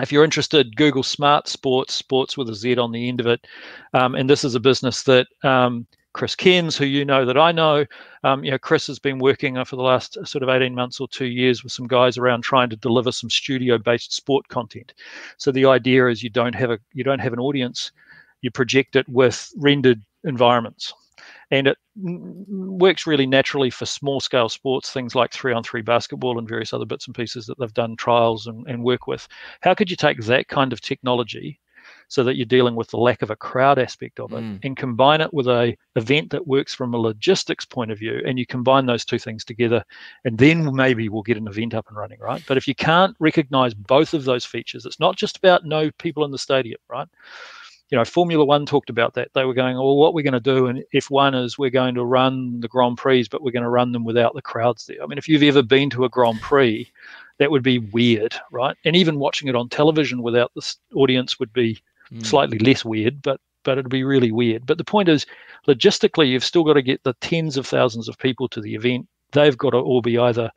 if 0.00 0.12
you're 0.12 0.24
interested, 0.24 0.76
Google 0.76 1.02
Smart 1.02 1.46
Sportz, 1.46 1.90
sports 1.90 2.36
with 2.36 2.50
a 2.50 2.54
Z 2.54 2.76
on 2.76 2.92
the 2.92 3.08
end 3.08 3.20
of 3.20 3.26
it, 3.26 3.46
um, 3.94 4.14
and 4.14 4.28
this 4.28 4.44
is 4.44 4.54
a 4.54 4.60
business 4.60 5.04
that 5.04 5.26
um, 5.42 5.86
Chris 6.12 6.34
Cairns, 6.34 6.76
who 6.76 6.84
you 6.84 7.04
know 7.04 7.24
that 7.24 7.38
I 7.38 7.52
know, 7.52 7.84
um, 8.24 8.44
you 8.44 8.50
know, 8.50 8.58
Chris 8.58 8.86
has 8.88 8.98
been 8.98 9.18
working 9.18 9.62
for 9.64 9.76
the 9.76 9.82
last 9.82 10.18
sort 10.26 10.42
of 10.42 10.48
18 10.48 10.74
months 10.74 11.00
or 11.00 11.08
two 11.08 11.26
years 11.26 11.62
with 11.62 11.72
some 11.72 11.86
guys 11.86 12.18
around 12.18 12.42
trying 12.42 12.70
to 12.70 12.76
deliver 12.76 13.12
some 13.12 13.30
studio-based 13.30 14.12
sport 14.12 14.48
content. 14.48 14.94
So 15.36 15.52
the 15.52 15.66
idea 15.66 16.08
is 16.08 16.22
you 16.22 16.30
don't 16.30 16.54
have 16.54 16.70
a 16.70 16.78
you 16.92 17.04
don't 17.04 17.20
have 17.20 17.32
an 17.32 17.38
audience, 17.38 17.92
you 18.40 18.50
project 18.50 18.96
it 18.96 19.08
with 19.08 19.52
rendered 19.56 20.02
environments. 20.24 20.92
And 21.50 21.66
it 21.66 21.78
works 21.96 23.06
really 23.06 23.26
naturally 23.26 23.70
for 23.70 23.86
small 23.86 24.20
scale 24.20 24.48
sports, 24.48 24.90
things 24.90 25.14
like 25.14 25.32
three 25.32 25.52
on 25.52 25.62
three 25.62 25.82
basketball 25.82 26.38
and 26.38 26.48
various 26.48 26.72
other 26.72 26.84
bits 26.84 27.06
and 27.06 27.14
pieces 27.14 27.46
that 27.46 27.58
they've 27.58 27.72
done 27.72 27.96
trials 27.96 28.46
and, 28.46 28.66
and 28.68 28.84
work 28.84 29.06
with. 29.06 29.26
How 29.62 29.74
could 29.74 29.90
you 29.90 29.96
take 29.96 30.20
that 30.22 30.48
kind 30.48 30.72
of 30.72 30.80
technology 30.80 31.58
so 32.08 32.24
that 32.24 32.36
you're 32.36 32.46
dealing 32.46 32.74
with 32.74 32.88
the 32.88 32.96
lack 32.96 33.22
of 33.22 33.30
a 33.30 33.36
crowd 33.36 33.78
aspect 33.78 34.18
of 34.18 34.32
it 34.32 34.42
mm. 34.42 34.58
and 34.62 34.76
combine 34.76 35.20
it 35.20 35.32
with 35.32 35.46
a 35.46 35.76
event 35.96 36.30
that 36.30 36.46
works 36.46 36.74
from 36.74 36.94
a 36.94 36.98
logistics 36.98 37.64
point 37.64 37.90
of 37.90 37.98
view 37.98 38.20
and 38.26 38.38
you 38.38 38.46
combine 38.46 38.86
those 38.86 39.04
two 39.04 39.18
things 39.18 39.44
together 39.44 39.84
and 40.24 40.38
then 40.38 40.74
maybe 40.74 41.08
we'll 41.08 41.22
get 41.22 41.36
an 41.36 41.48
event 41.48 41.74
up 41.74 41.86
and 41.88 41.96
running 41.96 42.18
right 42.20 42.42
but 42.46 42.56
if 42.56 42.66
you 42.66 42.74
can't 42.74 43.16
recognize 43.20 43.74
both 43.74 44.14
of 44.14 44.24
those 44.24 44.44
features 44.44 44.86
it's 44.86 45.00
not 45.00 45.16
just 45.16 45.36
about 45.36 45.64
no 45.64 45.90
people 45.98 46.24
in 46.24 46.30
the 46.30 46.38
stadium 46.38 46.80
right 46.88 47.08
you 47.90 47.96
know, 47.96 48.04
Formula 48.04 48.44
One 48.44 48.66
talked 48.66 48.90
about 48.90 49.14
that. 49.14 49.30
They 49.34 49.44
were 49.44 49.54
going, 49.54 49.76
well, 49.76 49.96
what 49.96 50.12
we're 50.12 50.22
going 50.22 50.32
to 50.32 50.40
do, 50.40 50.66
and 50.66 50.84
F1 50.94 51.42
is 51.42 51.58
we're 51.58 51.70
going 51.70 51.94
to 51.94 52.04
run 52.04 52.60
the 52.60 52.68
Grand 52.68 52.98
Prix, 52.98 53.26
but 53.30 53.42
we're 53.42 53.50
going 53.50 53.62
to 53.62 53.68
run 53.68 53.92
them 53.92 54.04
without 54.04 54.34
the 54.34 54.42
crowds 54.42 54.86
there. 54.86 55.02
I 55.02 55.06
mean, 55.06 55.18
if 55.18 55.28
you've 55.28 55.42
ever 55.42 55.62
been 55.62 55.88
to 55.90 56.04
a 56.04 56.08
Grand 56.08 56.40
Prix, 56.40 56.90
that 57.38 57.50
would 57.50 57.62
be 57.62 57.78
weird, 57.78 58.34
right? 58.50 58.76
And 58.84 58.94
even 58.94 59.18
watching 59.18 59.48
it 59.48 59.56
on 59.56 59.68
television 59.68 60.22
without 60.22 60.52
the 60.54 60.74
audience 60.94 61.38
would 61.38 61.52
be 61.52 61.80
mm. 62.12 62.26
slightly 62.26 62.58
less 62.58 62.84
weird, 62.84 63.22
but 63.22 63.40
but 63.64 63.72
it'd 63.76 63.90
be 63.90 64.04
really 64.04 64.32
weird. 64.32 64.64
But 64.64 64.78
the 64.78 64.84
point 64.84 65.08
is, 65.08 65.26
logistically, 65.66 66.28
you've 66.28 66.44
still 66.44 66.64
got 66.64 66.74
to 66.74 66.82
get 66.82 67.02
the 67.02 67.14
tens 67.20 67.56
of 67.56 67.66
thousands 67.66 68.08
of 68.08 68.16
people 68.16 68.48
to 68.48 68.60
the 68.60 68.74
event. 68.74 69.06
They've 69.32 69.58
got 69.58 69.70
to 69.70 69.78
all 69.78 70.00
be 70.00 70.16
either 70.16 70.50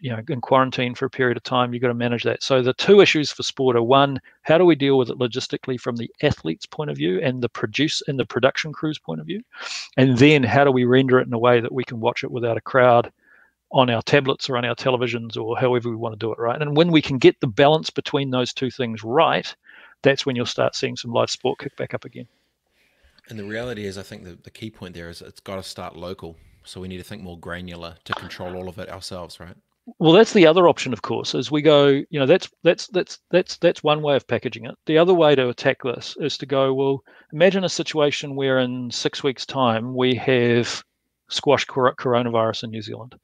you 0.00 0.10
know 0.10 0.22
in 0.28 0.40
quarantine 0.40 0.94
for 0.94 1.06
a 1.06 1.10
period 1.10 1.36
of 1.36 1.42
time 1.42 1.72
you've 1.72 1.82
got 1.82 1.88
to 1.88 1.94
manage 1.94 2.22
that. 2.24 2.42
So 2.42 2.62
the 2.62 2.74
two 2.74 3.00
issues 3.00 3.30
for 3.30 3.42
sport 3.42 3.76
are 3.76 3.82
one 3.82 4.20
how 4.42 4.58
do 4.58 4.64
we 4.64 4.74
deal 4.74 4.98
with 4.98 5.10
it 5.10 5.18
logistically 5.18 5.80
from 5.80 5.96
the 5.96 6.10
athlete's 6.22 6.66
point 6.66 6.90
of 6.90 6.96
view 6.96 7.20
and 7.20 7.42
the 7.42 7.48
produce 7.48 8.02
and 8.06 8.18
the 8.18 8.26
production 8.26 8.72
crew's 8.72 8.98
point 8.98 9.20
of 9.20 9.26
view? 9.26 9.42
And 9.96 10.18
then 10.18 10.42
how 10.42 10.64
do 10.64 10.70
we 10.70 10.84
render 10.84 11.18
it 11.18 11.26
in 11.26 11.32
a 11.32 11.38
way 11.38 11.60
that 11.60 11.72
we 11.72 11.84
can 11.84 12.00
watch 12.00 12.24
it 12.24 12.30
without 12.30 12.56
a 12.56 12.62
crowd 12.62 13.12
on 13.70 13.88
our 13.88 14.02
tablets 14.02 14.50
or 14.50 14.56
on 14.56 14.64
our 14.64 14.74
televisions 14.74 15.36
or 15.36 15.56
however 15.56 15.88
we 15.88 15.96
want 15.96 16.12
to 16.12 16.18
do 16.18 16.32
it 16.32 16.38
right? 16.38 16.60
And 16.60 16.76
when 16.76 16.90
we 16.90 17.00
can 17.00 17.18
get 17.18 17.40
the 17.40 17.46
balance 17.46 17.90
between 17.90 18.30
those 18.30 18.52
two 18.52 18.70
things 18.70 19.02
right 19.02 19.54
that's 20.02 20.26
when 20.26 20.36
you'll 20.36 20.46
start 20.46 20.74
seeing 20.74 20.96
some 20.96 21.12
live 21.12 21.30
sport 21.30 21.60
kick 21.60 21.76
back 21.76 21.94
up 21.94 22.04
again. 22.04 22.26
And 23.28 23.38
the 23.38 23.44
reality 23.44 23.86
is 23.86 23.96
i 23.96 24.02
think 24.02 24.24
the, 24.24 24.36
the 24.42 24.50
key 24.50 24.70
point 24.70 24.94
there 24.94 25.08
is 25.08 25.22
it's 25.22 25.40
got 25.40 25.56
to 25.56 25.62
start 25.62 25.96
local 25.96 26.36
so 26.64 26.80
we 26.80 26.88
need 26.88 26.98
to 26.98 27.04
think 27.04 27.22
more 27.22 27.38
granular 27.38 27.96
to 28.04 28.12
control 28.14 28.56
all 28.56 28.68
of 28.68 28.78
it 28.78 28.88
ourselves, 28.88 29.40
right? 29.40 29.56
Well, 29.98 30.12
that's 30.12 30.32
the 30.32 30.46
other 30.46 30.68
option, 30.68 30.92
of 30.92 31.02
course, 31.02 31.34
is 31.34 31.50
we 31.50 31.60
go, 31.60 31.88
you 31.88 32.20
know, 32.20 32.26
that's 32.26 32.48
that's 32.62 32.86
that's 32.88 33.18
that's 33.30 33.56
that's 33.58 33.82
one 33.82 34.00
way 34.00 34.14
of 34.14 34.26
packaging 34.28 34.64
it. 34.64 34.76
The 34.86 34.98
other 34.98 35.12
way 35.14 35.34
to 35.34 35.48
attack 35.48 35.82
this 35.82 36.16
is 36.20 36.38
to 36.38 36.46
go, 36.46 36.72
well, 36.72 37.02
imagine 37.32 37.64
a 37.64 37.68
situation 37.68 38.36
where 38.36 38.58
in 38.58 38.92
six 38.92 39.24
weeks' 39.24 39.44
time 39.44 39.96
we 39.96 40.14
have 40.14 40.84
squashed 41.32 41.68
coronavirus 41.68 42.64
in 42.64 42.70
New 42.70 42.82
Zealand. 42.82 43.14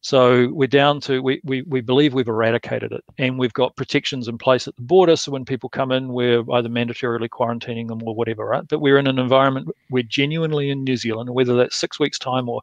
So 0.00 0.48
we're 0.52 0.66
down 0.68 1.00
to 1.02 1.22
we, 1.22 1.40
we 1.44 1.62
we 1.62 1.80
believe 1.80 2.12
we've 2.12 2.28
eradicated 2.28 2.92
it, 2.92 3.02
and 3.16 3.38
we've 3.38 3.52
got 3.54 3.76
protections 3.76 4.28
in 4.28 4.36
place 4.36 4.68
at 4.68 4.76
the 4.76 4.82
border. 4.82 5.16
So 5.16 5.32
when 5.32 5.44
people 5.44 5.70
come 5.70 5.92
in, 5.92 6.08
we're 6.12 6.44
either 6.52 6.68
mandatorily 6.68 7.28
quarantining 7.28 7.88
them 7.88 8.02
or 8.04 8.14
whatever, 8.14 8.44
right? 8.44 8.66
But 8.68 8.80
we're 8.80 8.98
in 8.98 9.06
an 9.06 9.18
environment 9.18 9.68
we're 9.90 10.02
genuinely 10.02 10.70
in 10.70 10.84
New 10.84 10.96
Zealand, 10.96 11.30
whether 11.30 11.56
that's 11.56 11.76
six 11.76 11.98
weeks 11.98 12.18
time 12.18 12.48
or 12.48 12.60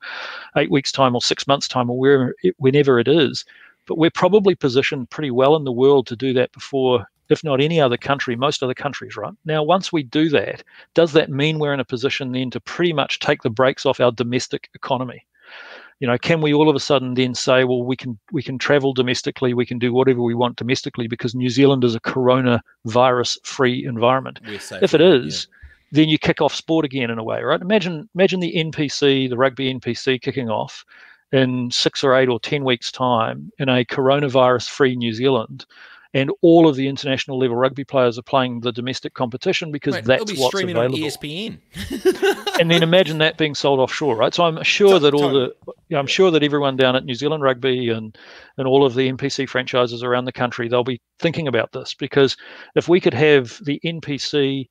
eight 0.56 0.70
weeks 0.70 0.92
time 0.92 1.16
or 1.16 1.22
six 1.22 1.48
months 1.48 1.68
time 1.68 1.90
or 1.90 1.98
wherever 1.98 2.36
whenever 2.58 3.00
it 3.00 3.08
is. 3.08 3.44
But 3.88 3.98
we're 3.98 4.12
probably 4.12 4.54
positioned 4.54 5.10
pretty 5.10 5.32
well 5.32 5.56
in 5.56 5.64
the 5.64 5.72
world 5.72 6.06
to 6.08 6.16
do 6.16 6.34
that 6.34 6.52
before 6.52 7.08
if 7.32 7.44
not 7.44 7.62
any 7.62 7.80
other 7.80 7.98
country, 7.98 8.36
most 8.36 8.62
other 8.62 8.74
countries, 8.74 9.16
right? 9.16 9.34
Now, 9.46 9.64
once 9.64 9.92
we 9.92 10.04
do 10.04 10.30
that, 10.30 10.64
does 10.94 11.14
that 11.14 11.30
mean 11.30 11.60
we're 11.60 11.74
in 11.74 11.80
a 11.80 11.86
position 11.86 12.32
then 12.32 12.50
to 12.52 12.60
pretty 12.60 12.94
much 12.94 13.20
take 13.20 13.42
the 13.42 13.50
brakes 13.50 13.86
off 13.86 14.00
our 14.00 14.12
domestic 14.12 14.70
economy? 14.76 15.26
you 16.02 16.08
know 16.08 16.18
can 16.18 16.42
we 16.42 16.54
all 16.54 16.70
of 16.70 16.76
a 16.76 16.80
sudden 16.80 17.14
then 17.14 17.34
say 17.34 17.64
well 17.64 17.84
we 17.84 17.96
can 17.96 18.20
we 18.34 18.44
can 18.44 18.58
travel 18.58 18.94
domestically 18.94 19.54
we 19.54 19.66
can 19.66 19.80
do 19.80 19.94
whatever 19.94 20.22
we 20.22 20.34
want 20.34 20.58
domestically 20.58 21.08
because 21.08 21.34
new 21.34 21.50
zealand 21.50 21.84
is 21.84 21.96
a 21.96 22.02
coronavirus 22.02 23.38
free 23.46 23.86
environment 23.86 24.40
if 24.82 24.94
it 24.94 25.02
is 25.02 25.48
yeah. 25.50 25.58
then 25.92 26.10
you 26.10 26.18
kick 26.18 26.42
off 26.42 26.54
sport 26.54 26.84
again 26.84 27.10
in 27.10 27.20
a 27.20 27.24
way 27.24 27.42
right 27.42 27.62
imagine 27.62 28.10
imagine 28.16 28.42
the 28.42 28.54
npc 28.56 29.30
the 29.30 29.38
rugby 29.38 29.74
npc 29.74 30.22
kicking 30.22 30.50
off 30.50 30.84
in 31.32 31.72
six 31.72 32.04
or 32.04 32.14
eight 32.16 32.28
or 32.28 32.40
ten 32.40 32.66
weeks 32.66 32.92
time 32.92 33.52
in 33.60 33.70
a 33.70 33.86
coronavirus 33.86 34.70
free 34.70 34.96
new 34.96 35.14
zealand 35.14 35.66
and 36.14 36.30
all 36.42 36.68
of 36.68 36.76
the 36.76 36.88
international 36.88 37.40
level 37.40 37.56
rugby 37.56 37.84
players 37.84 38.18
are 38.20 38.24
playing 38.24 38.60
the 38.60 38.72
domestic 38.72 39.14
competition 39.14 39.72
because 39.72 39.96
Wait, 39.96 40.06
that's 40.06 40.38
what's 40.38 40.62
available. 40.62 40.96
On 40.96 41.02
ESPN. 41.02 41.58
and 42.60 42.70
then 42.70 42.84
imagine 42.84 43.20
that 43.20 43.38
being 43.38 43.56
sold 43.56 43.80
offshore, 43.80 44.16
right? 44.16 44.34
So 44.34 44.44
I'm 44.44 44.62
sure 44.64 45.00
that 45.00 45.14
all 45.14 45.30
the, 45.30 45.56
I'm 45.96 46.08
sure 46.08 46.30
that 46.32 46.44
everyone 46.44 46.76
down 46.76 46.96
at 46.96 47.06
New 47.06 47.16
Zealand 47.16 47.44
Rugby 47.44 47.90
and 47.90 48.18
and 48.58 48.68
all 48.68 48.86
of 48.86 48.94
the 48.94 49.12
NPC 49.12 49.48
franchises 49.48 50.04
around 50.04 50.26
the 50.26 50.32
country, 50.32 50.68
they'll 50.68 50.84
be 50.84 51.02
thinking 51.20 51.48
about 51.48 51.72
this 51.72 51.94
because 51.94 52.36
if 52.76 52.90
we 52.90 53.00
could 53.00 53.14
have 53.14 53.60
the 53.64 53.80
NPC 53.86 54.68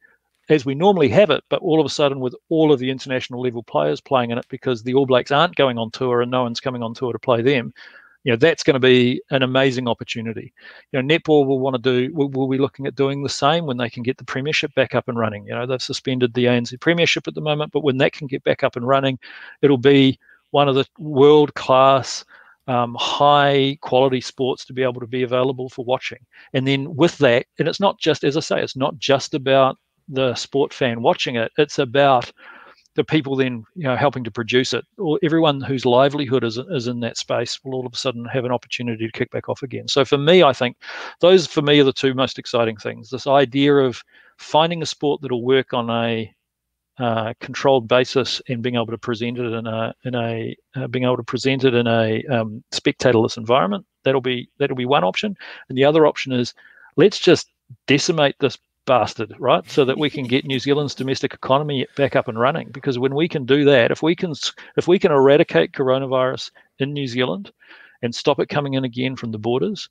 as 0.51 0.67
we 0.67 0.75
normally 0.75 1.09
have 1.09 1.31
it, 1.31 1.45
but 1.49 1.63
all 1.63 1.79
of 1.79 1.87
a 1.87 1.91
sudden 1.91 2.19
with 2.19 2.35
all 2.49 2.73
of 2.73 2.81
the 2.81 2.91
international 2.91 3.41
level 3.41 3.63
players 3.63 4.01
playing 4.01 4.31
in 4.31 4.39
it 4.39 4.47
because 4.49 4.83
the 4.83 4.95
All 4.95 5.07
Blacks 5.07 5.31
aren't 5.31 5.55
going 5.55 5.79
on 5.79 5.93
tour 5.93 6.21
and 6.21 6.31
no 6.31 6.43
one's 6.43 6.61
coming 6.61 6.83
on 6.83 6.93
tour 6.93 7.13
to 7.13 7.19
play 7.21 7.41
them, 7.41 7.73
you 8.25 8.33
know 8.33 8.37
that's 8.37 8.63
going 8.63 8.75
to 8.75 8.81
be 8.81 9.23
an 9.31 9.43
amazing 9.43 9.89
opportunity. 9.89 10.53
You 10.93 11.03
know, 11.03 11.15
netball 11.15 11.47
will 11.47 11.59
want 11.59 11.83
to 11.83 11.83
do. 11.83 12.15
Will, 12.15 12.29
will 12.29 12.49
be 12.49 12.59
looking 12.59 12.87
at 12.87 12.95
doing 12.95 13.23
the 13.23 13.29
same 13.29 13.67
when 13.67 13.79
they 13.79 13.91
can 13.91 14.03
get 14.03 14.19
the 14.19 14.25
premiership 14.25 14.75
back 14.75 14.95
up 14.95 15.09
and 15.09 15.19
running. 15.19 15.47
You 15.47 15.55
know, 15.55 15.67
they've 15.67 15.83
suspended 15.83 16.35
the 16.35 16.45
ANZ 16.45 16.79
premiership 16.81 17.27
at 17.29 17.35
the 17.35 17.41
moment, 17.41 17.73
but 17.73 17.85
when 17.85 17.99
that 17.99 18.13
can 18.13 18.27
get 18.27 18.45
back 18.45 18.63
up 18.63 18.77
and 18.77 18.87
running, 18.87 19.19
it'll 19.63 19.79
be 19.79 20.19
one 20.51 20.69
of 20.69 20.75
the 20.75 20.87
world 20.99 21.55
class. 21.55 22.25
Um, 22.69 22.97
high 23.01 23.79
quality 23.81 24.21
sports 24.21 24.65
to 24.67 24.73
be 24.73 24.85
able 24.85 25.01
to 25.01 25.07
be 25.07 25.25
available 25.25 25.69
for 25.69 25.85
watching. 25.85 26.25
And 26.53 26.69
then 26.69 26.95
with 26.95 27.19
that, 27.19 27.47
and 27.59 27.67
it's 27.67 27.81
not 27.81 27.99
just, 27.99 28.23
as 28.23 28.37
I 28.37 28.41
say, 28.41 28.63
it's 28.63 28.77
not 28.77 28.97
just 28.97 29.35
about 29.35 29.77
the 30.09 30.37
sport 30.37 30.73
fan 30.73 31.03
watching 31.03 31.35
it, 31.35 31.51
it's 31.59 31.81
about 31.81 32.31
the 32.97 33.05
people 33.05 33.37
then 33.37 33.65
you 33.75 33.85
know 33.85 33.97
helping 33.97 34.25
to 34.25 34.31
produce 34.31 34.73
it, 34.73 34.85
or 34.99 35.19
everyone 35.23 35.61
whose 35.61 35.87
livelihood 35.87 36.45
is 36.45 36.59
is 36.59 36.87
in 36.87 37.01
that 37.01 37.17
space 37.17 37.63
will 37.63 37.75
all 37.75 37.87
of 37.87 37.95
a 37.95 37.97
sudden 37.97 38.25
have 38.27 38.45
an 38.45 38.53
opportunity 38.53 39.07
to 39.07 39.13
kick 39.13 39.31
back 39.31 39.49
off 39.49 39.63
again. 39.63 39.89
So 39.89 40.05
for 40.05 40.19
me, 40.19 40.43
I 40.43 40.53
think 40.53 40.77
those 41.21 41.47
for 41.47 41.63
me 41.63 41.81
are 41.81 41.85
the 41.85 41.93
two 41.93 42.15
most 42.15 42.39
exciting 42.39 42.77
things. 42.77 43.11
This 43.11 43.27
idea 43.27 43.75
of 43.77 44.03
finding 44.39 44.83
a 44.83 44.87
sport 44.87 45.21
that'll 45.21 45.45
work 45.45 45.73
on 45.73 45.91
a 45.91 46.35
uh, 46.99 47.33
controlled 47.41 47.89
basis 47.89 48.43
and 48.49 48.63
being 48.63 48.75
able 48.75 48.87
to 48.87 48.99
present 48.99 49.39
it 49.39 49.53
in 49.53 49.67
a 49.67 49.95
in 50.05 50.15
a 50.15 50.55
uh, 50.77 50.87
being 50.89 51.05
able 51.05 51.17
to 51.17 51.23
present 51.23 51.65
it 51.65 51.75
in 51.75 51.87
a 51.87 52.23
um, 52.27 52.63
spectatorless 52.73 53.37
environment. 53.37 53.87
That'll 54.05 54.21
be 54.21 54.49
that'll 54.59 54.77
be 54.77 54.87
one 54.87 55.05
option, 55.05 55.37
and 55.69 55.79
the 55.79 55.85
other 55.85 56.07
option 56.07 56.33
is 56.33 56.53
let's 56.97 57.19
just 57.19 57.49
decimate 57.87 58.35
this 58.41 58.59
bastard, 58.91 59.33
right? 59.39 59.71
So 59.71 59.85
that 59.85 59.99
we 59.99 60.11
can 60.11 60.25
get 60.25 60.45
New 60.45 60.59
Zealand's 60.67 60.97
domestic 60.97 61.33
economy 61.33 61.87
back 61.97 62.17
up 62.17 62.27
and 62.27 62.41
running. 62.41 62.71
Because 62.73 62.99
when 62.99 63.15
we 63.15 63.29
can 63.29 63.47
do 63.47 63.65
that, 63.65 63.93
if 63.93 64.03
we 64.03 64.17
can 64.17 64.35
if 64.77 64.89
we 64.89 64.99
can 64.99 65.13
eradicate 65.13 65.71
coronavirus 65.71 66.51
in 66.81 66.93
New 66.93 67.07
Zealand 67.07 67.53
and 68.03 68.13
stop 68.13 68.41
it 68.41 68.49
coming 68.49 68.75
in 68.75 68.85
again 68.85 69.15
from 69.15 69.31
the 69.31 69.39
borders, 69.39 69.89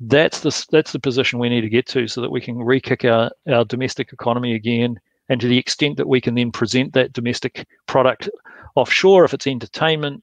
that's 0.00 0.40
the 0.40 0.66
that's 0.70 0.92
the 0.92 0.98
position 0.98 1.38
we 1.38 1.48
need 1.48 1.62
to 1.62 1.70
get 1.70 1.86
to 1.86 2.06
so 2.06 2.20
that 2.20 2.30
we 2.30 2.42
can 2.42 2.58
re-kick 2.58 3.06
our, 3.06 3.30
our 3.50 3.64
domestic 3.64 4.12
economy 4.12 4.54
again 4.54 5.00
and 5.30 5.40
to 5.40 5.48
the 5.48 5.58
extent 5.58 5.96
that 5.96 6.08
we 6.08 6.20
can 6.20 6.34
then 6.34 6.52
present 6.52 6.92
that 6.92 7.14
domestic 7.14 7.66
product 7.86 8.28
offshore, 8.74 9.24
if 9.24 9.32
it's 9.32 9.46
entertainment, 9.46 10.22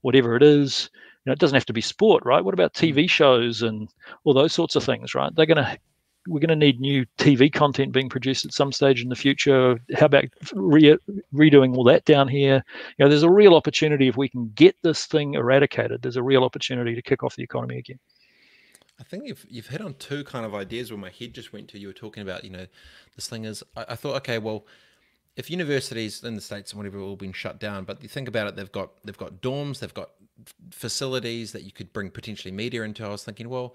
whatever 0.00 0.34
it 0.34 0.42
is, 0.42 0.90
you 0.92 1.30
know, 1.30 1.32
it 1.34 1.38
doesn't 1.38 1.54
have 1.54 1.66
to 1.66 1.72
be 1.72 1.80
sport, 1.80 2.24
right? 2.26 2.44
What 2.44 2.52
about 2.52 2.74
mm. 2.74 2.94
TV 2.94 3.08
shows 3.08 3.62
and 3.62 3.88
all 4.24 4.34
those 4.34 4.52
sorts 4.52 4.74
of 4.74 4.82
things, 4.82 5.14
right? 5.14 5.32
They're 5.34 5.46
going 5.46 5.64
to 5.64 5.78
we're 6.26 6.40
going 6.40 6.48
to 6.48 6.56
need 6.56 6.80
new 6.80 7.04
TV 7.18 7.52
content 7.52 7.92
being 7.92 8.08
produced 8.08 8.44
at 8.44 8.52
some 8.52 8.72
stage 8.72 9.02
in 9.02 9.08
the 9.08 9.16
future. 9.16 9.78
How 9.94 10.06
about 10.06 10.24
re- 10.54 10.98
redoing 11.34 11.76
all 11.76 11.84
that 11.84 12.04
down 12.04 12.28
here? 12.28 12.64
You 12.96 13.04
know, 13.04 13.08
there's 13.08 13.22
a 13.22 13.30
real 13.30 13.54
opportunity 13.54 14.08
if 14.08 14.16
we 14.16 14.28
can 14.28 14.50
get 14.54 14.76
this 14.82 15.06
thing 15.06 15.34
eradicated. 15.34 16.02
There's 16.02 16.16
a 16.16 16.22
real 16.22 16.44
opportunity 16.44 16.94
to 16.94 17.02
kick 17.02 17.22
off 17.22 17.36
the 17.36 17.42
economy 17.42 17.78
again. 17.78 17.98
I 18.98 19.02
think 19.02 19.26
you've 19.26 19.44
you've 19.48 19.66
hit 19.66 19.80
on 19.80 19.94
two 19.94 20.22
kind 20.24 20.46
of 20.46 20.54
ideas 20.54 20.90
where 20.90 20.98
my 20.98 21.10
head 21.10 21.34
just 21.34 21.52
went 21.52 21.68
to. 21.68 21.78
You 21.78 21.88
were 21.88 21.92
talking 21.92 22.22
about, 22.22 22.44
you 22.44 22.50
know, 22.50 22.66
this 23.16 23.28
thing 23.28 23.44
is. 23.44 23.62
I, 23.76 23.84
I 23.90 23.96
thought, 23.96 24.16
okay, 24.18 24.38
well, 24.38 24.66
if 25.36 25.50
universities 25.50 26.22
in 26.22 26.36
the 26.36 26.40
states 26.40 26.72
and 26.72 26.78
whatever 26.78 26.98
have 26.98 27.06
all 27.06 27.16
been 27.16 27.32
shut 27.32 27.58
down, 27.58 27.84
but 27.84 28.02
you 28.02 28.08
think 28.08 28.28
about 28.28 28.46
it, 28.46 28.56
they've 28.56 28.70
got 28.70 28.90
they've 29.04 29.18
got 29.18 29.40
dorms, 29.42 29.80
they've 29.80 29.92
got 29.92 30.10
facilities 30.70 31.52
that 31.52 31.62
you 31.62 31.72
could 31.72 31.92
bring 31.92 32.10
potentially 32.10 32.52
media 32.52 32.82
into. 32.82 33.04
I 33.04 33.08
was 33.08 33.24
thinking, 33.24 33.48
well, 33.48 33.74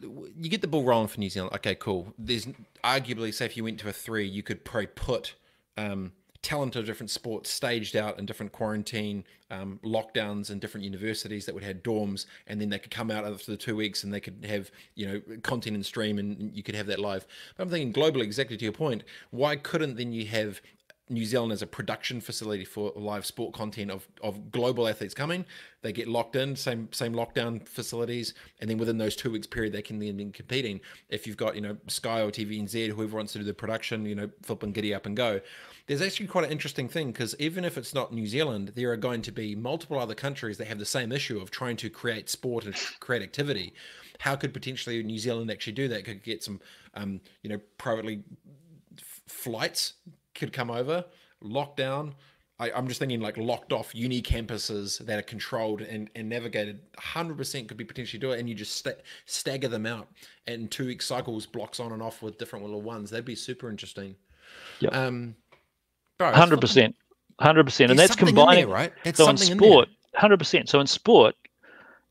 you 0.00 0.48
get 0.48 0.60
the 0.60 0.68
ball 0.68 0.84
rolling 0.84 1.08
for 1.08 1.20
New 1.20 1.30
Zealand. 1.30 1.54
Okay, 1.56 1.74
cool. 1.74 2.14
There's 2.18 2.46
arguably, 2.84 3.32
say, 3.32 3.46
if 3.46 3.56
you 3.56 3.64
went 3.64 3.80
to 3.80 3.88
a 3.88 3.92
three, 3.92 4.26
you 4.26 4.42
could 4.42 4.64
probably 4.64 4.88
put. 4.88 5.34
Um, 5.78 6.12
talent 6.46 6.76
of 6.76 6.86
different 6.86 7.10
sports 7.10 7.50
staged 7.50 7.96
out 7.96 8.20
in 8.20 8.24
different 8.24 8.52
quarantine 8.52 9.24
um, 9.50 9.80
lockdowns 9.84 10.48
in 10.48 10.60
different 10.60 10.84
universities 10.84 11.44
that 11.44 11.54
would 11.56 11.64
have 11.64 11.82
dorms, 11.82 12.26
and 12.46 12.60
then 12.60 12.68
they 12.68 12.78
could 12.78 12.92
come 12.92 13.10
out 13.10 13.24
after 13.24 13.50
the 13.50 13.56
two 13.56 13.74
weeks 13.74 14.04
and 14.04 14.14
they 14.14 14.20
could 14.20 14.44
have 14.48 14.70
you 14.94 15.06
know 15.06 15.38
content 15.42 15.74
and 15.74 15.84
stream, 15.84 16.20
and 16.20 16.54
you 16.54 16.62
could 16.62 16.76
have 16.76 16.86
that 16.86 17.00
live. 17.00 17.26
But 17.56 17.64
I'm 17.64 17.70
thinking 17.70 17.92
globally, 17.92 18.22
exactly 18.22 18.56
to 18.56 18.64
your 18.64 18.72
point, 18.72 19.02
why 19.30 19.56
couldn't 19.56 19.96
then 19.96 20.12
you 20.12 20.26
have 20.26 20.60
New 21.08 21.24
Zealand 21.24 21.52
as 21.52 21.62
a 21.62 21.66
production 21.66 22.20
facility 22.20 22.64
for 22.64 22.92
live 22.96 23.24
sport 23.24 23.54
content 23.54 23.90
of, 23.90 24.08
of 24.22 24.50
global 24.50 24.88
athletes 24.88 25.14
coming. 25.14 25.44
They 25.82 25.92
get 25.92 26.08
locked 26.08 26.34
in, 26.34 26.56
same 26.56 26.88
same 26.92 27.12
lockdown 27.12 27.66
facilities, 27.66 28.34
and 28.60 28.68
then 28.68 28.76
within 28.76 28.98
those 28.98 29.14
two 29.14 29.30
weeks 29.30 29.46
period, 29.46 29.72
they 29.72 29.82
can 29.82 30.00
then 30.00 30.16
be 30.16 30.24
competing. 30.30 30.80
If 31.08 31.26
you've 31.26 31.36
got 31.36 31.54
you 31.54 31.60
know 31.60 31.76
Sky 31.86 32.22
or 32.22 32.30
TVNZ, 32.30 32.88
whoever 32.90 33.16
wants 33.16 33.32
to 33.34 33.38
do 33.38 33.44
the 33.44 33.54
production, 33.54 34.04
you 34.04 34.16
know, 34.16 34.30
flip 34.42 34.64
and 34.64 34.74
giddy 34.74 34.92
up 34.94 35.06
and 35.06 35.16
go. 35.16 35.40
There's 35.86 36.02
actually 36.02 36.26
quite 36.26 36.44
an 36.44 36.50
interesting 36.50 36.88
thing 36.88 37.12
because 37.12 37.36
even 37.38 37.64
if 37.64 37.78
it's 37.78 37.94
not 37.94 38.12
New 38.12 38.26
Zealand, 38.26 38.72
there 38.74 38.90
are 38.90 38.96
going 38.96 39.22
to 39.22 39.30
be 39.30 39.54
multiple 39.54 40.00
other 40.00 40.16
countries 40.16 40.58
that 40.58 40.66
have 40.66 40.80
the 40.80 40.84
same 40.84 41.12
issue 41.12 41.38
of 41.38 41.52
trying 41.52 41.76
to 41.76 41.88
create 41.88 42.28
sport 42.28 42.64
and 42.64 42.74
create 42.98 43.22
activity. 43.22 43.72
How 44.18 44.34
could 44.34 44.52
potentially 44.52 45.00
New 45.04 45.18
Zealand 45.18 45.52
actually 45.52 45.74
do 45.74 45.86
that? 45.88 46.04
Could 46.04 46.24
get 46.24 46.42
some, 46.42 46.60
um, 46.94 47.20
you 47.42 47.50
know, 47.50 47.60
privately 47.78 48.24
flights 49.28 49.94
could 50.36 50.52
come 50.52 50.70
over, 50.70 51.04
lockdown. 51.42 52.14
I, 52.58 52.70
am 52.70 52.88
just 52.88 53.00
thinking 53.00 53.20
like 53.20 53.36
locked 53.36 53.72
off 53.72 53.94
uni 53.94 54.22
campuses 54.22 55.04
that 55.04 55.18
are 55.18 55.22
controlled 55.22 55.82
and, 55.82 56.08
and 56.14 56.28
navigated 56.28 56.80
100% 56.94 57.68
could 57.68 57.76
be 57.76 57.84
potentially 57.84 58.18
do 58.18 58.30
it. 58.30 58.40
And 58.40 58.48
you 58.48 58.54
just 58.54 58.76
st- 58.78 58.96
stagger 59.26 59.68
them 59.68 59.84
out 59.84 60.08
and 60.46 60.70
two 60.70 60.86
week 60.86 61.02
cycles, 61.02 61.44
blocks 61.44 61.80
on 61.80 61.92
and 61.92 62.02
off 62.02 62.22
with 62.22 62.38
different 62.38 62.64
little 62.64 62.80
ones. 62.80 63.10
That'd 63.10 63.26
be 63.26 63.34
super 63.34 63.68
interesting. 63.68 64.16
Yeah. 64.80 64.88
Um, 64.90 65.36
hundred 66.20 66.60
percent, 66.60 66.96
hundred 67.40 67.64
percent, 67.64 67.90
and 67.90 67.98
that's 67.98 68.16
combining 68.16 68.66
there, 68.66 68.74
right. 68.74 68.92
That's 69.04 69.18
so 69.18 69.28
in 69.28 69.36
sport, 69.36 69.88
hundred 70.14 70.38
percent. 70.38 70.68
So 70.68 70.80
in 70.80 70.86
sport, 70.86 71.34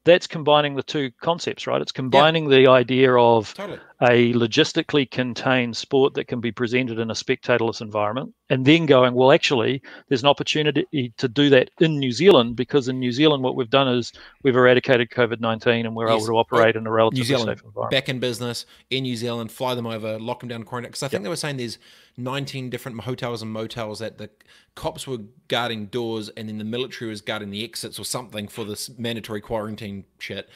that's 0.04 0.28
combining 0.28 0.76
the 0.76 0.84
two 0.84 1.12
concepts, 1.22 1.68
right? 1.68 1.82
It's 1.82 1.92
combining 1.92 2.50
the 2.50 2.68
idea 2.68 3.14
of 3.14 3.54
totally. 3.54 3.80
A 4.02 4.34
logistically 4.34 5.10
contained 5.10 5.78
sport 5.78 6.14
that 6.16 6.28
can 6.28 6.42
be 6.42 6.52
presented 6.52 7.00
in 7.00 7.10
a 7.10 7.14
spectatorless 7.14 7.82
environment, 7.82 8.34
and 8.50 8.66
then 8.66 8.86
going, 8.86 9.14
well, 9.14 9.32
actually, 9.32 9.82
there's 10.10 10.22
an 10.22 10.28
opportunity 10.28 11.14
to 11.18 11.28
do 11.28 11.50
that 11.50 11.70
in 11.80 11.98
New 11.98 12.12
Zealand 12.12 12.56
because 12.56 12.88
in 12.88 13.00
New 13.00 13.12
Zealand, 13.12 13.44
what 13.44 13.56
we've 13.56 13.70
done 13.70 13.88
is 13.88 14.12
we've 14.44 14.56
eradicated 14.56 15.10
COVID 15.10 15.40
19 15.40 15.86
and 15.86 15.96
we're 15.96 16.10
yes. 16.10 16.18
able 16.18 16.28
to 16.28 16.38
operate 16.38 16.76
in 16.76 16.86
a 16.86 16.92
relatively 16.92 17.22
New 17.22 17.26
Zealand, 17.26 17.58
safe 17.58 17.66
environment. 17.66 17.92
Back 17.92 18.10
in 18.10 18.20
business 18.20 18.66
in 18.90 19.04
New 19.04 19.16
Zealand, 19.16 19.52
fly 19.52 19.76
them 19.76 19.88
over, 19.88 20.20
lock 20.20 20.42
them 20.42 20.50
down, 20.50 20.64
quarantine. 20.64 20.90
Because 20.90 21.04
I 21.04 21.08
think 21.08 21.20
yep. 21.20 21.24
they 21.24 21.30
were 21.30 21.36
saying 21.36 21.58
there's 21.58 21.78
19 22.18 22.70
different 22.70 23.02
hotels 23.02 23.42
and 23.42 23.52
motels 23.52 24.00
that 24.00 24.18
the 24.18 24.30
cops 24.76 25.08
were 25.08 25.20
guarding 25.48 25.86
doors 25.86 26.30
and 26.30 26.50
then 26.50 26.58
the 26.58 26.66
military 26.66 27.10
was 27.10 27.22
guarding 27.22 27.50
the 27.50 27.64
exits 27.64 27.98
or 27.98 28.04
something 28.04 28.48
for 28.48 28.66
this 28.66 28.90
mandatory 28.98 29.42
quarantine 29.42 30.04
shit. 30.20 30.50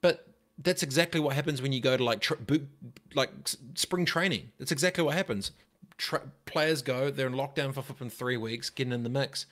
But 0.00 0.29
that's 0.62 0.82
exactly 0.82 1.20
what 1.20 1.34
happens 1.34 1.62
when 1.62 1.72
you 1.72 1.80
go 1.80 1.96
to 1.96 2.04
like 2.04 2.20
tr- 2.20 2.34
boot, 2.34 2.66
like 3.14 3.30
spring 3.74 4.04
training. 4.04 4.50
That's 4.58 4.72
exactly 4.72 5.02
what 5.04 5.14
happens. 5.14 5.52
Tra- 5.96 6.22
players 6.46 6.82
go, 6.82 7.10
they're 7.10 7.26
in 7.26 7.34
lockdown 7.34 7.74
for 7.74 7.82
flipping 7.82 8.10
three 8.10 8.36
weeks, 8.36 8.70
getting 8.70 8.92
in 8.92 9.02
the 9.02 9.08
mix. 9.08 9.46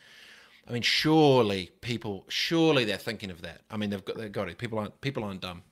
I 0.69 0.73
mean, 0.73 0.83
surely 0.83 1.71
people, 1.81 2.25
surely 2.29 2.85
they're 2.85 2.99
thinking 2.99 3.31
of 3.31 3.41
that. 3.43 3.63
I 3.71 3.77
mean, 3.77 3.91
they've 3.91 4.05
got, 4.05 4.17
they've 4.17 4.33
got 4.33 4.49
it. 4.49 4.59
People 4.59 4.79
aren't, 4.79 5.01
people 5.01 5.25
aren't 5.25 5.41
dumb. 5.41 5.63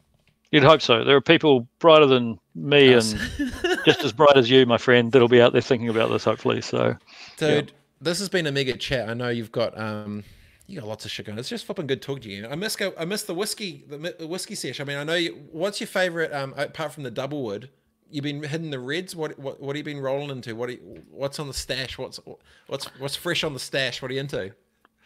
You'd 0.53 0.62
hope 0.62 0.80
so. 0.80 1.05
There 1.05 1.16
are 1.16 1.20
people 1.20 1.68
brighter 1.80 2.07
than 2.07 2.39
me 2.55 2.93
and 2.93 3.03
just 3.84 4.05
as 4.05 4.12
bright 4.12 4.37
as 4.37 4.49
you, 4.49 4.64
my 4.64 4.78
friend, 4.78 5.12
that'll 5.12 5.28
be 5.28 5.41
out 5.41 5.53
there 5.53 5.61
thinking 5.61 5.89
about 5.89 6.11
this. 6.11 6.24
Hopefully, 6.24 6.62
so. 6.62 6.97
Dude, 7.37 7.66
yeah. 7.66 7.76
this 8.01 8.20
has 8.20 8.28
been 8.28 8.47
a 8.47 8.53
mega 8.53 8.76
chat. 8.76 9.11
I 9.11 9.14
know 9.14 9.28
you've 9.28 9.53
got 9.53 9.78
um, 9.78 10.24
you 10.66 10.80
got 10.80 10.88
lots 10.88 11.04
of 11.04 11.10
shit 11.10 11.26
going. 11.26 11.38
It's 11.38 11.48
just 11.48 11.64
flipping 11.64 11.86
good 11.86 12.02
talking 12.02 12.22
to 12.24 12.28
you. 12.28 12.48
I 12.48 12.54
miss 12.56 12.76
go. 12.76 12.92
I 12.98 13.04
miss 13.04 13.22
the 13.22 13.34
whiskey, 13.34 13.84
the 13.88 14.26
whiskey 14.26 14.54
sesh. 14.54 14.80
I 14.80 14.84
mean, 14.84 14.96
I 14.96 15.04
know. 15.04 15.14
You, 15.14 15.44
what's 15.52 15.80
your 15.80 15.86
favorite? 15.86 16.32
Um, 16.32 16.54
apart 16.56 16.92
from 16.92 17.04
the 17.04 17.10
double 17.10 17.42
wood, 17.42 17.70
you've 18.10 18.24
been 18.24 18.42
hitting 18.42 18.70
the 18.70 18.80
reds. 18.80 19.14
What 19.14 19.38
what 19.38 19.60
what 19.60 19.76
have 19.76 19.86
you 19.86 19.94
been 19.94 20.02
rolling 20.02 20.30
into? 20.30 20.56
What 20.56 20.70
you, 20.70 21.02
what's 21.10 21.38
on 21.38 21.46
the 21.46 21.54
stash? 21.54 21.98
What's 21.98 22.18
what's 22.66 22.86
what's 22.98 23.16
fresh 23.16 23.44
on 23.44 23.52
the 23.52 23.60
stash? 23.60 24.02
What 24.02 24.10
are 24.10 24.14
you 24.14 24.20
into? 24.20 24.52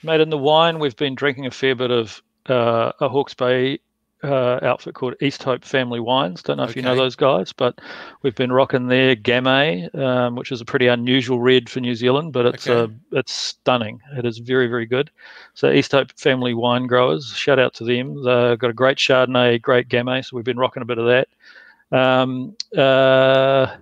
Mate, 0.02 0.20
in 0.20 0.30
the 0.30 0.38
wine, 0.38 0.78
we've 0.78 0.96
been 0.96 1.14
drinking 1.14 1.46
a 1.46 1.50
fair 1.50 1.74
bit 1.74 1.90
of 1.90 2.22
uh, 2.46 2.92
a 3.00 3.08
Hawke's 3.08 3.34
Bay 3.34 3.80
uh, 4.22 4.58
outfit 4.62 4.94
called 4.94 5.14
Easthope 5.20 5.64
Family 5.64 6.00
Wines. 6.00 6.42
Don't 6.42 6.58
know 6.58 6.64
if 6.64 6.70
okay. 6.70 6.80
you 6.80 6.84
know 6.84 6.94
those 6.94 7.16
guys, 7.16 7.52
but 7.52 7.80
we've 8.22 8.34
been 8.34 8.52
rocking 8.52 8.88
their 8.88 9.16
Gamay, 9.16 9.94
um, 9.98 10.36
which 10.36 10.52
is 10.52 10.60
a 10.60 10.64
pretty 10.64 10.86
unusual 10.86 11.40
red 11.40 11.68
for 11.68 11.80
New 11.80 11.94
Zealand, 11.94 12.32
but 12.32 12.46
it's 12.46 12.68
okay. 12.68 12.92
uh, 12.92 13.18
it's 13.18 13.32
stunning. 13.32 14.00
It 14.16 14.26
is 14.26 14.38
very 14.38 14.66
very 14.66 14.86
good. 14.86 15.10
So 15.54 15.68
Easthope 15.68 16.18
Family 16.18 16.54
Wine 16.54 16.86
Growers, 16.86 17.32
shout 17.32 17.58
out 17.58 17.74
to 17.74 17.84
them. 17.84 18.16
They've 18.16 18.58
got 18.58 18.70
a 18.70 18.74
great 18.74 18.98
Chardonnay, 18.98 19.62
great 19.62 19.88
Gamay, 19.88 20.24
so 20.24 20.36
we've 20.36 20.44
been 20.44 20.58
rocking 20.58 20.82
a 20.82 20.86
bit 20.86 20.98
of 20.98 21.06
that. 21.06 21.28
Um, 21.92 22.56
uh, 22.76 23.76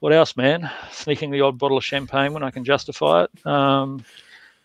what 0.00 0.12
else, 0.12 0.36
man? 0.36 0.70
Sneaking 0.92 1.30
the 1.30 1.40
odd 1.40 1.58
bottle 1.58 1.78
of 1.78 1.84
champagne 1.84 2.32
when 2.32 2.42
I 2.42 2.50
can 2.50 2.64
justify 2.64 3.24
it. 3.24 3.46
Um, 3.46 4.04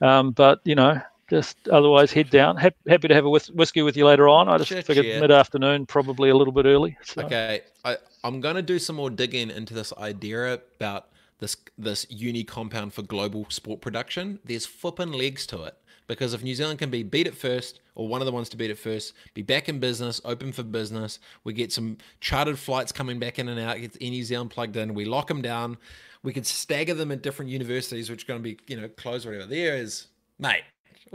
um, 0.02 0.32
but 0.32 0.60
you 0.64 0.76
know, 0.76 1.02
just 1.34 1.68
otherwise 1.70 2.12
head 2.12 2.30
down. 2.30 2.58
Happy 2.58 3.08
to 3.08 3.14
have 3.14 3.26
a 3.26 3.30
whiskey 3.30 3.82
with 3.82 3.98
you 3.98 4.06
later 4.06 4.28
on. 4.30 4.48
I 4.48 4.60
just 4.60 4.86
figured 4.86 5.06
mid 5.20 5.32
afternoon, 5.32 5.88
probably 5.88 6.30
a 6.30 6.38
little 6.38 6.54
bit 6.54 6.66
early. 6.66 6.96
So. 7.04 7.24
Okay, 7.24 7.62
I, 7.84 7.98
I'm 8.24 8.40
going 8.40 8.56
to 8.56 8.62
do 8.62 8.78
some 8.78 8.96
more 8.96 9.10
digging 9.10 9.50
into 9.50 9.74
this 9.74 9.92
idea 9.98 10.54
about 10.54 11.08
this 11.40 11.58
this 11.78 12.06
uni 12.10 12.44
compound 12.44 12.94
for 12.94 13.02
global 13.02 13.48
sport 13.50 13.82
production. 13.82 14.40
There's 14.46 14.68
flipping 14.68 15.12
legs 15.12 15.48
to 15.48 15.64
it 15.64 15.76
because 16.06 16.36
if 16.36 16.44
New 16.44 16.54
Zealand 16.54 16.78
can 16.78 16.92
be 16.92 17.02
beat 17.02 17.26
at 17.26 17.34
first, 17.34 17.80
or 17.96 18.08
one 18.08 18.22
of 18.22 18.28
the 18.28 18.32
ones 18.32 18.48
to 18.50 18.58
beat 18.58 18.70
at 18.70 18.78
first, 18.78 19.14
be 19.34 19.42
back 19.42 19.70
in 19.70 19.80
business, 19.80 20.22
open 20.24 20.52
for 20.52 20.62
business, 20.62 21.20
we 21.44 21.54
get 21.54 21.72
some 21.72 21.98
chartered 22.20 22.60
flights 22.60 22.92
coming 22.92 23.18
back 23.18 23.40
in 23.40 23.50
and 23.50 23.60
out, 23.60 23.82
get 23.82 23.96
in 23.96 24.12
New 24.12 24.24
Zealand 24.24 24.52
plugged 24.52 24.78
in, 24.78 24.94
we 24.94 25.06
lock 25.06 25.28
them 25.28 25.42
down, 25.42 25.78
we 26.22 26.32
can 26.32 26.44
stagger 26.44 26.94
them 26.94 27.12
at 27.12 27.24
different 27.24 27.50
universities, 27.50 28.10
which 28.10 28.24
are 28.24 28.28
going 28.28 28.44
to 28.44 28.44
be 28.44 28.60
you 28.68 28.80
know 28.80 28.88
closed 28.90 29.26
or 29.26 29.32
whatever. 29.32 29.50
There 29.50 29.76
is, 29.76 30.08
mate. 30.38 30.64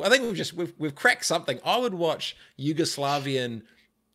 I 0.03 0.09
think 0.09 0.22
we've 0.22 0.34
just 0.34 0.53
we've 0.53 0.72
we've 0.78 0.95
cracked 0.95 1.24
something. 1.24 1.61
I 1.64 1.78
would 1.78 1.95
watch 1.95 2.36
Yugoslavian 2.59 3.62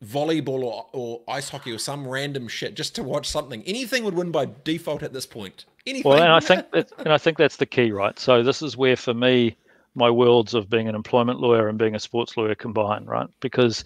volleyball 0.04 0.62
or, 0.62 0.86
or 0.92 1.20
ice 1.28 1.48
hockey 1.48 1.72
or 1.72 1.78
some 1.78 2.06
random 2.06 2.48
shit 2.48 2.74
just 2.74 2.94
to 2.96 3.02
watch 3.02 3.28
something. 3.28 3.62
Anything 3.64 4.04
would 4.04 4.14
win 4.14 4.30
by 4.30 4.48
default 4.64 5.02
at 5.02 5.12
this 5.12 5.26
point. 5.26 5.64
Anything. 5.86 6.10
Well, 6.10 6.22
and 6.22 6.32
I 6.32 6.40
think 6.40 6.70
that, 6.72 6.92
and 6.98 7.12
I 7.12 7.18
think 7.18 7.38
that's 7.38 7.56
the 7.56 7.66
key, 7.66 7.90
right? 7.90 8.18
So 8.18 8.42
this 8.42 8.62
is 8.62 8.76
where, 8.76 8.96
for 8.96 9.14
me, 9.14 9.56
my 9.94 10.10
worlds 10.10 10.54
of 10.54 10.68
being 10.68 10.88
an 10.88 10.94
employment 10.94 11.40
lawyer 11.40 11.68
and 11.68 11.78
being 11.78 11.94
a 11.94 12.00
sports 12.00 12.36
lawyer 12.36 12.54
combine, 12.54 13.04
right? 13.04 13.28
Because, 13.40 13.84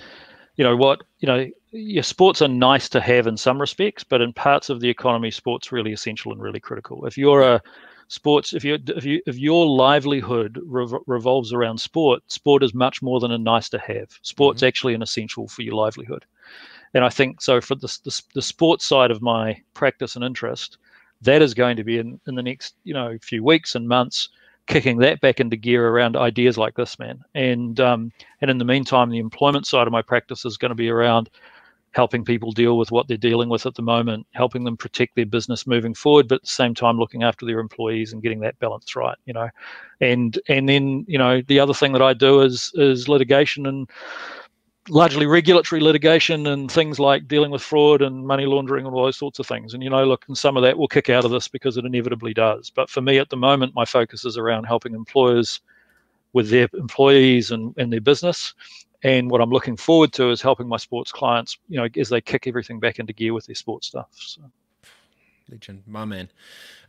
you 0.56 0.64
know 0.64 0.76
what, 0.76 1.02
you 1.20 1.26
know, 1.26 1.48
your 1.70 2.02
sports 2.02 2.40
are 2.40 2.48
nice 2.48 2.88
to 2.90 3.00
have 3.00 3.26
in 3.26 3.36
some 3.36 3.60
respects, 3.60 4.04
but 4.04 4.20
in 4.20 4.32
parts 4.32 4.70
of 4.70 4.80
the 4.80 4.88
economy, 4.88 5.30
sports 5.30 5.70
really 5.70 5.92
essential 5.92 6.32
and 6.32 6.40
really 6.40 6.60
critical. 6.60 7.04
If 7.04 7.18
you're 7.18 7.42
a 7.42 7.62
sports, 8.08 8.52
if 8.52 8.64
you 8.64 8.78
if 8.88 9.04
you 9.04 9.20
if 9.26 9.38
your 9.38 9.66
livelihood 9.66 10.60
rev- 10.64 11.02
revolves 11.06 11.52
around 11.52 11.78
sport, 11.78 12.22
sport 12.30 12.62
is 12.62 12.74
much 12.74 13.00
more 13.02 13.20
than 13.20 13.30
a 13.30 13.38
nice 13.38 13.68
to 13.70 13.78
have. 13.78 14.18
Sport's 14.22 14.58
mm-hmm. 14.58 14.68
actually 14.68 14.94
an 14.94 15.02
essential 15.02 15.46
for 15.48 15.62
your 15.62 15.74
livelihood. 15.74 16.24
And 16.94 17.04
I 17.04 17.10
think 17.10 17.42
so 17.42 17.60
for 17.60 17.74
the, 17.74 17.86
the, 18.04 18.22
the 18.34 18.42
sports 18.42 18.86
side 18.86 19.10
of 19.10 19.20
my 19.20 19.60
practice 19.74 20.16
and 20.16 20.24
interest, 20.24 20.78
that 21.20 21.42
is 21.42 21.52
going 21.54 21.76
to 21.76 21.84
be 21.84 21.98
in, 21.98 22.20
in 22.26 22.34
the 22.34 22.42
next 22.42 22.74
you 22.84 22.94
know 22.94 23.18
few 23.20 23.44
weeks 23.44 23.74
and 23.74 23.88
months 23.88 24.28
kicking 24.66 24.98
that 24.98 25.20
back 25.20 25.40
into 25.40 25.56
gear 25.56 25.88
around 25.88 26.14
ideas 26.14 26.58
like 26.58 26.74
this 26.74 26.98
man 26.98 27.22
and 27.34 27.80
um, 27.80 28.12
and 28.40 28.50
in 28.50 28.58
the 28.58 28.64
meantime 28.64 29.10
the 29.10 29.18
employment 29.18 29.66
side 29.66 29.86
of 29.86 29.92
my 29.92 30.02
practice 30.02 30.44
is 30.44 30.56
going 30.56 30.70
to 30.70 30.74
be 30.74 30.90
around 30.90 31.30
helping 31.92 32.24
people 32.24 32.52
deal 32.52 32.76
with 32.76 32.90
what 32.90 33.08
they're 33.08 33.16
dealing 33.16 33.48
with 33.48 33.66
at 33.66 33.74
the 33.74 33.82
moment 33.82 34.26
helping 34.32 34.64
them 34.64 34.76
protect 34.76 35.16
their 35.16 35.26
business 35.26 35.66
moving 35.66 35.94
forward 35.94 36.28
but 36.28 36.36
at 36.36 36.42
the 36.42 36.48
same 36.48 36.74
time 36.74 36.98
looking 36.98 37.22
after 37.22 37.46
their 37.46 37.60
employees 37.60 38.12
and 38.12 38.22
getting 38.22 38.40
that 38.40 38.58
balance 38.58 38.94
right 38.94 39.18
you 39.24 39.32
know 39.32 39.48
and 40.00 40.38
and 40.48 40.68
then 40.68 41.04
you 41.08 41.18
know 41.18 41.42
the 41.48 41.58
other 41.58 41.74
thing 41.74 41.92
that 41.92 42.02
i 42.02 42.12
do 42.12 42.40
is 42.40 42.72
is 42.74 43.08
litigation 43.08 43.66
and 43.66 43.88
largely 44.88 45.26
regulatory 45.26 45.80
litigation 45.80 46.46
and 46.46 46.70
things 46.70 46.98
like 46.98 47.28
dealing 47.28 47.50
with 47.50 47.62
fraud 47.62 48.02
and 48.02 48.26
money 48.26 48.46
laundering 48.46 48.86
and 48.86 48.94
all 48.94 49.04
those 49.04 49.16
sorts 49.16 49.38
of 49.38 49.46
things. 49.46 49.74
And 49.74 49.82
you 49.82 49.90
know, 49.90 50.04
look, 50.04 50.24
and 50.28 50.36
some 50.36 50.56
of 50.56 50.62
that 50.62 50.78
will 50.78 50.88
kick 50.88 51.10
out 51.10 51.24
of 51.24 51.30
this 51.30 51.48
because 51.48 51.76
it 51.76 51.84
inevitably 51.84 52.34
does. 52.34 52.70
But 52.70 52.88
for 52.90 53.00
me 53.00 53.18
at 53.18 53.30
the 53.30 53.36
moment, 53.36 53.74
my 53.74 53.84
focus 53.84 54.24
is 54.24 54.36
around 54.36 54.64
helping 54.64 54.94
employers 54.94 55.60
with 56.32 56.50
their 56.50 56.68
employees 56.74 57.50
and, 57.50 57.74
and 57.76 57.92
their 57.92 58.00
business. 58.00 58.54
And 59.04 59.30
what 59.30 59.40
I'm 59.40 59.50
looking 59.50 59.76
forward 59.76 60.12
to 60.14 60.30
is 60.30 60.42
helping 60.42 60.66
my 60.66 60.76
sports 60.76 61.12
clients, 61.12 61.58
you 61.68 61.76
know, 61.78 61.88
as 61.96 62.08
they 62.08 62.20
kick 62.20 62.46
everything 62.46 62.80
back 62.80 62.98
into 62.98 63.12
gear 63.12 63.32
with 63.32 63.46
their 63.46 63.54
sports 63.54 63.86
stuff. 63.86 64.08
So. 64.12 64.42
Legend, 65.48 65.84
my 65.86 66.04
man. 66.04 66.30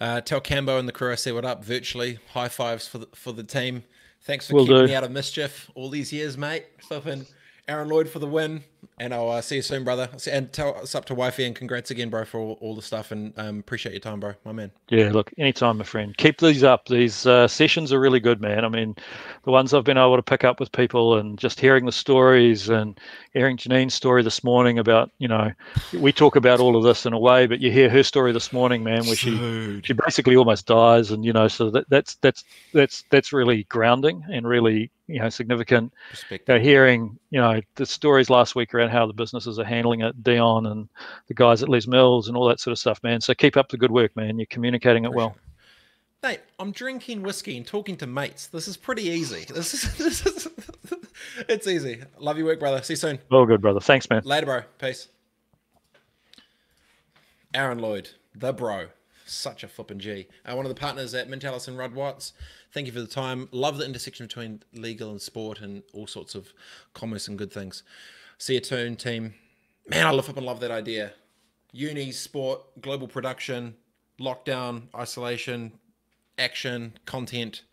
Uh, 0.01 0.19
tell 0.21 0.41
Cambo 0.41 0.79
and 0.79 0.87
the 0.87 0.91
crew 0.91 1.11
I 1.11 1.15
say 1.15 1.31
what 1.31 1.45
up 1.45 1.63
virtually. 1.63 2.19
High 2.33 2.49
fives 2.49 2.87
for 2.87 2.97
the, 2.97 3.07
for 3.13 3.31
the 3.31 3.43
team. 3.43 3.83
Thanks 4.21 4.47
for 4.47 4.55
Will 4.55 4.65
keeping 4.65 4.81
do. 4.81 4.87
me 4.87 4.95
out 4.95 5.03
of 5.03 5.11
mischief 5.11 5.69
all 5.75 5.89
these 5.89 6.11
years, 6.11 6.37
mate. 6.37 6.65
Flipping 6.81 7.25
Aaron 7.67 7.87
Lloyd 7.87 8.09
for 8.09 8.19
the 8.19 8.27
win, 8.27 8.63
and 8.99 9.13
I'll 9.13 9.29
uh, 9.29 9.41
see 9.41 9.57
you 9.57 9.61
soon, 9.61 9.83
brother. 9.83 10.09
And 10.29 10.51
tell 10.51 10.75
us 10.77 10.93
up 10.93 11.05
to 11.05 11.15
wifey, 11.15 11.45
and 11.45 11.55
congrats 11.55 11.89
again, 11.89 12.09
bro, 12.09 12.25
for 12.25 12.39
all, 12.39 12.57
all 12.61 12.75
the 12.75 12.81
stuff, 12.81 13.11
and 13.11 13.33
um, 13.37 13.59
appreciate 13.59 13.93
your 13.93 14.01
time, 14.01 14.19
bro, 14.19 14.33
my 14.43 14.51
man. 14.51 14.71
Yeah, 14.89 15.11
look, 15.11 15.31
anytime, 15.37 15.77
my 15.77 15.83
friend. 15.83 16.15
Keep 16.17 16.39
these 16.39 16.63
up. 16.63 16.87
These 16.87 17.25
uh, 17.25 17.47
sessions 17.47 17.93
are 17.93 17.99
really 17.99 18.19
good, 18.19 18.41
man. 18.41 18.65
I 18.65 18.69
mean, 18.69 18.95
the 19.45 19.51
ones 19.51 19.73
I've 19.73 19.83
been 19.83 19.97
able 19.97 20.17
to 20.17 20.23
pick 20.23 20.43
up 20.43 20.59
with 20.59 20.71
people, 20.71 21.17
and 21.17 21.37
just 21.37 21.59
hearing 21.59 21.85
the 21.85 21.91
stories, 21.91 22.69
and 22.69 22.99
hearing 23.33 23.57
Janine's 23.57 23.93
story 23.93 24.21
this 24.21 24.43
morning 24.43 24.77
about, 24.77 25.11
you 25.19 25.27
know, 25.27 25.51
we 25.93 26.11
talk 26.11 26.35
about 26.35 26.59
all 26.59 26.75
of 26.75 26.83
this 26.83 27.05
in 27.05 27.13
a 27.13 27.19
way, 27.19 27.47
but 27.47 27.59
you 27.59 27.71
hear 27.71 27.89
her 27.89 28.03
story 28.03 28.31
this 28.31 28.51
morning, 28.51 28.83
man, 28.83 29.05
where 29.05 29.15
she 29.15 29.81
she 29.83 29.93
basically 29.93 30.35
almost 30.35 30.65
dies, 30.65 31.11
and 31.11 31.23
you 31.23 31.33
know, 31.33 31.47
so 31.47 31.69
that, 31.71 31.89
that's 31.89 32.15
that's 32.15 32.43
that's 32.73 33.03
that's 33.09 33.31
really 33.31 33.63
grounding 33.65 34.23
and 34.29 34.47
really 34.47 34.91
you 35.09 35.19
know 35.19 35.29
significant 35.29 35.91
uh, 36.47 36.59
hearing 36.59 37.17
you 37.31 37.39
know 37.39 37.59
the 37.75 37.85
stories 37.85 38.29
last 38.29 38.55
week 38.55 38.73
around 38.73 38.89
how 38.89 39.05
the 39.05 39.13
businesses 39.13 39.57
are 39.57 39.65
handling 39.65 40.01
it 40.01 40.23
dion 40.23 40.67
and 40.67 40.87
the 41.27 41.33
guys 41.33 41.63
at 41.63 41.69
les 41.69 41.87
mills 41.87 42.27
and 42.27 42.37
all 42.37 42.47
that 42.47 42.59
sort 42.59 42.71
of 42.71 42.77
stuff 42.77 43.01
man 43.03 43.19
so 43.19 43.33
keep 43.33 43.57
up 43.57 43.69
the 43.69 43.77
good 43.77 43.91
work 43.91 44.15
man 44.15 44.37
you're 44.37 44.45
communicating 44.47 45.05
it 45.05 45.11
well 45.11 45.35
Mate, 46.21 46.41
I'm 46.59 46.73
drinking 46.73 47.23
whiskey 47.23 47.55
and 47.55 47.65
talking 47.65 47.95
to 47.95 48.05
mates. 48.05 48.47
This 48.47 48.67
is 48.67 48.75
pretty 48.75 49.03
easy. 49.03 49.45
This 49.53 49.73
is, 49.73 49.95
this 49.95 50.25
is 50.25 50.49
it's 51.47 51.65
easy. 51.65 52.03
Love 52.17 52.37
your 52.37 52.47
work, 52.47 52.59
brother. 52.59 52.81
See 52.81 52.91
you 52.91 52.97
soon. 52.97 53.19
All 53.31 53.45
good, 53.45 53.61
brother. 53.61 53.79
Thanks, 53.79 54.09
man. 54.09 54.23
Later, 54.25 54.45
bro. 54.45 54.61
Peace. 54.79 55.07
Aaron 57.53 57.79
Lloyd, 57.79 58.09
the 58.35 58.51
bro 58.51 58.87
such 59.29 59.63
a 59.63 59.67
flipping 59.67 59.99
G. 59.99 60.27
Uh, 60.45 60.55
one 60.55 60.65
of 60.65 60.69
the 60.69 60.79
partners 60.79 61.13
at 61.13 61.29
Minter 61.29 61.47
Ellison 61.47 61.75
RuddWatts. 61.75 62.33
Thank 62.71 62.85
you 62.85 62.93
for 62.93 63.01
the 63.01 63.07
time. 63.07 63.49
Love 63.51 63.77
the 63.77 63.85
intersection 63.85 64.27
between 64.27 64.61
legal 64.73 65.09
and 65.09 65.21
sport 65.21 65.59
and 65.59 65.81
all 65.93 66.05
sorts 66.05 66.35
of 66.35 66.53
commerce 66.93 67.27
and 67.27 67.37
good 67.37 67.51
things. 67.51 67.83
See 68.37 68.53
you 68.53 68.63
soon, 68.63 68.95
team. 68.95 69.33
Man, 69.87 70.05
I 70.05 70.11
love 70.11 70.29
up 70.29 70.37
and 70.37 70.45
love 70.45 70.59
that 70.59 70.69
idea. 70.69 71.13
Uni, 71.71 72.11
sport, 72.11 72.61
global 72.79 73.07
production, 73.07 73.75
lockdown, 74.19 74.83
isolation, 74.95 75.71
action, 76.37 76.93
content, 77.05 77.63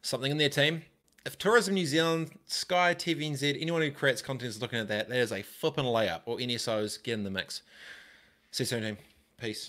something 0.00 0.32
in 0.32 0.38
their 0.38 0.48
team. 0.48 0.82
If 1.26 1.36
Tourism 1.36 1.74
New 1.74 1.86
Zealand, 1.86 2.30
Sky, 2.46 2.94
TVNZ, 2.94 3.60
anyone 3.60 3.82
who 3.82 3.90
creates 3.90 4.22
content 4.22 4.48
is 4.48 4.62
looking 4.62 4.78
at 4.78 4.88
that, 4.88 5.10
that 5.10 5.18
is 5.18 5.32
a 5.32 5.42
flipping 5.42 5.84
layup. 5.84 6.22
Or 6.24 6.38
NSOs, 6.38 7.02
get 7.02 7.14
in 7.14 7.24
the 7.24 7.30
mix. 7.30 7.60
See 8.52 8.62
you 8.62 8.66
soon, 8.66 8.82
team. 8.82 8.98
Peace. 9.36 9.66